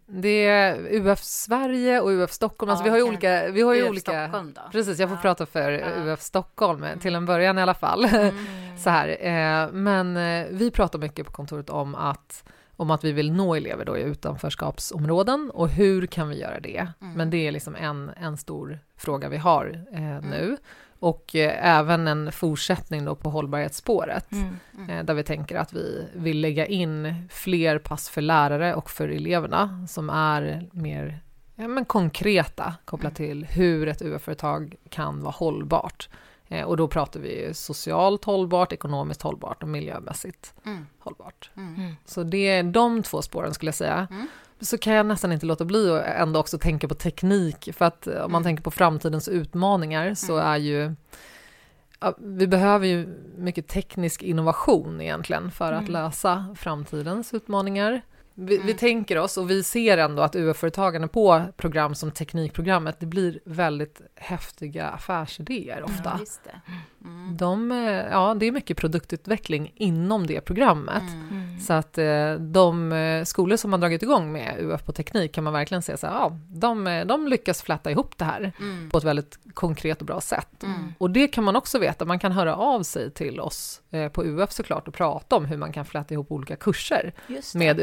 det 0.06 0.46
är 0.46 0.88
UF 0.92 1.24
Sverige 1.24 2.02
och 2.02 2.10
UF 2.10 2.32
Stockholm. 2.32 2.70
Alltså 2.70 2.86
ja, 2.86 2.86
vi 2.86 2.90
har 2.90 2.98
ju 2.98 3.04
olika... 3.04 3.52
Vi 3.52 3.62
har 3.62 3.74
ju 3.74 3.82
UF 3.82 3.90
olika 3.90 4.28
Stockholm 4.28 4.54
då? 4.54 4.62
Precis, 4.72 5.00
jag 5.00 5.10
får 5.10 5.18
ja. 5.18 5.22
prata 5.22 5.46
för 5.46 5.72
ja. 5.72 6.14
UF 6.14 6.22
Stockholm, 6.22 6.84
mm. 6.84 7.00
till 7.00 7.16
en 7.16 7.26
början 7.26 7.58
i 7.58 7.62
alla 7.62 7.74
fall. 7.74 8.06
Mm. 8.06 8.36
Så 8.78 8.90
här. 8.90 9.08
Eh, 9.10 9.72
men 9.72 10.18
eh, 10.18 10.48
vi 10.52 10.72
pratar 10.72 11.00
mycket 11.00 11.26
på 11.26 11.32
kontoret 11.32 11.70
om 11.70 11.96
att 11.96 12.44
om 12.76 12.92
att 12.92 13.04
vi 13.04 13.12
vill 13.12 13.32
nå 13.32 13.56
elever 13.56 13.86
då 13.86 13.98
i 13.98 14.02
utanförskapsområden 14.02 15.52
och 15.54 15.70
hur 15.70 16.06
kan 16.06 16.30
vi 16.30 16.40
göra 16.40 16.60
det? 16.60 16.88
Mm. 17.02 17.14
Men 17.14 17.30
det 17.30 17.48
är 17.48 17.52
liksom 17.52 17.76
en, 17.76 18.12
en 18.18 18.38
stor 18.38 18.80
fråga 18.98 19.30
vi 19.30 19.38
har 19.38 19.86
eh, 19.92 20.18
mm. 20.18 20.30
nu. 20.30 20.58
Och 21.02 21.36
eh, 21.36 21.78
även 21.78 22.08
en 22.08 22.32
fortsättning 22.32 23.06
då 23.06 23.16
på 23.16 23.30
hållbarhetsspåret 23.30 24.32
mm. 24.32 24.58
mm. 24.78 24.90
Eh, 24.90 25.06
där 25.06 25.14
vi 25.14 25.24
tänker 25.24 25.56
att 25.56 25.74
vi 25.74 26.08
vill 26.14 26.42
lägga 26.42 26.66
in 26.66 27.28
fler 27.30 27.80
pass 27.80 28.10
för 28.10 28.22
lärare 28.22 28.76
och 28.76 28.90
för 28.90 29.10
eleverna 29.10 29.88
som 29.90 30.10
är 30.10 30.70
mer 30.72 31.20
ja, 31.56 31.68
men 31.68 31.86
konkreta 31.86 32.74
kopplat 32.86 33.20
mm. 33.20 33.30
till 33.30 33.46
hur 33.46 33.88
ett 33.88 34.02
UF-företag 34.02 34.76
kan 34.90 35.22
vara 35.22 35.32
hållbart. 35.32 36.10
Eh, 36.48 36.66
och 36.66 36.78
då 36.78 36.88
pratar 36.88 37.20
vi 37.20 37.54
socialt 37.54 38.26
hållbart, 38.26 38.74
ekonomiskt 38.74 39.22
hållbart 39.22 39.64
och 39.64 39.70
miljömässigt 39.70 40.54
mm. 40.66 40.88
hållbart. 41.00 41.52
Mm. 41.58 41.76
mm. 41.76 41.96
Så 42.06 42.24
det 42.24 42.48
är 42.48 42.64
de 42.64 43.04
två 43.04 43.22
spåren 43.22 43.54
skulle 43.54 43.68
jag 43.68 43.76
säga. 43.76 44.08
Mm. 44.62 44.66
Så 44.66 44.78
kan 44.78 44.94
jag 44.94 45.06
nästan 45.06 45.32
inte 45.32 45.46
låta 45.46 45.66
bli 45.66 45.92
att 45.92 46.06
ändå 46.06 46.40
också 46.40 46.58
tänka 46.58 46.88
på 46.88 46.96
teknik, 46.96 47.70
för 47.74 47.86
att 47.86 48.08
om 48.08 48.14
man 48.14 48.30
mm. 48.30 48.44
tänker 48.44 48.64
på 48.64 48.72
framtidens 48.72 49.28
utmaningar 49.28 50.14
så 50.14 50.34
mm. 50.34 50.48
är 50.48 50.58
ju 50.58 50.96
vi 52.18 52.48
behöver 52.48 52.88
ju 52.88 53.08
mycket 53.38 53.68
teknisk 53.68 54.24
innovation 54.24 55.02
egentligen 55.02 55.52
för 55.52 55.74
att 55.74 55.90
lösa 55.90 56.56
framtidens 56.60 57.34
utmaningar. 57.34 58.02
Vi, 58.44 58.56
mm. 58.56 58.68
vi, 58.68 58.74
tänker 58.74 59.18
oss, 59.18 59.38
och 59.38 59.50
vi 59.50 59.64
ser 59.64 59.98
ändå 59.98 60.22
att 60.22 60.36
UF-företagande 60.36 61.08
på 61.08 61.42
program 61.58 61.96
som 61.96 62.12
Teknikprogrammet, 62.12 63.00
det 63.00 63.06
blir 63.06 63.40
väldigt 63.46 64.02
häftiga 64.16 64.88
affärsidéer 64.88 65.84
ofta. 65.84 66.20
Ja, 66.20 66.26
det. 66.44 66.62
Mm. 67.06 67.38
De, 67.38 67.72
eh, 67.72 67.78
ja, 68.12 68.36
det 68.40 68.46
är 68.46 68.52
mycket 68.52 68.78
produktutveckling 68.78 69.74
inom 69.76 70.28
det 70.28 70.42
programmet. 70.42 71.02
Mm. 71.02 71.30
mm. 71.32 71.60
Så 71.60 71.74
att 71.74 71.98
eh, 71.98 72.34
de 72.34 72.92
eh, 72.92 73.24
skolor 73.24 73.58
som 73.58 73.72
har 73.72 73.80
dragit 73.80 74.04
igång 74.04 74.32
med 74.32 74.56
UF 74.60 74.86
på 74.86 74.92
teknik 74.92 75.32
kan 75.32 75.44
man 75.44 75.54
verkligen 75.54 75.82
se 75.82 75.98
så 75.98 76.08
här, 76.08 76.14
ja, 76.14 76.38
de, 76.50 77.04
de 77.08 77.28
lyckas 77.28 77.62
fläta 77.62 77.92
ihop 77.92 78.18
det 78.18 78.26
här 78.26 78.52
mm. 78.60 78.90
på 78.90 78.98
ett 78.98 79.04
väldigt 79.04 79.40
konkret 79.54 80.00
och 80.00 80.08
bra 80.08 80.22
sätt. 80.22 80.64
Mm. 80.64 80.94
Och 80.98 81.12
det 81.12 81.28
kan 81.28 81.44
man 81.44 81.56
också 81.56 81.80
veta, 81.80 82.06
man 82.06 82.20
kan 82.20 82.32
höra 82.32 82.56
av 82.56 82.84
sig 82.84 83.12
till 83.12 83.40
oss 83.40 83.82
på 84.14 84.24
UF 84.24 84.52
såklart 84.52 84.88
och 84.88 84.94
prata 84.94 85.36
om 85.36 85.46
hur 85.46 85.58
man 85.58 85.72
kan 85.72 85.86
fläta 85.86 86.14
ihop 86.14 86.32
olika 86.32 86.56
kurser 86.56 87.14
med 87.56 87.80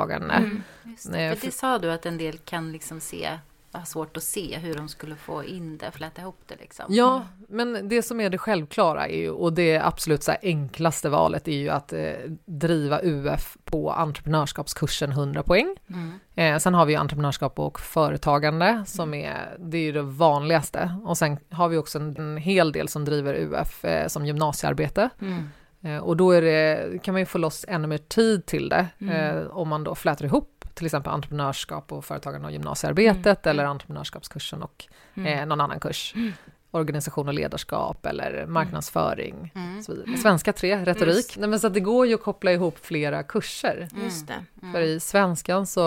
UF-företagande. 0.00 0.34
Mm. 0.34 0.62
Det. 0.84 1.40
För 1.40 1.46
det 1.46 1.52
sa 1.52 1.78
du 1.78 1.92
att 1.92 2.06
en 2.06 2.18
del 2.18 2.38
kan 2.38 2.72
liksom 2.72 3.00
se 3.00 3.38
har 3.72 3.84
svårt 3.84 4.16
att 4.16 4.22
se 4.22 4.58
hur 4.58 4.74
de 4.74 4.88
skulle 4.88 5.16
få 5.16 5.44
in 5.44 5.78
det, 5.78 5.90
fläta 5.92 6.22
ihop 6.22 6.40
det. 6.46 6.56
Liksom. 6.60 6.84
Ja, 6.88 7.26
men 7.48 7.88
det 7.88 8.02
som 8.02 8.20
är 8.20 8.30
det 8.30 8.38
självklara 8.38 9.08
är 9.08 9.16
ju, 9.16 9.30
och 9.30 9.52
det 9.52 9.78
absolut 9.78 10.22
så 10.22 10.32
enklaste 10.42 11.08
valet 11.08 11.48
är 11.48 11.56
ju 11.56 11.68
att 11.68 11.92
eh, 11.92 12.12
driva 12.44 13.00
UF 13.02 13.56
på 13.64 13.92
entreprenörskapskursen 13.92 15.10
100 15.10 15.42
poäng. 15.42 15.76
Mm. 15.88 16.20
Eh, 16.34 16.58
sen 16.58 16.74
har 16.74 16.86
vi 16.86 16.96
entreprenörskap 16.96 17.58
och 17.58 17.80
företagande 17.80 18.84
som 18.86 19.14
mm. 19.14 19.32
är, 19.32 19.56
det 19.58 19.78
är 19.78 19.92
det 19.92 20.02
vanligaste. 20.02 20.96
Och 21.04 21.18
sen 21.18 21.38
har 21.50 21.68
vi 21.68 21.76
också 21.76 21.98
en, 21.98 22.16
en 22.16 22.36
hel 22.36 22.72
del 22.72 22.88
som 22.88 23.04
driver 23.04 23.34
UF 23.34 23.84
eh, 23.84 24.08
som 24.08 24.26
gymnasiearbete. 24.26 25.10
Mm. 25.20 25.48
Eh, 25.82 25.98
och 25.98 26.16
då 26.16 26.40
det, 26.40 27.02
kan 27.02 27.14
man 27.14 27.20
ju 27.20 27.26
få 27.26 27.38
loss 27.38 27.64
ännu 27.68 27.86
mer 27.86 27.98
tid 27.98 28.46
till 28.46 28.68
det 28.68 28.86
mm. 28.98 29.36
Eh, 29.36 29.46
om 29.46 29.68
man 29.68 29.84
då 29.84 29.94
flätar 29.94 30.24
ihop 30.24 30.64
till 30.74 30.86
exempel 30.86 31.12
entreprenörskap 31.12 31.92
och 31.92 32.04
företagande 32.04 32.46
och 32.46 32.52
gymnasiearbetet 32.52 33.46
mm. 33.46 33.50
eller 33.50 33.64
entreprenörskapskursen 33.64 34.62
och 34.62 34.84
mm. 35.14 35.38
eh, 35.38 35.46
någon 35.46 35.60
annan 35.60 35.80
kurs. 35.80 36.12
Mm. 36.16 36.32
Organisation 36.70 37.28
och 37.28 37.34
ledarskap 37.34 38.06
eller 38.06 38.34
mm. 38.34 38.52
marknadsföring. 38.52 39.52
Mm. 39.54 39.82
Så 39.82 39.94
vidare. 39.94 40.16
Svenska 40.16 40.52
3, 40.52 40.84
retorik. 40.84 41.36
Nej, 41.36 41.48
men 41.48 41.60
så 41.60 41.68
det 41.68 41.80
går 41.80 42.06
ju 42.06 42.14
att 42.14 42.22
koppla 42.22 42.52
ihop 42.52 42.78
flera 42.78 43.22
kurser. 43.22 43.88
Just 44.04 44.26
det. 44.28 44.44
För 44.72 44.80
i 44.80 45.00
svenskan 45.00 45.66
så, 45.66 45.82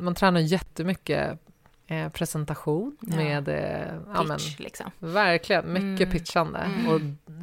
man 0.00 0.14
tränar 0.14 0.40
jättemycket 0.40 1.38
eh, 1.92 2.08
presentation 2.08 2.96
med... 3.00 3.48
Eh, 3.48 3.94
ja, 4.14 4.22
men, 4.22 4.36
Pitch, 4.36 4.58
liksom. 4.58 4.90
verkligen, 4.98 5.72
mycket 5.72 6.06
Mm. 6.06 6.10
pitchande. 6.10 6.58
Mm. 6.58 6.88
Och 6.88 7.00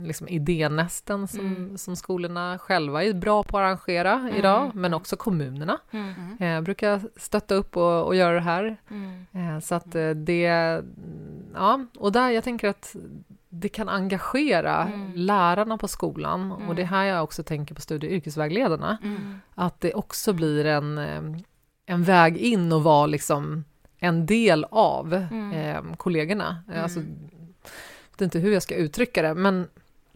liksom 0.08 0.28
idénästen 0.28 1.28
som, 1.28 1.40
Mm. 1.40 1.78
som 1.78 1.96
skolorna 1.96 2.58
själva 2.60 3.04
är 3.04 3.14
bra 3.14 3.44
på 3.44 3.58
att 3.58 3.62
arrangera 3.64 4.32
idag, 4.38 4.72
men 4.74 4.94
också 4.94 5.16
kommunerna 5.16 5.78
Mm. 5.92 6.38
eh, 6.40 6.62
brukar 6.62 7.02
stötta 7.16 7.56
upp 7.56 7.78
och, 7.78 8.06
och 8.06 8.16
göra 8.16 8.34
det 8.36 8.42
här. 8.42 8.78
Mm. 8.92 9.26
Eh, 9.34 9.60
så 9.60 9.76
att 9.76 9.96
eh, 9.96 10.10
det... 10.10 10.82
Ja, 11.54 11.86
och 11.98 12.12
där 12.12 12.30
jag 12.30 12.44
tänker 12.44 12.68
att 12.70 12.96
det 13.50 13.70
kan 13.70 13.90
engagera 13.90 14.84
Mm. 14.84 15.12
lärarna 15.16 15.78
på 15.78 15.88
skolan 15.88 16.52
och 16.52 16.76
det 16.76 16.82
är 16.82 16.88
Mm. 16.88 16.94
här 16.94 17.04
jag 17.06 17.24
också 17.24 17.44
tänker 17.44 17.76
på 17.76 17.82
studie 17.82 18.08
och 18.08 18.12
yrkesvägledarna. 18.14 18.98
Mm. 19.04 19.40
Att 19.56 19.82
det 19.82 19.94
också 19.94 20.34
blir 20.34 20.66
en, 20.66 20.98
eh, 20.98 21.22
en 21.86 22.04
väg 22.04 22.38
in 22.38 22.72
och 22.74 22.84
vara 22.84 23.06
liksom 23.06 23.64
en 24.00 24.26
del 24.26 24.66
av 24.72 25.14
Mm. 25.14 25.52
eh, 25.54 25.96
kollegorna. 25.96 26.64
Mm. 26.70 26.84
Alltså, 26.84 27.00
det 28.18 28.24
är 28.24 28.26
inte 28.26 28.40
hur 28.40 28.54
jag 28.54 28.64
ska 28.64 28.76
uttrycka 28.76 29.22
det, 29.22 29.34
men 29.34 29.68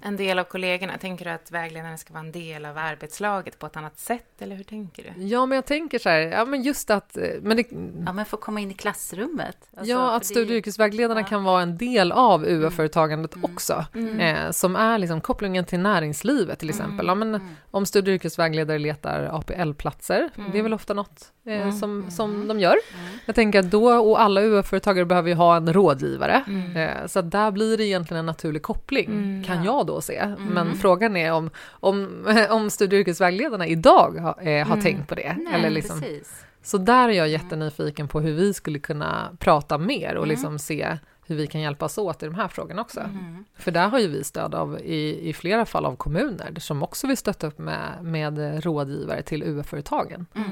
En 0.06 0.16
del 0.18 0.40
av 0.40 0.44
kollegorna, 0.44 0.98
tänker 0.98 1.26
du 1.26 1.32
att 1.32 1.52
vägledarna 1.52 1.98
ska 1.98 2.14
vara 2.14 2.24
en 2.24 2.32
del 2.32 2.66
av 2.66 2.78
arbetslaget 2.78 3.60
på 3.60 3.66
ett 3.66 3.78
annat 3.78 4.00
sätt, 4.00 4.42
eller 4.42 4.56
hur 4.56 4.64
tänker 4.64 5.04
du? 5.04 5.24
ja, 5.24 5.46
men 5.46 5.56
jag 5.56 5.66
tänker 5.66 6.00
så 6.00 6.10
här, 6.10 6.20
ja 6.20 6.46
men 6.46 6.62
just 6.64 6.90
att, 6.90 7.18
eh, 7.18 7.24
men 7.42 7.58
det, 7.58 7.64
Ja, 8.06 8.14
men 8.14 8.26
få 8.26 8.38
komma 8.38 8.60
in 8.60 8.72
i 8.72 8.74
klassrummet. 8.74 9.58
Alltså, 9.78 9.92
ja, 9.92 10.16
att 10.16 10.26
studie 10.26 10.54
och 10.54 10.58
yrkesvägledarna 10.58 11.22
Ja. 11.22 11.28
kan 11.28 11.44
vara 11.44 11.62
en 11.62 11.78
del 11.78 12.12
av 12.12 12.46
UF-företagandet 12.46 13.36
Mm. 13.36 13.54
också. 13.54 13.86
Mm. 13.96 14.20
Eh, 14.20 14.52
som 14.52 14.76
är 14.76 14.98
liksom 14.98 15.22
kopplingen 15.22 15.66
till 15.66 15.80
näringslivet 15.80 16.60
till 16.60 16.70
exempel. 16.70 17.08
Ja, 17.08 17.16
men, 17.16 17.36
Mm. 17.36 17.48
Om 17.72 17.86
studie 17.86 18.12
och 18.12 18.16
yrkesvägledare 18.16 18.80
letar 18.80 19.24
APL-platser, 19.32 20.30
Mm. 20.38 20.52
det 20.52 20.60
är 20.60 20.64
väl 20.64 20.74
ofta 20.74 20.94
något 20.94 21.32
eh, 21.46 21.54
Mm. 21.62 21.72
som, 21.72 22.12
som 22.12 22.36
Mm. 22.36 22.48
de 22.48 22.60
gör. 22.60 22.72
Mm. 22.94 23.06
Jag 23.26 23.36
tänker 23.36 23.60
att 23.60 23.72
då, 23.72 23.92
och 23.94 24.22
alla 24.22 24.42
UF-företagare 24.42 25.06
behöver 25.06 25.30
ju 25.30 25.36
ha 25.36 25.56
en 25.58 25.74
rådgivare. 25.74 26.44
Mm. 26.48 26.78
Eh, 26.78 27.08
Så 27.08 27.20
att 27.20 27.32
där 27.32 27.52
blir 27.52 27.78
det 27.78 27.84
egentligen 27.86 28.20
en 28.20 28.26
naturlig 28.26 28.62
koppling, 28.62 29.06
Mm, 29.06 29.44
kan 29.44 29.58
ja. 29.58 29.64
jag 29.66 29.88
då 29.88 29.93
se. 30.02 30.18
Mm. 30.18 30.44
Men 30.46 30.76
frågan 30.76 31.16
är 31.18 31.32
om, 31.34 31.50
om, 31.70 32.28
om 32.50 32.70
studie 32.70 32.96
och 32.96 33.00
yrkesvägledarna 33.00 33.68
idag 33.68 34.18
har, 34.22 34.48
eh, 34.48 34.68
har 34.68 34.74
Mm. 34.74 34.82
tänkt 34.82 35.08
på 35.10 35.16
det. 35.16 35.38
Nej, 35.44 35.54
Eller 35.54 35.70
liksom, 35.70 36.02
precis. 36.02 36.46
så 36.62 36.78
där 36.78 37.10
är 37.10 37.14
jag 37.14 37.28
jättenyfiken 37.30 38.08
på 38.08 38.20
hur 38.22 38.34
vi 38.34 38.54
skulle 38.54 38.80
kunna 38.80 39.30
prata 39.40 39.78
mer 39.78 40.10
och 40.16 40.24
Mm. 40.24 40.30
liksom 40.30 40.60
se 40.60 40.98
hur 41.26 41.36
vi 41.36 41.48
kan 41.48 41.62
hjälpas 41.62 41.98
åt 41.98 42.24
i 42.24 42.26
de 42.26 42.36
här 42.36 42.48
frågorna 42.48 42.82
också. 42.82 43.00
Mm. 43.00 43.46
För 43.58 43.72
där 43.72 43.88
har 43.88 44.00
ju 44.00 44.08
vi 44.08 44.24
stöd 44.24 44.56
av, 44.56 44.80
i, 44.80 45.30
i 45.30 45.34
flera 45.34 45.66
fall 45.66 45.86
av 45.86 45.96
kommuner 45.96 46.54
som 46.60 46.84
också 46.84 47.08
vill 47.08 47.18
stötta 47.18 47.48
upp 47.48 47.58
med, 47.60 48.04
med 48.04 48.64
rådgivare 48.66 49.22
till 49.24 49.44
UF-företagen. 49.44 50.26
Mm. 50.36 50.50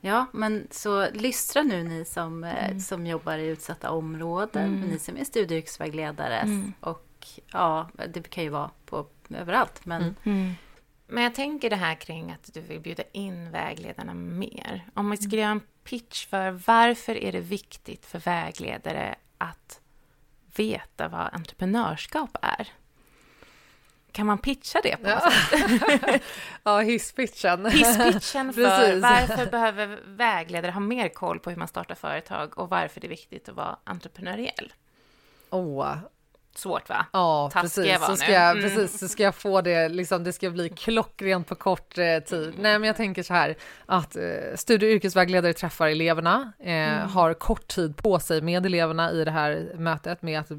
Ja, 0.00 0.26
men 0.32 0.66
så 0.70 1.06
lystra 1.12 1.62
nu 1.62 1.82
ni 1.82 2.04
som, 2.04 2.44
eh, 2.44 2.64
Mm. 2.66 2.80
som 2.80 3.06
jobbar 3.06 3.38
i 3.38 3.46
utsatta 3.46 3.90
områden, 3.90 4.64
Mm. 4.74 4.80
ni 4.88 4.98
som 4.98 5.16
är 5.16 5.24
studie 5.24 5.54
och 5.54 5.58
yrkesvägledare 5.58 6.36
Mm. 6.38 6.72
och 6.80 7.05
ja, 7.52 7.88
det 8.08 8.30
kan 8.30 8.44
ju 8.44 8.50
vara 8.50 8.70
på 8.86 9.06
överallt, 9.30 9.86
men 9.86 10.02
Mm. 10.02 10.14
Mm. 10.24 10.54
Men 11.08 11.22
jag 11.24 11.34
tänker 11.34 11.70
det 11.70 11.76
här 11.76 11.94
kring 11.94 12.30
att 12.32 12.54
du 12.54 12.60
vill 12.60 12.80
bjuda 12.80 13.02
in 13.12 13.50
vägledarna 13.50 14.14
mer. 14.14 14.86
Om 14.94 15.10
vi 15.10 15.16
skulle 15.16 15.42
göra 15.42 15.50
en 15.50 15.60
pitch 15.84 16.26
för 16.26 16.50
varför 16.50 17.16
är 17.16 17.32
det 17.32 17.40
viktigt 17.40 18.06
för 18.06 18.18
vägledare 18.18 19.14
att 19.38 19.80
veta 20.56 21.08
vad 21.08 21.34
entreprenörskap 21.34 22.36
är? 22.42 22.68
Kan 24.12 24.26
man 24.26 24.38
pitcha 24.38 24.80
det 24.82 24.96
på 24.96 25.08
något 25.08 25.22
Ja, 25.22 25.30
sätt? 25.30 26.22
ja 26.62 26.80
hisspitchen. 26.80 27.66
Hisspitchen 27.66 28.52
för 28.52 29.00
varför 29.00 29.50
behöver 29.50 30.00
vägledare 30.06 30.72
ha 30.72 30.80
mer 30.80 31.08
koll 31.08 31.38
på 31.40 31.50
hur 31.50 31.56
man 31.56 31.68
startar 31.68 31.94
företag 31.94 32.58
och 32.58 32.68
varför 32.70 33.00
det 33.00 33.06
är 33.06 33.08
viktigt 33.08 33.48
att 33.48 33.54
vara 33.56 33.76
entreprenöriell. 33.84 34.72
Åh, 35.50 35.96
Svårt 36.58 36.88
va? 36.88 37.06
Ja, 37.12 37.50
Taskig 37.52 37.84
precis. 37.84 38.06
Så 38.06 38.16
ska, 38.16 38.32
jag, 38.32 38.50
Mm. 38.58 38.62
precis. 38.62 38.98
så 39.00 39.08
ska 39.08 39.22
jag 39.22 39.34
få 39.34 39.60
det, 39.60 39.88
liksom, 39.88 40.24
det 40.24 40.32
ska 40.32 40.50
bli 40.50 40.68
klockrent 40.68 41.46
på 41.48 41.54
kort 41.54 41.98
eh, 41.98 42.18
tid. 42.18 42.54
Nej, 42.60 42.78
men 42.78 42.86
jag 42.86 42.96
tänker 42.96 43.22
så 43.22 43.34
här 43.34 43.56
att 43.86 44.16
eh, 44.16 44.22
studie 44.54 44.86
och 44.86 44.90
yrkesvägledare 44.90 45.52
träffar 45.52 45.86
eleverna, 45.88 46.52
eh, 46.60 46.72
Mm. 46.96 47.08
har 47.08 47.34
kort 47.34 47.66
tid 47.68 47.96
på 47.96 48.18
sig 48.18 48.40
med 48.40 48.66
eleverna 48.66 49.12
i 49.12 49.24
det 49.24 49.30
här 49.30 49.72
mötet 49.78 50.22
med 50.22 50.40
att 50.40 50.50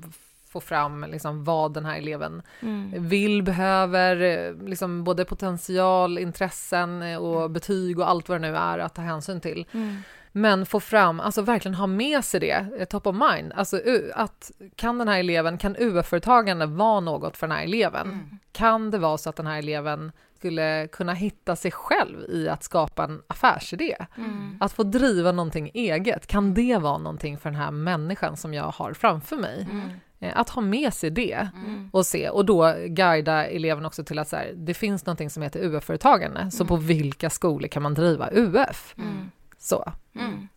få 0.62 0.68
fram 0.68 1.06
liksom, 1.12 1.44
vad 1.44 1.74
den 1.74 1.86
här 1.86 1.98
eleven 1.98 2.42
Mm. 2.60 3.08
vill, 3.08 3.44
behöver, 3.44 4.22
eh, 4.22 4.68
liksom, 4.68 5.04
både 5.04 5.26
potential, 5.26 6.18
intressen 6.18 7.02
eh, 7.02 7.18
och 7.18 7.52
betyg 7.52 8.00
och 8.00 8.10
allt 8.10 8.30
vad 8.30 8.42
det 8.42 8.52
nu 8.52 8.58
är 8.58 8.80
att 8.80 8.96
ta 8.96 9.02
hänsyn 9.02 9.42
till. 9.42 9.66
Mm. 9.72 9.96
Men 10.32 10.66
få 10.66 10.80
fram, 10.80 11.20
alltså 11.20 11.42
verkligen 11.42 11.76
ha 11.76 11.88
med 11.88 12.26
sig 12.26 12.40
det, 12.40 12.66
eh, 12.80 12.86
top 12.86 13.08
of 13.08 13.16
mind. 13.16 13.54
Alltså 13.56 13.82
att 14.14 14.52
kan 14.76 14.98
den 14.98 15.08
här 15.08 15.20
eleven, 15.20 15.58
kan 15.58 15.76
UF-företagande 15.80 16.66
vara 16.66 17.00
något 17.00 17.38
för 17.38 17.48
den 17.48 17.58
här 17.58 17.64
eleven? 17.64 18.08
Mm. 18.08 18.40
Kan 18.52 18.92
det 18.92 18.98
vara 18.98 19.18
så 19.18 19.30
att 19.30 19.36
den 19.36 19.48
här 19.48 19.58
eleven 19.60 20.12
skulle 20.38 20.88
kunna 20.88 21.14
hitta 21.14 21.56
sig 21.56 21.72
själv 21.72 22.20
i 22.30 22.50
att 22.50 22.64
skapa 22.64 23.04
en 23.04 23.22
affärsidé? 23.28 23.96
Mm. 24.18 24.58
Att 24.60 24.74
få 24.74 24.84
driva 24.84 25.32
någonting 25.32 25.72
eget, 25.74 26.28
kan 26.28 26.54
det 26.54 26.78
vara 26.78 26.98
någonting 26.98 27.38
för 27.38 27.50
den 27.50 27.60
här 27.60 27.72
människan 27.72 28.38
som 28.38 28.54
jag 28.54 28.64
har 28.64 28.94
framför 28.94 29.36
mig? 29.36 29.68
Mm. 29.72 29.90
Eh, 30.20 30.38
Att 30.40 30.50
ha 30.50 30.62
med 30.62 30.94
sig 30.94 31.10
det 31.10 31.50
Mm. 31.56 31.90
och 31.94 32.06
se 32.06 32.30
och 32.30 32.46
då 32.46 32.76
guida 32.88 33.46
eleven 33.48 33.86
också 33.86 34.04
till 34.04 34.20
att 34.20 34.28
så 34.30 34.36
här, 34.36 34.54
det 34.56 34.74
finns 34.74 35.06
någonting 35.06 35.30
som 35.30 35.44
heter 35.44 35.60
UF-företagande, 35.60 36.52
så 36.52 36.64
Mm. 36.64 36.68
på 36.68 36.76
vilka 36.76 37.30
skolor 37.30 37.68
kan 37.68 37.84
man 37.84 37.94
driva 37.94 38.30
UF? 38.32 38.96
Mm. 38.98 39.32
Så. 39.58 39.94
Mm. 40.16 40.48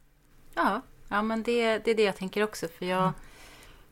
Ja, 0.55 0.81
ja 1.09 1.23
men 1.23 1.43
det, 1.43 1.79
det 1.79 1.91
är 1.91 1.95
det 1.95 2.03
jag 2.03 2.17
tänker 2.17 2.43
också. 2.43 2.67
För 2.79 2.87
jag, 2.87 3.13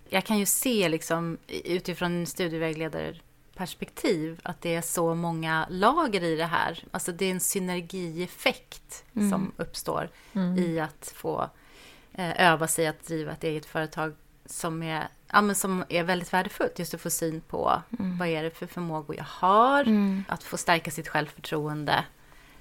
jag 0.09 0.25
kan 0.25 0.39
ju 0.39 0.47
se 0.47 0.89
liksom 0.89 1.39
utifrån 1.65 2.27
studievägledarperspektiv 2.27 4.41
att 4.43 4.61
det 4.63 4.75
är 4.75 4.83
så 4.83 5.15
många 5.15 5.67
lager 5.71 6.23
i 6.25 6.37
det 6.37 6.45
här. 6.45 6.85
Alltså 6.91 7.13
det 7.13 7.25
är 7.25 7.31
en 7.31 7.41
synergieffekt 7.41 9.05
Mm. 9.17 9.31
som 9.31 9.53
uppstår 9.57 10.09
Mm. 10.33 10.59
i 10.59 10.81
att 10.81 11.13
få 11.17 11.51
eh, 12.15 12.53
öva 12.53 12.67
sig 12.69 12.87
att 12.87 13.07
driva 13.07 13.33
ett 13.33 13.45
eget 13.45 13.67
företag 13.67 14.13
som 14.47 14.83
är, 14.83 15.09
ja, 15.33 15.41
men 15.41 15.55
som 15.57 15.85
är 15.89 16.03
väldigt 16.05 16.33
värdefullt. 16.33 16.79
Just 16.79 16.95
att 16.95 17.01
få 17.01 17.11
syn 17.11 17.41
på 17.41 17.83
Mm. 17.99 18.19
vad 18.19 18.29
är 18.29 18.43
det 18.43 18.51
för 18.51 18.67
förmågor 18.67 19.17
jag 19.17 19.25
har. 19.29 19.81
Mm. 19.81 20.25
Att 20.29 20.43
få 20.43 20.57
stärka 20.57 20.91
sitt 20.91 21.09
självförtroende 21.09 22.05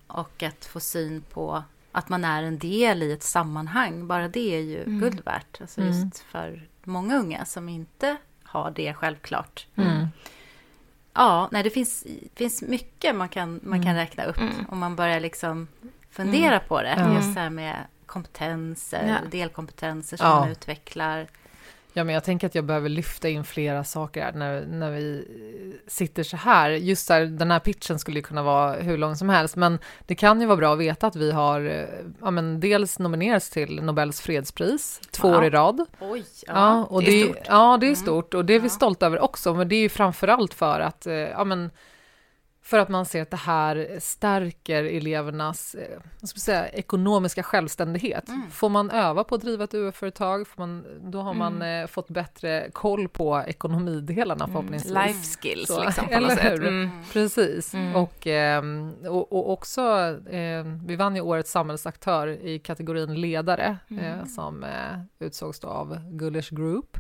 och 0.08 0.44
att 0.44 0.66
få 0.66 0.80
syn 0.80 1.22
på 1.22 1.64
att 1.92 2.10
man 2.10 2.24
är 2.26 2.44
en 2.44 2.60
del 2.60 3.04
i 3.04 3.12
ett 3.12 3.24
sammanhang. 3.24 4.08
Bara 4.08 4.28
det 4.28 4.56
är 4.56 4.62
ju 4.62 4.84
Mm. 4.84 5.00
guld 5.00 5.22
värt. 5.26 5.62
Alltså 5.62 5.82
Mm. 5.82 5.94
just 5.94 6.20
för 6.20 6.68
många 6.84 7.18
unga 7.18 7.46
som 7.46 7.70
inte 7.70 8.18
har 8.44 8.72
det 8.72 8.94
självklart. 8.94 9.68
Mm. 9.76 10.08
Ja, 11.14 11.50
nej, 11.52 11.64
det 11.64 11.70
finns, 11.70 12.06
finns 12.36 12.62
mycket 12.62 13.16
man 13.16 13.30
kan, 13.30 13.60
man 13.64 13.80
kan 13.80 13.92
Mm. 13.92 13.96
räkna 13.96 14.24
upp 14.24 14.38
om 14.70 14.80
man 14.80 14.96
börjar 14.96 15.20
liksom 15.20 15.68
fundera 16.12 16.60
på 16.60 16.82
det. 16.82 17.10
Just 17.16 17.36
det 17.36 17.42
här 17.42 17.50
med 17.50 17.76
kompetenser, 18.06 19.08
Ja. 19.08 19.30
delkompetenser 19.32 20.18
som 20.18 20.28
Ja. 20.28 20.40
man 20.40 20.50
utvecklar. 20.50 21.28
Ja, 21.98 22.04
men 22.04 22.14
jag 22.16 22.24
tänker 22.24 22.48
att 22.48 22.56
jag 22.56 22.64
behöver 22.66 22.90
lyfta 22.90 23.30
in 23.30 23.44
flera 23.44 23.84
saker 23.84 24.22
här 24.22 24.32
när, 24.34 24.66
när 24.66 24.92
vi 24.92 25.28
sitter 25.88 26.24
så 26.24 26.38
här. 26.38 26.70
Just 26.70 27.10
här, 27.10 27.26
den 27.26 27.52
här 27.52 27.60
pitchen 27.60 28.00
skulle 28.00 28.20
ju 28.20 28.24
kunna 28.24 28.44
vara 28.44 28.74
hur 28.74 28.98
lång 28.98 29.16
som 29.16 29.30
helst, 29.30 29.56
men 29.56 29.80
det 30.06 30.16
kan 30.16 30.42
ju 30.42 30.48
vara 30.48 30.58
bra 30.58 30.74
att 30.74 30.80
veta 30.80 31.08
att 31.08 31.16
vi 31.16 31.32
har 31.32 31.62
eh, 31.62 31.86
ja, 32.22 32.32
men 32.32 32.60
dels 32.60 33.00
nominerats 33.00 33.50
till 33.50 33.82
Nobels 33.84 34.22
fredspris 34.22 35.02
två 35.12 35.28
Ja. 35.32 35.38
år 35.38 35.46
i 35.46 35.50
rad. 35.50 35.86
Oj, 36.00 36.24
Ja, 36.48 36.84
och 36.84 37.04
det 37.04 37.12
är 37.12 37.26
det, 37.28 37.34
stort. 37.34 37.46
Ja, 37.48 37.78
det 37.80 37.86
är 37.86 37.88
Mm. 37.88 37.96
stort 37.96 38.34
och 38.34 38.46
det 38.46 38.54
är 38.54 38.60
vi 38.60 38.66
Ja. 38.68 38.70
stolta 38.70 39.06
över 39.06 39.20
också, 39.20 39.54
men 39.54 39.68
det 39.70 39.76
är 39.76 39.82
ju 39.82 39.90
framför 39.90 40.28
allt 40.28 40.54
för 40.54 40.80
att, 40.80 41.08
eh, 41.08 41.14
ja 41.14 41.44
men, 41.44 41.72
för 42.68 42.80
att 42.80 42.90
man 42.90 43.06
ser 43.06 43.22
att 43.22 43.32
det 43.32 43.38
här 43.38 43.98
stärker 44.00 44.84
elevernas 44.84 45.76
eh, 45.76 46.00
vad 46.22 46.30
ska 46.30 46.40
säga, 46.40 46.68
ekonomiska 46.70 47.44
självständighet. 47.44 48.28
Mm. 48.30 48.52
Får 48.52 48.70
man 48.70 48.92
öva 48.92 49.24
på 49.24 49.36
att 49.36 49.42
driva 49.42 49.64
ett 49.64 49.74
UF-företag, 49.74 50.48
då 51.02 51.22
har 51.22 51.34
man 51.34 51.56
Mm. 51.56 51.84
eh, 51.84 51.88
fått 51.88 52.10
bättre 52.10 52.70
koll 52.74 53.08
på 53.10 53.44
ekonomidelarna 53.48 54.48
förhoppningsvis. 54.48 54.92
Mm. 54.92 55.08
Life 55.08 55.38
skills 55.42 55.68
Så, 55.68 55.84
liksom 55.84 56.06
på 56.06 56.12
eller 56.14 56.28
något 56.28 56.38
sätt. 56.38 56.60
Mm. 56.60 56.90
Precis, 57.14 57.74
Mm. 57.74 57.96
och, 57.96 58.28
ehm, 58.28 58.94
och, 59.10 59.34
och 59.34 59.52
också, 59.52 59.82
eh, 60.30 60.64
vi 60.86 60.96
vann 60.96 61.16
ju 61.16 61.22
årets 61.22 61.52
samhällsaktör 61.52 62.28
i 62.28 62.60
kategorin 62.60 63.22
ledare 63.22 63.78
eh, 64.02 64.26
som 64.26 64.64
eh, 64.64 64.70
utsågs 65.20 65.64
av 65.64 65.98
Gullers 66.12 66.50
Group. 66.50 66.98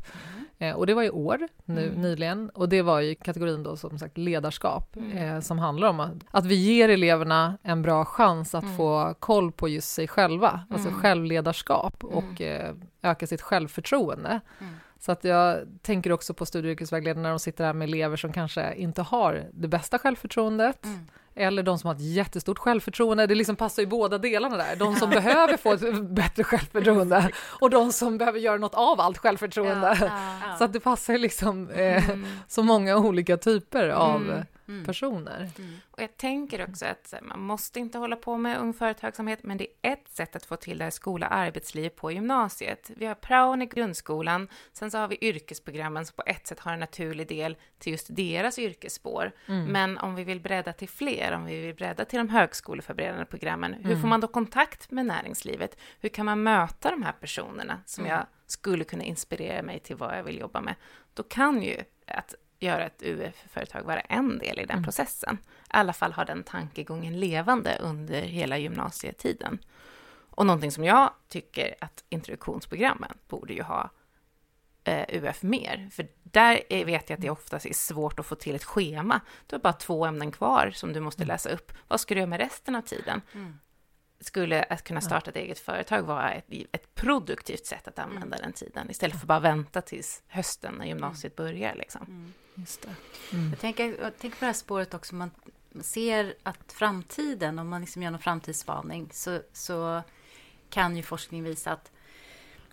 Eh, 0.59 0.75
och 0.75 0.85
det 0.87 0.93
var 0.93 1.03
i 1.03 1.09
år, 1.09 1.39
nu 1.65 1.87
Mm. 1.87 2.01
nyligen, 2.01 2.49
och 2.49 2.69
det 2.69 2.81
var 2.81 2.99
ju 2.99 3.15
kategorin 3.15 3.63
då 3.63 3.75
som 3.77 3.99
sagt 3.99 4.17
ledarskap 4.17 4.95
Mm. 4.95 5.17
eh, 5.17 5.39
som 5.41 5.59
handlar 5.59 5.87
om 5.89 5.99
att, 5.99 6.13
att 6.31 6.45
vi 6.45 6.55
ger 6.55 6.89
eleverna 6.89 7.57
en 7.63 7.81
bra 7.81 8.05
chans 8.05 8.55
att 8.55 8.63
Mm. 8.63 8.77
få 8.77 9.15
koll 9.19 9.51
på 9.51 9.67
just 9.69 9.93
sig 9.93 10.07
själva, 10.07 10.61
alltså 10.69 10.87
Mm. 10.89 11.01
självledarskap 11.01 12.03
och 12.03 12.41
eh, 12.41 12.73
öka 13.01 13.27
sitt 13.27 13.41
självförtroende. 13.41 14.39
Mm. 14.59 14.73
Så 14.99 15.11
att 15.11 15.23
jag 15.23 15.57
tänker 15.81 16.11
också 16.11 16.33
på 16.33 16.45
studie 16.45 16.67
och 16.67 16.71
yrkesvägledare 16.71 17.21
när 17.23 17.29
de 17.29 17.39
sitter 17.39 17.65
här 17.65 17.73
med 17.73 17.87
elever 17.87 18.15
som 18.17 18.33
kanske 18.33 18.73
inte 18.75 19.01
har 19.01 19.43
det 19.53 19.67
bästa 19.67 19.99
självförtroendet, 19.99 20.85
Mm. 20.85 20.99
Eller 21.37 21.63
de 21.63 21.79
som 21.79 21.87
har 21.87 21.95
ett 21.95 22.01
jättestort 22.01 22.59
självförtroende. 22.59 23.27
Det 23.27 23.35
liksom 23.35 23.55
passar 23.55 23.81
ju 23.81 23.87
båda 23.87 24.17
delarna 24.17 24.57
där. 24.57 24.75
De 24.75 24.95
som 24.95 25.09
behöver 25.19 25.57
få 25.57 25.73
ett 25.73 26.09
bättre 26.09 26.43
självförtroende 26.43 27.29
och 27.61 27.69
de 27.69 27.91
som 27.91 28.17
behöver 28.17 28.39
göra 28.39 28.57
något 28.57 28.75
av 28.75 29.01
allt 29.01 29.17
självförtroende. 29.17 29.97
Ja, 30.01 30.09
ja. 30.47 30.57
Så 30.57 30.63
att 30.63 30.73
det 30.73 30.79
passar 30.79 31.13
ju 31.13 31.19
liksom 31.19 31.69
eh, 31.69 32.09
mm. 32.09 32.27
så 32.47 32.63
många 32.63 32.97
olika 32.97 33.37
typer 33.37 33.89
av 33.89 34.21
mm. 34.21 34.45
Mm. 34.67 34.85
personer. 34.85 35.49
Mm. 35.57 35.75
Och 35.91 36.01
jag 36.01 36.17
tänker 36.17 36.69
också 36.69 36.85
att 36.85 37.13
man 37.21 37.39
måste 37.39 37.79
inte 37.79 37.97
hålla 37.97 38.15
på 38.15 38.37
med 38.37 38.59
ung 38.59 38.73
företagsamhet, 38.73 39.43
men 39.43 39.57
det 39.57 39.67
är 39.81 39.93
ett 39.93 40.09
sätt 40.09 40.35
att 40.35 40.45
få 40.45 40.55
till 40.55 40.77
det 40.77 40.83
här 40.83 40.91
skola-arbetsliv 40.91 41.89
på 41.89 42.11
gymnasiet. 42.11 42.91
Vi 42.95 43.05
har 43.05 43.15
praon 43.15 43.61
i 43.61 43.65
grundskolan, 43.65 44.47
sen 44.73 44.91
så 44.91 44.97
har 44.97 45.07
vi 45.07 45.17
yrkesprogrammen 45.21 46.05
som 46.05 46.15
på 46.15 46.23
ett 46.25 46.47
sätt 46.47 46.59
har 46.59 46.73
en 46.73 46.79
naturlig 46.79 47.27
del 47.27 47.57
till 47.79 47.91
just 47.91 48.15
deras 48.15 48.59
yrkesspår. 48.59 49.31
Mm. 49.45 49.65
Men 49.65 49.97
om 49.97 50.15
vi 50.15 50.23
vill 50.23 50.39
bredda 50.39 50.73
till 50.73 50.89
fler, 50.89 51.31
om 51.31 51.45
vi 51.45 51.61
vill 51.61 51.75
bredda 51.75 52.05
till 52.05 52.17
de 52.17 52.29
högskoleförberedande 52.29 53.25
programmen, 53.25 53.73
hur 53.73 53.83
får 53.83 53.91
mm. 53.91 54.09
man 54.09 54.21
då 54.21 54.27
kontakt 54.27 54.91
med 54.91 55.05
näringslivet? 55.05 55.77
Hur 55.99 56.09
kan 56.09 56.25
man 56.25 56.43
möta 56.43 56.91
de 56.91 57.03
här 57.03 57.11
personerna 57.11 57.81
som 57.85 58.05
mm. 58.05 58.17
jag 58.17 58.25
skulle 58.47 58.83
kunna 58.83 59.03
inspirera 59.03 59.61
mig 59.61 59.79
till 59.79 59.95
vad 59.95 60.17
jag 60.17 60.23
vill 60.23 60.39
jobba 60.39 60.61
med? 60.61 60.75
Då 61.13 61.23
kan 61.23 61.63
ju 61.63 61.83
att 62.07 62.35
göra 62.59 62.85
ett 62.85 63.03
UF-företag 63.03 63.83
vara 63.83 63.99
en 63.99 64.37
del 64.37 64.59
i 64.59 64.65
den 64.65 64.77
mm. 64.77 64.83
processen. 64.83 65.37
I 65.43 65.67
alla 65.67 65.93
fall 65.93 66.13
ha 66.13 66.25
den 66.25 66.43
tankegången 66.43 67.19
levande 67.19 67.77
under 67.81 68.21
hela 68.21 68.57
gymnasietiden. 68.57 69.59
Och 70.29 70.45
någonting 70.45 70.71
som 70.71 70.83
jag 70.83 71.13
tycker 71.27 71.75
att 71.81 72.03
introduktionsprogrammen 72.09 73.11
borde 73.27 73.53
ju 73.53 73.61
ha 73.61 73.89
eh, 74.83 75.05
UF 75.09 75.43
mer, 75.43 75.89
för 75.91 76.07
där 76.23 76.61
är, 76.69 76.85
vet 76.85 77.09
jag 77.09 77.17
att 77.17 77.21
det 77.21 77.29
oftast 77.29 77.65
är 77.65 77.73
svårt 77.73 78.19
att 78.19 78.25
få 78.25 78.35
till 78.35 78.55
ett 78.55 78.63
schema. 78.63 79.21
Du 79.47 79.55
har 79.55 79.61
bara 79.61 79.73
två 79.73 80.05
ämnen 80.05 80.31
kvar 80.31 80.71
som 80.73 80.93
du 80.93 80.99
måste 80.99 81.23
mm. 81.23 81.33
läsa 81.33 81.49
upp. 81.49 81.71
Vad 81.87 81.99
ska 81.99 82.13
du 82.13 82.19
göra 82.19 82.29
med 82.29 82.39
resten 82.39 82.75
av 82.75 82.81
tiden? 82.81 83.21
Mm 83.33 83.59
skulle 84.19 84.63
att 84.63 84.83
kunna 84.83 85.01
starta 85.01 85.29
ett 85.29 85.37
eget 85.37 85.59
företag 85.59 86.01
vara 86.01 86.31
ett, 86.31 86.45
ett 86.71 86.95
produktivt 86.95 87.65
sätt 87.65 87.87
att 87.87 87.99
använda 87.99 88.37
mm. 88.37 88.39
den 88.41 88.53
tiden, 88.53 88.91
istället 88.91 89.19
för 89.19 89.27
bara 89.27 89.39
vänta 89.39 89.81
tills 89.81 90.23
hösten 90.27 90.75
när 90.77 90.85
gymnasiet 90.85 91.39
mm. 91.39 91.51
börjar. 91.51 91.75
Liksom. 91.75 92.01
Mm. 92.07 92.33
Just 92.55 92.81
det. 92.81 92.95
Mm. 93.33 93.49
Jag, 93.49 93.59
tänker, 93.59 93.97
jag 94.01 94.17
tänker 94.17 94.37
på 94.37 94.39
det 94.39 94.45
här 94.45 94.53
spåret 94.53 94.93
också, 94.93 95.15
man 95.15 95.31
ser 95.81 96.35
att 96.43 96.73
framtiden, 96.73 97.59
om 97.59 97.69
man 97.69 97.81
liksom 97.81 98.03
gör 98.03 98.11
någon 98.11 98.19
framtidsspaning, 98.19 99.09
så, 99.13 99.41
så 99.53 100.01
kan 100.69 100.97
ju 100.97 101.03
forskning 101.03 101.43
visa 101.43 101.71
att 101.71 101.91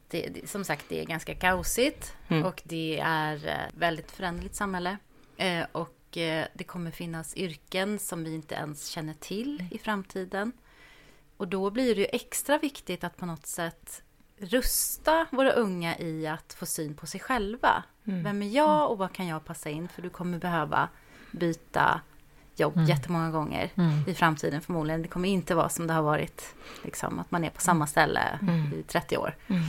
det, 0.09 0.29
det, 0.29 0.49
som 0.49 0.65
sagt, 0.65 0.85
det 0.89 1.01
är 1.01 1.05
ganska 1.05 1.35
kaosigt 1.35 2.17
mm. 2.29 2.45
och 2.45 2.63
det 2.65 3.01
är 3.03 3.47
eh, 3.47 3.79
väldigt 3.79 4.11
föränderligt 4.11 4.55
samhälle. 4.55 4.99
Eh, 5.37 5.67
och 5.73 6.17
eh, 6.17 6.47
det 6.55 6.65
kommer 6.65 6.91
finnas 6.91 7.37
yrken 7.37 7.99
som 7.99 8.25
vi 8.25 8.35
inte 8.35 8.55
ens 8.55 8.89
känner 8.89 9.15
till 9.15 9.65
i 9.71 9.79
framtiden. 9.79 10.53
Och 11.37 11.49
då 11.49 11.71
blir 11.71 11.95
det 11.95 12.01
ju 12.01 12.07
extra 12.13 12.59
viktigt 12.59 13.05
att 13.05 13.17
på 13.17 13.27
något 13.27 13.47
sätt 13.47 14.03
rusta 14.39 15.27
våra 15.31 15.53
unga 15.53 15.99
i 15.99 16.27
att 16.27 16.53
få 16.53 16.67
syn 16.67 16.95
på 16.95 17.07
sig 17.07 17.21
själva. 17.21 17.83
Mm. 18.05 18.23
Vem 18.23 18.43
är 18.43 18.49
jag 18.49 18.91
och 18.91 18.99
vad 18.99 19.13
kan 19.13 19.27
jag 19.27 19.45
passa 19.45 19.71
in? 19.71 19.89
För 19.89 20.03
du 20.03 20.11
kommer 20.11 20.39
behöva 20.39 20.89
byta 21.31 22.01
jobb 22.57 22.77
mm. 22.77 22.89
jättemånga 22.89 23.31
gånger 23.31 23.71
mm. 23.75 24.05
i 24.07 24.15
framtiden 24.15 24.61
förmodligen. 24.61 25.03
Det 25.03 25.09
kommer 25.09 25.29
inte 25.29 25.55
vara 25.55 25.69
som 25.69 25.87
det 25.87 25.93
har 25.93 26.03
varit, 26.03 26.55
liksom, 26.83 27.19
att 27.19 27.31
man 27.31 27.45
är 27.45 27.51
på 27.51 27.61
samma 27.61 27.87
ställe 27.87 28.39
mm. 28.43 28.73
i 28.73 28.83
30 28.83 29.17
år. 29.17 29.37
Mm. 29.47 29.63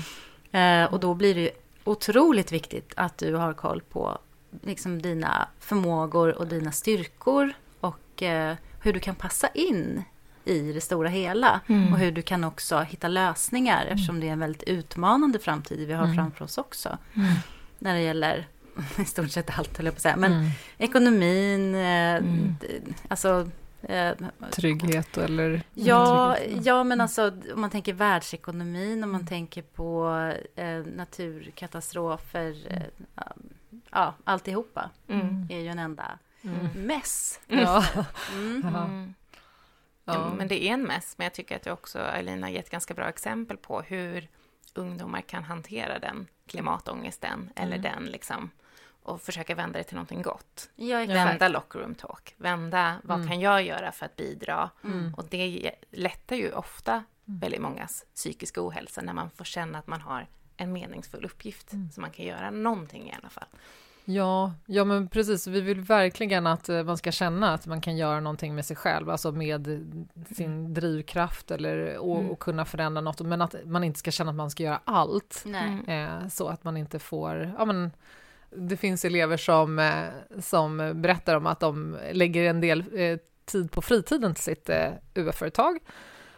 Eh, 0.52 0.94
och 0.94 1.00
då 1.00 1.14
blir 1.14 1.36
det 1.36 1.52
otroligt 1.84 2.52
viktigt 2.52 2.94
att 2.98 3.18
du 3.18 3.36
har 3.36 3.54
koll 3.54 3.82
på 3.82 4.18
liksom, 4.62 5.02
dina 5.02 5.48
förmågor 5.60 6.38
och 6.38 6.48
dina 6.48 6.72
styrkor 6.72 7.54
och 7.80 8.24
eh, 8.24 8.56
hur 8.82 8.94
du 8.94 9.00
kan 9.00 9.16
passa 9.16 9.48
in 9.48 10.04
i 10.46 10.74
det 10.74 10.82
stora 10.82 11.10
hela. 11.10 11.62
Mm. 11.68 11.94
Och 11.94 12.00
hur 12.00 12.12
du 12.12 12.22
kan 12.22 12.44
också 12.44 12.80
hitta 12.80 13.08
lösningar 13.08 13.82
mm. 13.82 13.94
eftersom 13.94 14.20
det 14.20 14.28
är 14.28 14.32
en 14.32 14.40
väldigt 14.40 14.64
utmanande 14.64 15.40
framtid 15.40 15.88
vi 15.88 15.94
har 15.94 16.04
mm. 16.04 16.16
framför 16.16 16.46
oss 16.46 16.58
också. 16.58 16.98
Mm. 17.14 17.34
När 17.80 17.94
det 17.94 18.02
gäller 18.02 18.48
i 18.98 19.06
stort 19.06 19.32
sett 19.32 19.60
allt, 19.60 19.78
höll 19.78 19.86
jag 19.86 19.94
på 19.94 19.98
att 19.98 20.02
säga. 20.02 20.16
Men 20.16 20.34
mm. 20.34 20.50
ekonomin, 20.78 21.76
eh, 21.76 22.22
alltså 23.08 23.50
eh, 23.82 24.12
Trygghet 24.52 25.18
eller? 25.18 25.62
Ja, 25.74 26.38
ja, 26.64 26.84
men 26.84 27.02
alltså 27.02 27.32
om 27.54 27.62
man 27.62 27.70
tänker 27.70 27.94
världsekonomin, 27.94 29.04
om 29.04 29.12
man 29.12 29.26
tänker 29.26 29.62
på 29.62 30.10
eh, 30.56 30.84
naturkatastrofer, 30.96 32.56
eh, 32.70 32.82
ja, 33.92 34.14
alltihopa 34.24 34.90
mm. 35.08 35.48
är 35.50 35.60
ju 35.60 35.68
en 35.68 35.80
enda 35.80 36.20
mm. 36.42 36.68
mess. 36.76 37.40
Ja. 37.48 37.86
Mm. 38.34 39.14
Ja. 40.06 40.34
Men 40.34 40.48
det 40.48 40.64
är 40.64 40.74
en 40.74 40.84
mess, 40.84 41.18
men 41.18 41.26
jag 41.26 41.34
tycker 41.34 41.56
att 41.56 41.64
du 41.64 41.72
också, 41.72 42.00
Elina, 42.00 42.48
har 42.48 42.52
gett 42.52 42.70
ganska 42.70 42.94
bra 42.94 43.10
exempel 43.10 43.58
på 43.58 43.82
hur 43.82 44.28
ungdomar 44.74 45.22
kan 45.22 45.44
hantera 45.44 46.00
den 46.00 46.28
klimatångesten 46.48 47.50
eller 47.56 47.78
mm. 47.78 47.82
den 47.82 48.06
liksom 48.06 48.50
och 49.06 49.22
försöka 49.22 49.56
vända 49.56 49.80
det 49.80 49.84
till 49.84 49.96
någonting 49.96 50.22
gott. 50.22 50.70
Ja, 50.76 51.06
vända 51.06 51.48
locker 51.48 51.80
room 51.80 51.96
talk, 51.96 52.34
vända 52.38 53.02
vad 53.04 53.18
mm. 53.18 53.30
kan 53.30 53.40
jag 53.40 53.64
göra 53.64 53.92
för 53.92 54.06
att 54.06 54.16
bidra? 54.16 54.70
Mm. 54.84 55.14
Och 55.14 55.26
det 55.30 55.72
lättar 55.92 56.36
ju 56.36 56.52
ofta 56.52 56.92
mm. 56.92 57.40
väldigt 57.40 57.62
mångas 57.62 58.06
psykiska 58.16 58.68
ohälsa 58.68 59.02
när 59.02 59.14
man 59.14 59.30
får 59.30 59.46
känna 59.46 59.80
att 59.80 59.88
man 59.88 60.02
har 60.02 60.28
en 60.58 60.74
meningsfull 60.74 61.26
uppgift, 61.26 61.74
mm. 61.74 61.92
så 61.92 62.02
man 62.02 62.12
kan 62.12 62.26
göra 62.26 62.52
någonting 62.52 63.10
i 63.10 63.14
alla 63.14 63.30
fall. 63.30 63.48
Ja, 64.06 64.54
ja 64.66 64.86
men 64.86 65.08
precis. 65.08 65.48
Vi 65.48 65.62
vill 65.62 65.82
verkligen 65.82 66.48
att 66.48 66.70
eh, 66.70 66.84
man 66.84 66.98
ska 66.98 67.12
känna 67.12 67.54
att 67.54 67.68
man 67.68 67.82
kan 67.82 67.98
göra 67.98 68.20
någonting 68.20 68.56
med 68.56 68.66
sig 68.66 68.76
själv, 68.76 69.10
alltså 69.10 69.32
med 69.32 69.66
sin 70.36 70.52
mm. 70.52 70.74
drivkraft 70.74 71.52
eller 71.52 71.98
och, 71.98 72.20
mm. 72.20 72.32
och 72.32 72.40
kunna 72.40 72.66
förändra 72.66 73.02
något, 73.02 73.22
men 73.22 73.42
att 73.42 73.56
man 73.66 73.84
inte 73.84 74.00
ska 74.00 74.12
känna 74.12 74.30
att 74.30 74.36
man 74.36 74.52
ska 74.52 74.64
göra 74.64 74.82
allt. 74.86 75.46
Eh, 75.88 76.28
så 76.28 76.48
att 76.48 76.64
man 76.64 76.78
inte 76.78 77.00
får, 77.00 77.54
ja 77.58 77.66
men 77.66 77.92
det 78.56 78.78
finns 78.78 79.06
elever 79.06 79.38
som, 79.38 79.80
eh, 79.80 80.40
som 80.40 80.92
berättar 80.96 81.36
om 81.36 81.48
att 81.48 81.60
de 81.60 81.98
lägger 82.12 82.50
en 82.50 82.62
del 82.62 82.84
eh, 82.94 83.18
tid 83.46 83.72
på 83.72 83.82
fritiden 83.82 84.34
till 84.34 84.44
sitt 84.44 84.70
eh, 84.70 84.92
UF-företag. 85.16 85.80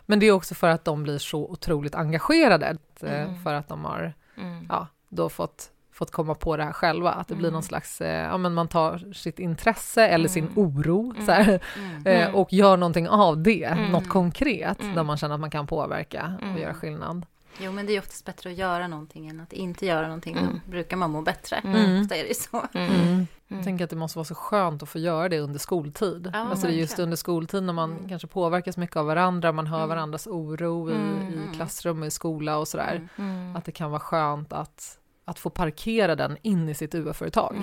Men 0.05 0.19
det 0.19 0.25
är 0.25 0.31
också 0.31 0.55
för 0.55 0.69
att 0.69 0.85
de 0.85 1.03
blir 1.03 1.17
så 1.17 1.39
otroligt 1.39 1.95
engagerade, 1.95 2.77
eh, 3.01 3.21
mm. 3.21 3.43
för 3.43 3.53
att 3.53 3.67
de 3.67 3.85
har 3.85 4.13
mm. 4.37 4.65
ja, 4.69 4.87
då 5.09 5.29
fått 5.29 5.71
fått 5.97 6.11
komma 6.11 6.35
på 6.35 6.57
det 6.57 6.63
här 6.63 6.73
själva, 6.73 7.11
att 7.11 7.27
det 7.27 7.33
mm. 7.33 7.39
blir 7.39 7.51
någon 7.51 7.55
mm. 7.55 7.63
slags, 7.63 8.01
eh, 8.01 8.25
ja 8.25 8.37
men 8.37 8.53
man 8.53 8.67
tar 8.67 9.13
sitt 9.13 9.39
intresse 9.39 10.07
eller 10.07 10.29
mm. 10.29 10.29
sin 10.29 10.49
oro 10.55 11.13
så 11.25 11.31
här, 11.31 11.59
mm. 11.77 12.05
eh, 12.05 12.35
och 12.35 12.53
gör 12.53 12.77
någonting 12.77 13.09
av 13.09 13.37
det, 13.37 13.63
mm. 13.63 13.91
något 13.91 14.09
konkret, 14.09 14.77
där 14.95 15.03
man 15.03 15.17
känner 15.17 15.35
att 15.35 15.41
man 15.41 15.49
kan 15.49 15.67
påverka 15.67 16.33
och 16.53 16.59
göra 16.59 16.73
skillnad. 16.73 17.25
Jo, 17.59 17.71
men 17.71 17.85
det 17.85 17.95
är 17.95 17.99
oftast 17.99 18.25
bättre 18.25 18.49
att 18.49 18.55
göra 18.55 18.87
någonting 18.87 19.27
än 19.27 19.39
att 19.39 19.53
inte 19.53 19.85
göra 19.85 20.07
någonting. 20.07 20.35
Då 20.35 20.71
brukar 20.71 20.97
man 20.97 21.11
må 21.11 21.21
bättre. 21.21 21.55
Mm. 21.55 22.01
Ofta 22.01 22.15
är 22.15 22.23
det 22.23 22.37
så. 22.37 22.67
Mm. 22.73 23.27
Jag 23.47 23.63
tänker 23.63 23.83
att 23.83 23.89
det 23.89 23.95
måste 23.95 24.17
vara 24.17 24.25
så 24.25 24.35
skönt 24.35 24.83
att 24.83 24.89
få 24.89 24.99
göra 24.99 25.29
det 25.29 25.39
under 25.39 25.59
skoltid. 25.59 26.31
Ja, 26.33 26.39
alltså 26.39 26.67
det 26.67 26.73
är 26.73 26.77
just 26.77 26.99
under 26.99 27.17
skoltid 27.17 27.63
när 27.63 27.73
man 27.73 27.91
mm. 27.91 28.09
kanske 28.09 28.27
påverkas 28.27 28.77
mycket 28.77 28.97
av 28.97 29.05
varandra, 29.05 29.51
man 29.51 29.67
hör 29.67 29.77
mm. 29.77 29.89
varandras 29.89 30.27
oro 30.27 30.91
i, 30.91 30.95
mm. 30.95 31.51
i 31.51 31.55
klassrum 31.55 32.01
och 32.01 32.07
i 32.07 32.11
skola 32.11 32.57
och 32.57 32.67
sådär. 32.67 33.09
Att 33.55 33.65
det 33.65 33.71
kan 33.71 33.91
vara 33.91 33.99
skönt 33.99 34.53
att 34.53 34.99
att 35.27 35.39
få 35.39 35.49
parkera 35.49 36.15
den 36.15 36.37
in 36.41 36.69
i 36.69 36.73
sitt 36.73 36.95
UF-företag. 36.95 37.55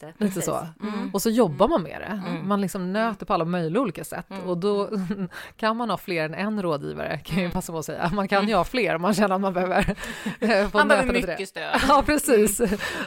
Det. 0.00 0.24
Lite 0.24 0.42
så. 0.42 0.66
Mm. 0.82 1.10
Och 1.12 1.22
så 1.22 1.30
jobbar 1.30 1.68
man 1.68 1.82
med 1.82 2.00
det. 2.00 2.30
Mm. 2.30 2.48
Man 2.48 2.60
liksom 2.60 2.92
nöter 2.92 3.26
på 3.26 3.34
alla 3.34 3.44
möjliga 3.44 3.82
olika 3.82 4.04
sätt. 4.04 4.30
Mm. 4.30 4.48
Och 4.48 4.58
då 4.58 4.90
kan 5.56 5.76
man 5.76 5.90
ha 5.90 5.96
fler 5.96 6.24
än 6.24 6.34
en 6.34 6.62
rådgivare, 6.62 7.20
kan 7.24 7.36
jag 7.36 7.44
mm. 7.44 7.52
passa 7.52 7.72
på 7.72 7.78
att 7.78 7.84
säga. 7.84 8.10
Man 8.14 8.28
kan 8.28 8.48
ju 8.48 8.54
ha 8.54 8.64
fler 8.64 8.94
om 8.94 9.02
man 9.02 9.14
känner 9.14 9.34
att 9.34 9.40
man 9.40 9.52
behöver 9.52 9.78
eh, 10.40 10.68
Man 10.72 10.88
behöver 10.88 11.12
mycket 11.12 11.38
det. 11.38 11.46
stöd. 11.46 11.80
Ja, 11.88 12.02
precis. 12.06 12.60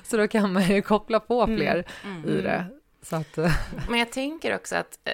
Så 0.04 0.18
då 0.18 0.28
kan 0.28 0.54
man 0.54 0.64
ju 0.68 0.82
koppla 0.82 1.20
på 1.20 1.44
mm. 1.44 1.58
fler 1.58 1.86
i 2.26 2.42
det. 2.42 2.66
Att, 3.10 3.38
eh, 3.38 3.52
Men 3.90 4.00
jag 4.00 4.12
tänker 4.12 4.56
också 4.56 4.76
att 4.76 5.00
eh, 5.04 5.14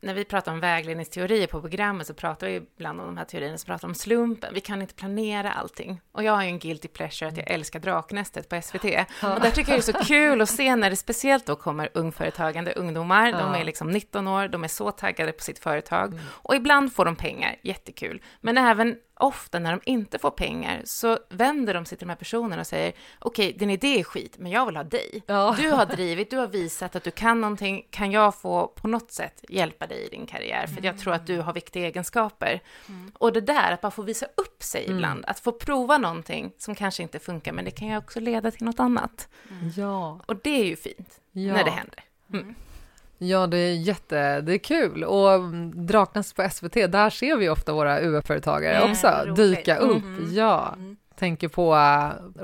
när 0.00 0.14
vi 0.14 0.24
pratar 0.24 0.52
om 0.52 0.60
vägledningsteorier 0.60 1.46
på 1.46 1.60
programmet 1.60 2.06
så 2.06 2.14
pratar 2.14 2.46
vi 2.46 2.54
ibland 2.54 3.00
om 3.00 3.06
de 3.06 3.16
här 3.16 3.24
teorierna 3.24 3.58
som 3.58 3.66
pratar 3.66 3.88
om 3.88 3.94
slumpen. 3.94 4.54
Vi 4.54 4.60
kan 4.60 4.82
inte 4.82 4.94
planera 4.94 5.52
allting. 5.52 6.00
Och 6.12 6.24
jag 6.24 6.32
har 6.32 6.42
ju 6.42 6.48
en 6.48 6.58
guilty 6.58 6.88
pleasure 6.88 7.28
att 7.28 7.36
jag 7.36 7.50
älskar 7.50 7.80
Draknästet 7.80 8.48
på 8.48 8.62
SVT. 8.62 8.84
Ja. 8.84 9.34
Och 9.34 9.40
där 9.40 9.50
tycker 9.50 9.72
jag 9.72 9.80
det 9.80 9.90
är 9.90 9.92
så 9.92 10.04
kul 10.04 10.40
att 10.40 10.50
se 10.50 10.76
när 10.76 10.90
det 10.90 10.96
speciellt 10.96 11.46
då 11.46 11.56
kommer 11.56 11.88
ungföretagande 11.94 12.72
ungdomar. 12.72 13.26
Ja. 13.26 13.38
De 13.38 13.54
är 13.54 13.64
liksom 13.64 13.90
19 13.90 14.28
år, 14.28 14.48
de 14.48 14.64
är 14.64 14.68
så 14.68 14.90
taggade 14.90 15.32
på 15.32 15.42
sitt 15.42 15.58
företag. 15.58 16.12
Mm. 16.12 16.24
Och 16.30 16.54
ibland 16.54 16.92
får 16.92 17.04
de 17.04 17.16
pengar, 17.16 17.56
jättekul. 17.62 18.22
Men 18.40 18.58
även 18.58 18.96
ofta 19.22 19.58
när 19.58 19.70
de 19.70 19.80
inte 19.84 20.18
får 20.18 20.30
pengar 20.30 20.82
så 20.84 21.18
vänder 21.28 21.74
de 21.74 21.84
sig 21.84 21.98
till 21.98 22.06
de 22.06 22.10
här 22.10 22.16
personerna 22.16 22.60
och 22.60 22.66
säger 22.66 22.92
okej, 23.18 23.48
okay, 23.48 23.58
din 23.58 23.70
idé 23.70 24.00
är 24.00 24.04
skit, 24.04 24.38
men 24.38 24.52
jag 24.52 24.66
vill 24.66 24.76
ha 24.76 24.84
dig. 24.84 25.22
Ja. 25.26 25.56
Du 25.60 25.70
har 25.70 25.86
drivit, 25.86 26.30
du 26.30 26.36
har 26.36 26.46
visat 26.46 26.96
att 26.96 27.04
du 27.04 27.10
kan 27.10 27.40
någonting, 27.40 27.86
kan 27.90 28.12
jag 28.12 28.34
få 28.34 28.66
på 28.66 28.88
något 28.88 29.12
sätt 29.12 29.44
hjälpa 29.48 29.86
dig 29.86 30.06
i 30.06 30.08
din 30.08 30.26
karriär? 30.26 30.66
För 30.66 30.72
mm. 30.72 30.84
jag 30.84 30.98
tror 30.98 31.14
att 31.14 31.26
du 31.26 31.40
har 31.40 31.52
viktiga 31.52 31.86
egenskaper. 31.86 32.60
Mm. 32.88 33.12
Och 33.18 33.32
det 33.32 33.40
där, 33.40 33.72
att 33.72 33.80
bara 33.80 33.90
få 33.90 34.02
visa 34.02 34.26
upp 34.36 34.62
sig 34.62 34.84
mm. 34.84 34.96
ibland, 34.96 35.24
att 35.26 35.40
få 35.40 35.52
prova 35.52 35.98
någonting 35.98 36.52
som 36.58 36.74
kanske 36.74 37.02
inte 37.02 37.18
funkar, 37.18 37.52
men 37.52 37.64
det 37.64 37.70
kan 37.70 37.88
ju 37.88 37.96
också 37.96 38.20
leda 38.20 38.50
till 38.50 38.64
något 38.64 38.80
annat. 38.80 39.28
Ja. 39.76 40.20
Och 40.26 40.36
det 40.36 40.60
är 40.60 40.64
ju 40.64 40.76
fint, 40.76 41.20
ja. 41.32 41.52
när 41.52 41.64
det 41.64 41.70
händer. 41.70 42.04
Mm. 43.20 43.30
Ja, 43.30 43.46
det 43.46 43.58
är 43.58 43.74
jätte, 43.74 44.40
det 44.40 44.52
är 44.54 44.58
kul. 44.58 45.04
Och 45.04 45.32
mm, 45.32 45.86
Draknäst 45.86 46.36
på 46.36 46.48
SVT, 46.50 46.74
där 46.74 47.10
ser 47.10 47.36
vi 47.36 47.48
ofta 47.48 47.72
våra 47.72 48.00
UF-företagare 48.00 48.76
Mm, 48.76 48.90
också 48.90 49.08
roligt. 49.26 49.36
dyka 49.36 49.76
upp. 49.76 50.04
Mhm. 50.04 50.28
Ja, 50.34 50.74
Mm. 50.78 50.96
Tänker 51.20 51.48
på 51.48 51.74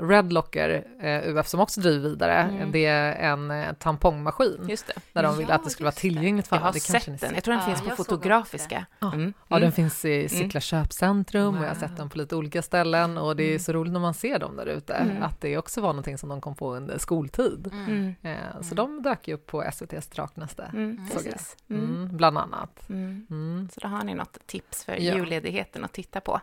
Redlocker 0.01 0.83
uh, 1.03 1.35
UF 1.37 1.47
som 1.47 1.59
också 1.59 1.81
driver 1.81 2.09
vidare. 2.09 2.33
Mm. 2.33 2.71
Det 2.71 2.85
är 2.85 3.31
en 3.33 3.51
uh, 3.51 3.73
tampongmaskin 3.73 4.65
Just 4.69 4.87
det. 4.87 4.93
där 5.13 5.23
de 5.23 5.37
vill 5.37 5.45
Ja, 5.49 5.55
att 5.55 5.63
det 5.63 5.69
skulle 5.69 5.85
vara 5.85 5.91
tillgängligt 5.95 6.47
för 6.47 6.55
Jag 6.55 6.59
alla. 6.61 6.67
har 6.67 6.73
Det 6.73 6.87
kanske 6.91 7.11
sett 7.11 7.21
den. 7.21 7.35
Jag 7.35 7.43
tror 7.43 7.53
den 7.53 7.61
Ja, 7.61 7.67
finns 7.67 7.81
på 7.81 7.87
jag 7.89 7.97
Fotografiska. 7.97 8.85
Ja. 8.99 9.13
Mm. 9.13 9.33
Ja, 9.47 9.55
den 9.55 9.63
Mm. 9.63 9.71
finns 9.71 10.05
i 10.05 10.29
Sickla 10.29 10.59
köpcentrum 10.59 11.57
och 11.57 11.63
jag 11.63 11.67
har 11.69 11.75
sett 11.75 11.97
den 11.97 12.09
på 12.09 12.17
lite 12.17 12.35
olika 12.35 12.61
ställen 12.61 13.17
och 13.17 13.35
det 13.35 13.43
är 13.43 13.47
Mm. 13.47 13.59
så 13.59 13.73
roligt 13.73 13.93
när 13.93 13.99
man 13.99 14.13
ser 14.13 14.39
dem 14.39 14.55
där 14.55 14.65
ute, 14.65 14.93
Mm. 14.93 15.23
att 15.23 15.41
det 15.41 15.57
också 15.57 15.81
var 15.81 15.89
någonting 15.89 16.17
som 16.17 16.29
de 16.29 16.41
kom 16.41 16.55
på 16.55 16.75
under 16.75 16.97
skoltid. 16.97 17.69
Mm. 17.73 18.15
Eh, 18.21 18.61
Så 18.61 18.75
de 18.75 19.01
dök 19.01 19.27
ju 19.27 19.33
upp 19.33 19.45
på 19.47 19.63
SVTs 19.63 20.07
Draknäste, 20.07 20.69
Mm. 20.73 21.07
såg 21.13 21.25
jag. 21.25 21.77
Mm. 21.77 21.85
Mm, 21.95 22.17
bland 22.17 22.37
annat. 22.37 22.89
Mm. 22.89 23.27
Mm. 23.29 23.69
Så 23.73 23.79
då 23.79 23.87
har 23.87 24.03
ni 24.03 24.13
något 24.13 24.37
tips 24.47 24.83
för 24.83 24.91
Ja. 24.93 25.15
julledigheten 25.15 25.83
att 25.83 25.93
titta 25.93 26.21
på. 26.21 26.41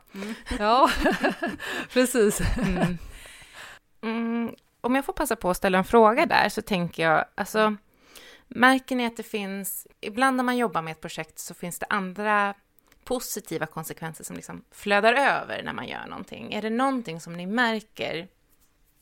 Ja, 0.59 0.91
precis. 1.93 2.24
Mm. 2.59 2.99
Mm. 4.05 4.55
Om 4.81 4.95
jag 4.95 5.05
får 5.05 5.13
passa 5.13 5.37
på 5.37 5.51
att 5.51 5.57
ställa 5.57 5.79
en 5.79 5.85
fråga 5.85 6.27
där 6.27 6.49
så 6.49 6.63
tänker 6.63 7.03
jag, 7.03 7.25
alltså 7.35 7.77
märker 8.49 8.97
ni 8.97 9.07
att 9.07 9.17
det 9.17 9.23
finns, 9.23 9.87
ibland 10.01 10.37
när 10.37 10.45
man 10.45 10.57
jobbar 10.57 10.83
med 10.83 10.93
ett 10.93 11.01
projekt 11.01 11.39
så 11.39 11.55
finns 11.55 11.79
det 11.79 11.87
andra 11.91 12.55
positiva 13.05 13.67
konsekvenser 13.67 14.25
som 14.25 14.37
liksom 14.37 14.65
flödar 14.71 15.13
över 15.13 15.63
när 15.63 15.73
man 15.73 15.89
gör 15.89 16.07
någonting. 16.07 16.53
Är 16.53 16.63
det 16.63 16.71
någonting 16.71 17.21
som 17.21 17.33
ni 17.33 17.47
märker 17.47 18.29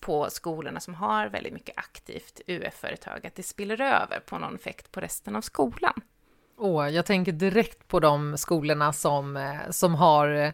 på 0.01 0.31
skolorna 0.31 0.81
som 0.81 0.95
har 0.95 1.27
väldigt 1.27 1.53
mycket 1.53 1.79
aktivt 1.79 2.41
UF-företag, 2.47 3.27
att 3.27 3.35
det 3.35 3.43
spiller 3.43 3.81
över 3.81 4.21
på 4.21 4.39
någon 4.39 4.55
effekt 4.55 4.93
på 4.93 5.01
resten 5.01 5.37
av 5.37 5.41
skolan? 5.41 6.01
Åh, 6.57 6.89
jag 6.89 7.07
tänker 7.07 7.33
direkt 7.33 7.89
på 7.89 8.01
de 8.01 8.39
skolorna 8.39 8.93
som, 8.93 9.37
eh, 9.37 9.71
som 9.71 9.95
har 9.95 10.29
eh, 10.29 10.53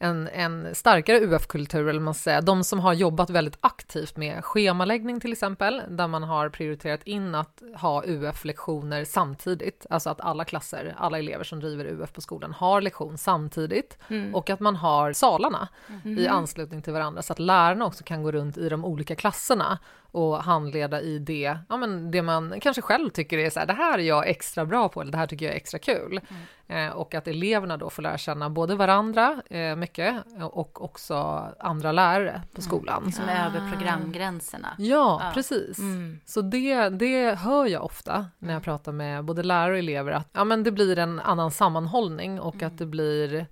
en, 0.00 0.28
en 0.28 0.74
starkare 0.74 1.20
UF-kultur, 1.20 1.88
eller 1.88 2.00
man 2.00 2.14
säga, 2.14 2.40
de 2.40 2.64
som 2.64 2.80
har 2.80 2.92
jobbat 2.92 3.30
väldigt 3.30 3.58
aktivt 3.60 4.16
med 4.16 4.44
schemaläggning 4.44 5.20
till 5.20 5.32
exempel, 5.32 5.82
där 5.88 6.08
man 6.08 6.22
har 6.22 6.48
prioriterat 6.48 7.02
in 7.04 7.34
att 7.34 7.62
ha 7.76 8.02
UF-lektioner 8.06 9.04
samtidigt, 9.04 9.86
alltså 9.90 10.10
att 10.10 10.20
alla 10.20 10.44
klasser, 10.44 10.94
alla 10.98 11.18
elever 11.18 11.44
som 11.44 11.60
driver 11.60 11.84
UF 11.84 12.12
på 12.12 12.20
skolan 12.20 12.52
har 12.52 12.80
lektion 12.80 13.18
samtidigt 13.18 13.98
Mm. 14.08 14.34
och 14.34 14.50
att 14.50 14.60
man 14.60 14.76
har 14.76 15.12
salarna 15.12 15.68
Mhm. 15.86 16.18
i 16.18 16.28
anslutning 16.28 16.82
till 16.82 16.92
varandra 16.92 17.22
så 17.22 17.32
att 17.32 17.38
lärarna 17.38 17.84
också 17.86 18.04
kan 18.04 18.22
gå 18.22 18.32
runt 18.32 18.58
i 18.58 18.68
de 18.68 18.84
olika 18.84 19.14
klasserna 19.16 19.78
och 20.12 20.42
handleda 20.44 21.00
i 21.00 21.18
det, 21.18 21.58
ja, 21.68 21.76
men 21.76 22.10
det 22.10 22.22
man 22.22 22.60
kanske 22.60 22.82
själv 22.82 23.10
tycker 23.10 23.38
är 23.38 23.50
så 23.50 23.60
här, 23.60 23.66
det 23.66 23.72
här 23.72 23.98
är 23.98 24.02
jag 24.02 24.28
extra 24.28 24.64
bra 24.66 24.88
på 24.88 25.00
eller 25.00 25.12
det 25.12 25.18
här 25.18 25.26
tycker 25.26 25.46
jag 25.46 25.52
är 25.52 25.56
extra 25.56 25.78
kul. 25.78 26.20
Eh, 26.66 26.88
och 26.88 27.14
att 27.14 27.28
eleverna 27.28 27.76
då 27.76 27.90
får 27.90 28.02
lära 28.02 28.18
känna 28.18 28.50
både 28.50 28.74
varandra 28.74 29.42
eh, 29.50 29.76
mycket 29.76 30.14
och 30.50 30.84
också 30.84 31.14
andra 31.58 31.92
lärare 31.92 32.42
på 32.54 32.62
skolan. 32.62 33.12
Som 33.12 33.24
är 33.24 33.46
över 33.46 33.70
programgränserna. 33.72 34.68
Ja, 34.78 35.20
Ja. 35.24 35.30
precis. 35.34 35.78
Mm. 35.78 36.20
Så 36.24 36.40
det, 36.42 36.88
det 36.88 37.34
hör 37.34 37.66
jag 37.66 37.84
ofta 37.84 38.26
när 38.38 38.52
jag 38.52 38.62
pratar 38.62 38.92
med 38.92 39.24
både 39.24 39.42
lärare 39.42 39.72
och 39.72 39.78
elever, 39.78 40.12
att 40.12 40.28
ja, 40.32 40.44
men 40.44 40.62
det 40.62 40.70
blir 40.72 40.98
en 40.98 41.20
annan 41.20 41.50
sammanhållning 41.50 42.40
och 42.40 42.62
att 42.62 42.78
det 42.78 42.86
blir 42.86 43.46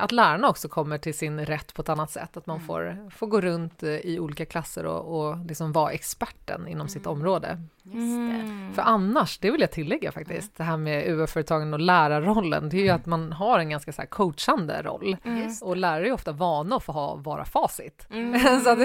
att 0.00 0.12
lärarna 0.12 0.48
också 0.48 0.68
kommer 0.68 0.98
till 0.98 1.14
sin 1.14 1.46
rätt 1.46 1.74
på 1.74 1.82
ett 1.82 1.88
annat 1.88 2.10
sätt, 2.10 2.36
att 2.36 2.46
man 2.46 2.60
får, 2.60 3.10
får 3.10 3.26
gå 3.26 3.40
runt 3.40 3.82
eh, 3.82 3.90
i 3.90 4.18
olika 4.20 4.44
klasser 4.46 4.86
och, 4.86 5.20
och 5.28 5.46
liksom 5.46 5.72
vara 5.72 5.92
experten 5.92 6.68
inom 6.68 6.88
sitt 6.88 7.06
område. 7.06 7.58
Just 7.82 7.96
det. 7.96 8.34
Mm. 8.34 8.72
För 8.74 8.82
annars, 8.82 9.38
det 9.38 9.50
vill 9.50 9.60
jag 9.60 9.70
tillägga 9.70 10.12
faktiskt, 10.12 10.56
det 10.56 10.64
här 10.64 10.76
med 10.76 11.08
UF-företagen 11.08 11.74
och 11.74 11.80
lärarrollen, 11.80 12.68
det 12.68 12.76
är 12.76 12.82
ju 12.82 12.90
att 12.90 13.06
man 13.06 13.32
har 13.32 13.58
en 13.58 13.70
ganska 13.70 13.92
så 13.92 14.02
här 14.02 14.06
coachande 14.08 14.82
roll. 14.82 15.16
Just 15.24 15.62
Och 15.62 15.76
lärare 15.76 16.08
är 16.08 16.12
ofta 16.12 16.32
vana 16.32 16.76
att 16.76 16.84
få 16.84 16.92
ha, 16.92 17.14
vara 17.14 17.44
facit. 17.44 18.06
Mm. 18.10 18.60
så 18.60 18.70
att, 18.70 18.78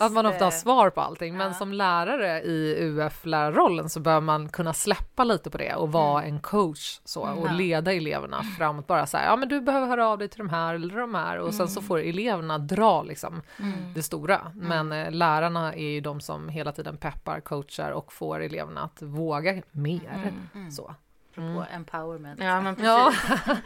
att 0.00 0.12
man 0.12 0.26
ofta 0.26 0.44
har 0.44 0.50
svar 0.50 0.90
på 0.90 1.00
allting. 1.00 1.36
Men 1.36 1.46
Ja. 1.46 1.54
som 1.54 1.72
lärare 1.72 2.42
i 2.42 2.76
UF-lärarrollen 2.80 3.88
så 3.88 4.00
bör 4.00 4.20
man 4.20 4.48
kunna 4.48 4.72
släppa 4.72 5.24
lite 5.24 5.50
på 5.50 5.58
det 5.58 5.74
och 5.74 5.92
vara 5.92 6.22
en 6.22 6.40
coach 6.40 7.00
så, 7.04 7.20
och 7.20 7.52
leda 7.52 7.92
eleverna 7.92 8.42
framåt. 8.58 8.86
Bara 8.86 9.06
så 9.06 9.16
här, 9.16 9.26
ja 9.26 9.36
men 9.36 9.48
du 9.48 9.60
behöver 9.60 9.86
höra 9.86 10.08
av 10.08 10.18
dig 10.18 10.28
till 10.28 10.39
de 10.40 10.48
här 10.50 10.74
eller 10.74 10.96
de 10.96 11.14
här 11.14 11.38
och 11.38 11.54
sen 11.54 11.68
så 11.68 11.82
får 11.82 11.98
eleverna 11.98 12.58
dra 12.58 13.02
liksom 13.02 13.42
Mm. 13.58 13.94
det 13.94 14.02
stora. 14.02 14.52
Men 14.54 14.92
eh, 14.92 15.10
lärarna 15.10 15.74
är 15.74 15.88
ju 15.90 16.00
de 16.00 16.20
som 16.20 16.48
hela 16.48 16.72
tiden 16.72 16.96
peppar, 16.96 17.40
coachar 17.40 17.90
och 17.90 18.12
får 18.12 18.40
eleverna 18.40 18.82
att 18.82 19.02
våga 19.02 19.62
mer. 19.70 20.32
Mm. 20.54 20.70
Så. 20.70 20.94
Apropå 21.32 21.64
empowerment. 21.74 22.40
Ja, 22.42 22.60
men 22.60 22.74
precis. 22.76 22.86
Ja. 22.88 23.12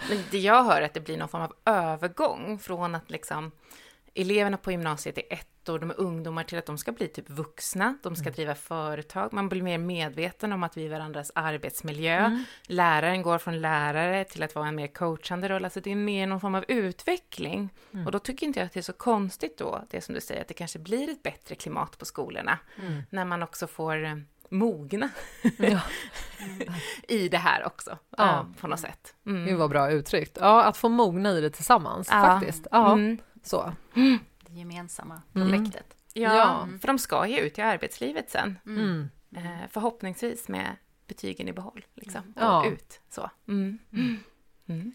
Men 0.08 0.18
det 0.30 0.38
jag 0.38 0.64
hör 0.64 0.80
är 0.80 0.84
att 0.86 0.94
det 0.94 1.00
blir 1.00 1.18
någon 1.18 1.28
form 1.28 1.42
av 1.42 1.52
övergång 1.64 2.58
från 2.58 2.94
att 2.94 3.10
liksom 3.10 3.50
eleverna 4.14 4.56
på 4.56 4.70
gymnasiet 4.70 5.18
är 5.18 5.22
ett 5.30 5.68
år, 5.68 5.78
de 5.78 5.90
är 5.90 6.00
ungdomar, 6.00 6.44
till 6.44 6.58
att 6.58 6.66
de 6.66 6.78
ska 6.78 6.92
bli 6.92 7.08
typ 7.08 7.30
vuxna, 7.30 7.98
de 8.02 8.16
ska 8.16 8.30
driva 8.30 8.54
företag, 8.54 9.32
man 9.32 9.48
blir 9.48 9.62
mer 9.62 9.78
medveten 9.78 10.52
om 10.52 10.62
att 10.62 10.76
vi 10.76 10.86
är 10.86 10.90
varandras 10.90 11.32
arbetsmiljö. 11.34 12.38
Läraren 12.66 13.22
går 13.22 13.38
från 13.38 13.60
lärare 13.60 14.24
till 14.24 14.42
att 14.42 14.54
vara 14.54 14.68
en 14.68 14.74
mer 14.74 14.86
coachande 14.86 15.48
roll, 15.48 15.64
alltså 15.64 15.80
det 15.80 15.90
är 15.90 15.96
mer 15.96 16.26
någon 16.26 16.40
form 16.40 16.54
av 16.54 16.64
utveckling. 16.68 17.70
Och 18.06 18.12
då 18.12 18.18
tycker 18.18 18.46
inte 18.46 18.60
jag 18.60 18.66
att 18.66 18.72
det 18.72 18.80
är 18.80 18.82
så 18.82 18.92
konstigt 18.92 19.58
då, 19.58 19.84
det 19.90 20.00
som 20.00 20.14
du 20.14 20.20
säger, 20.20 20.40
att 20.40 20.48
det 20.48 20.54
kanske 20.54 20.78
blir 20.78 21.08
ett 21.10 21.22
bättre 21.22 21.54
klimat 21.54 21.98
på 21.98 22.04
skolorna, 22.04 22.58
när 23.10 23.24
man 23.24 23.42
också 23.42 23.66
får 23.66 24.04
eh, 24.04 24.14
mogna 24.48 25.08
Ja. 25.58 25.80
i 27.08 27.28
det 27.28 27.38
här 27.38 27.66
också, 27.66 27.90
Ja. 27.90 28.26
ja. 28.26 28.46
på 28.60 28.66
något 28.66 28.80
sätt. 28.80 29.14
Mm. 29.26 29.46
Gud 29.46 29.58
vad 29.58 29.70
bra 29.70 29.90
uttryckt. 29.90 30.38
Ja, 30.40 30.64
att 30.64 30.76
få 30.76 30.88
mogna 30.88 31.30
i 31.32 31.40
det 31.40 31.50
tillsammans 31.50 32.08
Ja. 32.10 32.22
faktiskt. 32.22 32.66
Ja, 32.70 32.92
Mm. 32.92 33.18
Så. 33.44 33.72
Det 34.46 34.52
gemensamma 34.52 35.22
Mm. 35.34 35.48
projektet. 35.50 35.96
Ja, 36.12 36.34
Ja. 36.36 36.68
för 36.80 36.86
de 36.86 36.98
ska 36.98 37.26
ju 37.26 37.38
ut 37.38 37.58
i 37.58 37.62
arbetslivet 37.62 38.30
sen. 38.30 38.58
Mm. 38.66 39.08
Eh, 39.36 39.68
förhoppningsvis 39.70 40.48
med 40.48 40.76
betygen 41.06 41.48
i 41.48 41.52
behåll. 41.52 41.84
Liksom. 41.94 42.20
Och 42.36 42.42
Ja. 42.42 42.66
ut. 42.66 43.00
Så. 43.10 43.30
Mm. 43.48 43.78
Mm. 44.68 44.92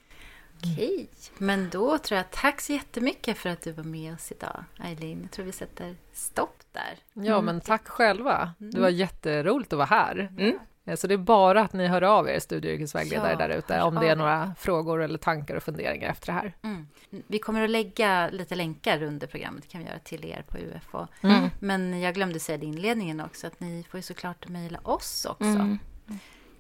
Okej, 0.57 1.09
men 1.37 1.69
då 1.69 1.97
tror 1.97 2.17
jag 2.17 2.31
tack 2.31 2.61
så 2.61 2.73
jättemycket 2.73 3.37
för 3.37 3.49
att 3.49 3.61
du 3.61 3.71
var 3.71 3.83
med 3.83 4.13
oss 4.13 4.31
idag, 4.31 4.63
Eileen. 4.79 5.21
Jag 5.21 5.31
tror 5.31 5.45
vi 5.45 5.51
sätter 5.51 5.95
stopp 6.13 6.63
där. 6.71 7.23
Ja, 7.25 7.41
men 7.41 7.61
tack 7.61 7.87
själva. 7.87 8.53
Det 8.57 8.79
var 8.79 8.89
jätteroligt 8.89 9.73
att 9.73 9.77
vara 9.77 9.85
här. 9.87 10.29
Mm. 10.37 10.59
Eh, 10.89 10.95
Så 10.95 11.07
det 11.07 11.13
är 11.13 11.17
bara 11.17 11.61
att 11.61 11.73
ni 11.73 11.87
hör 11.87 12.01
av 12.01 12.29
er, 12.29 12.39
studie 12.39 12.67
och 12.67 12.73
yrkesvägledare 12.73 13.31
Ja, 13.31 13.37
där 13.37 13.49
ute, 13.49 13.81
om 13.81 13.95
det 13.95 14.07
är 14.07 14.15
några 14.15 14.55
frågor 14.59 15.01
eller 15.03 15.17
tankar 15.17 15.55
och 15.55 15.63
funderingar 15.63 16.09
efter 16.09 16.27
det 16.27 16.33
här. 16.33 16.53
Mm. 16.61 16.87
Vi 17.27 17.39
kommer 17.39 17.63
att 17.63 17.69
lägga 17.69 18.29
lite 18.29 18.55
länkar 18.55 19.03
under 19.03 19.27
programmet, 19.27 19.67
kan 19.69 19.81
vi 19.81 19.87
göra 19.87 19.99
till 19.99 20.25
er 20.25 20.43
på 20.47 20.57
UFO. 20.57 21.07
Mm. 21.21 21.49
Men 21.59 22.01
jag 22.01 22.13
glömde 22.15 22.39
säga 22.39 22.57
det 22.57 22.65
i 22.65 22.69
inledningen 22.69 23.19
också, 23.21 23.47
att 23.47 23.59
ni 23.59 23.85
får 23.89 23.97
ju 23.97 24.01
såklart 24.01 24.47
mejla 24.47 24.79
oss 24.83 25.25
också. 25.29 25.43
Mm. 25.45 25.79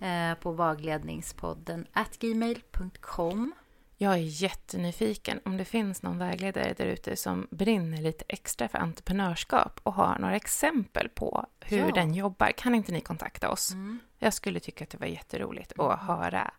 Eh, 0.01 0.37
på 0.37 0.51
vagledningspodden 0.51 1.85
at 1.93 2.19
gmail.com. 2.19 3.53
Jag 4.01 4.13
är 4.13 4.17
jättenyfiken 4.43 5.39
om 5.45 5.57
det 5.57 5.65
finns 5.65 6.01
någon 6.03 6.17
vägledare 6.17 6.73
där 6.77 6.85
ute 6.85 7.15
som 7.15 7.47
brinner 7.51 8.01
lite 8.01 8.25
extra 8.27 8.67
för 8.67 8.77
entreprenörskap 8.77 9.79
och 9.83 9.93
har 9.93 10.19
några 10.19 10.35
exempel 10.35 11.09
på 11.09 11.45
hur 11.59 11.77
Ja. 11.77 11.91
den 11.93 12.13
jobbar. 12.13 12.51
Kan 12.57 12.75
inte 12.75 12.91
ni 12.91 13.01
kontakta 13.01 13.49
oss? 13.49 13.71
Mm. 13.73 13.99
Jag 14.19 14.33
skulle 14.33 14.59
tycka 14.59 14.83
att 14.83 14.89
det 14.89 14.97
var 14.97 15.07
jätteroligt 15.07 15.79
att 15.79 15.99
höra 15.99 16.51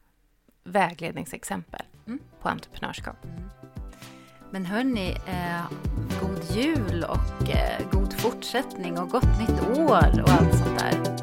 vägledningsexempel 0.65 1.83
Mm. 2.07 2.19
på 2.43 2.49
entreprenörskap. 2.49 3.17
Men 4.51 4.67
hörni, 4.67 5.11
eh, 5.27 5.63
god 6.21 6.45
jul 6.57 7.05
och 7.05 7.49
eh, 7.51 7.91
god 7.93 8.13
fortsättning 8.21 8.99
och 8.99 9.09
gott 9.11 9.39
nytt 9.41 9.79
år 9.79 10.23
och 10.23 10.31
allt 10.31 10.55
sånt 10.59 10.79
där. 10.79 11.20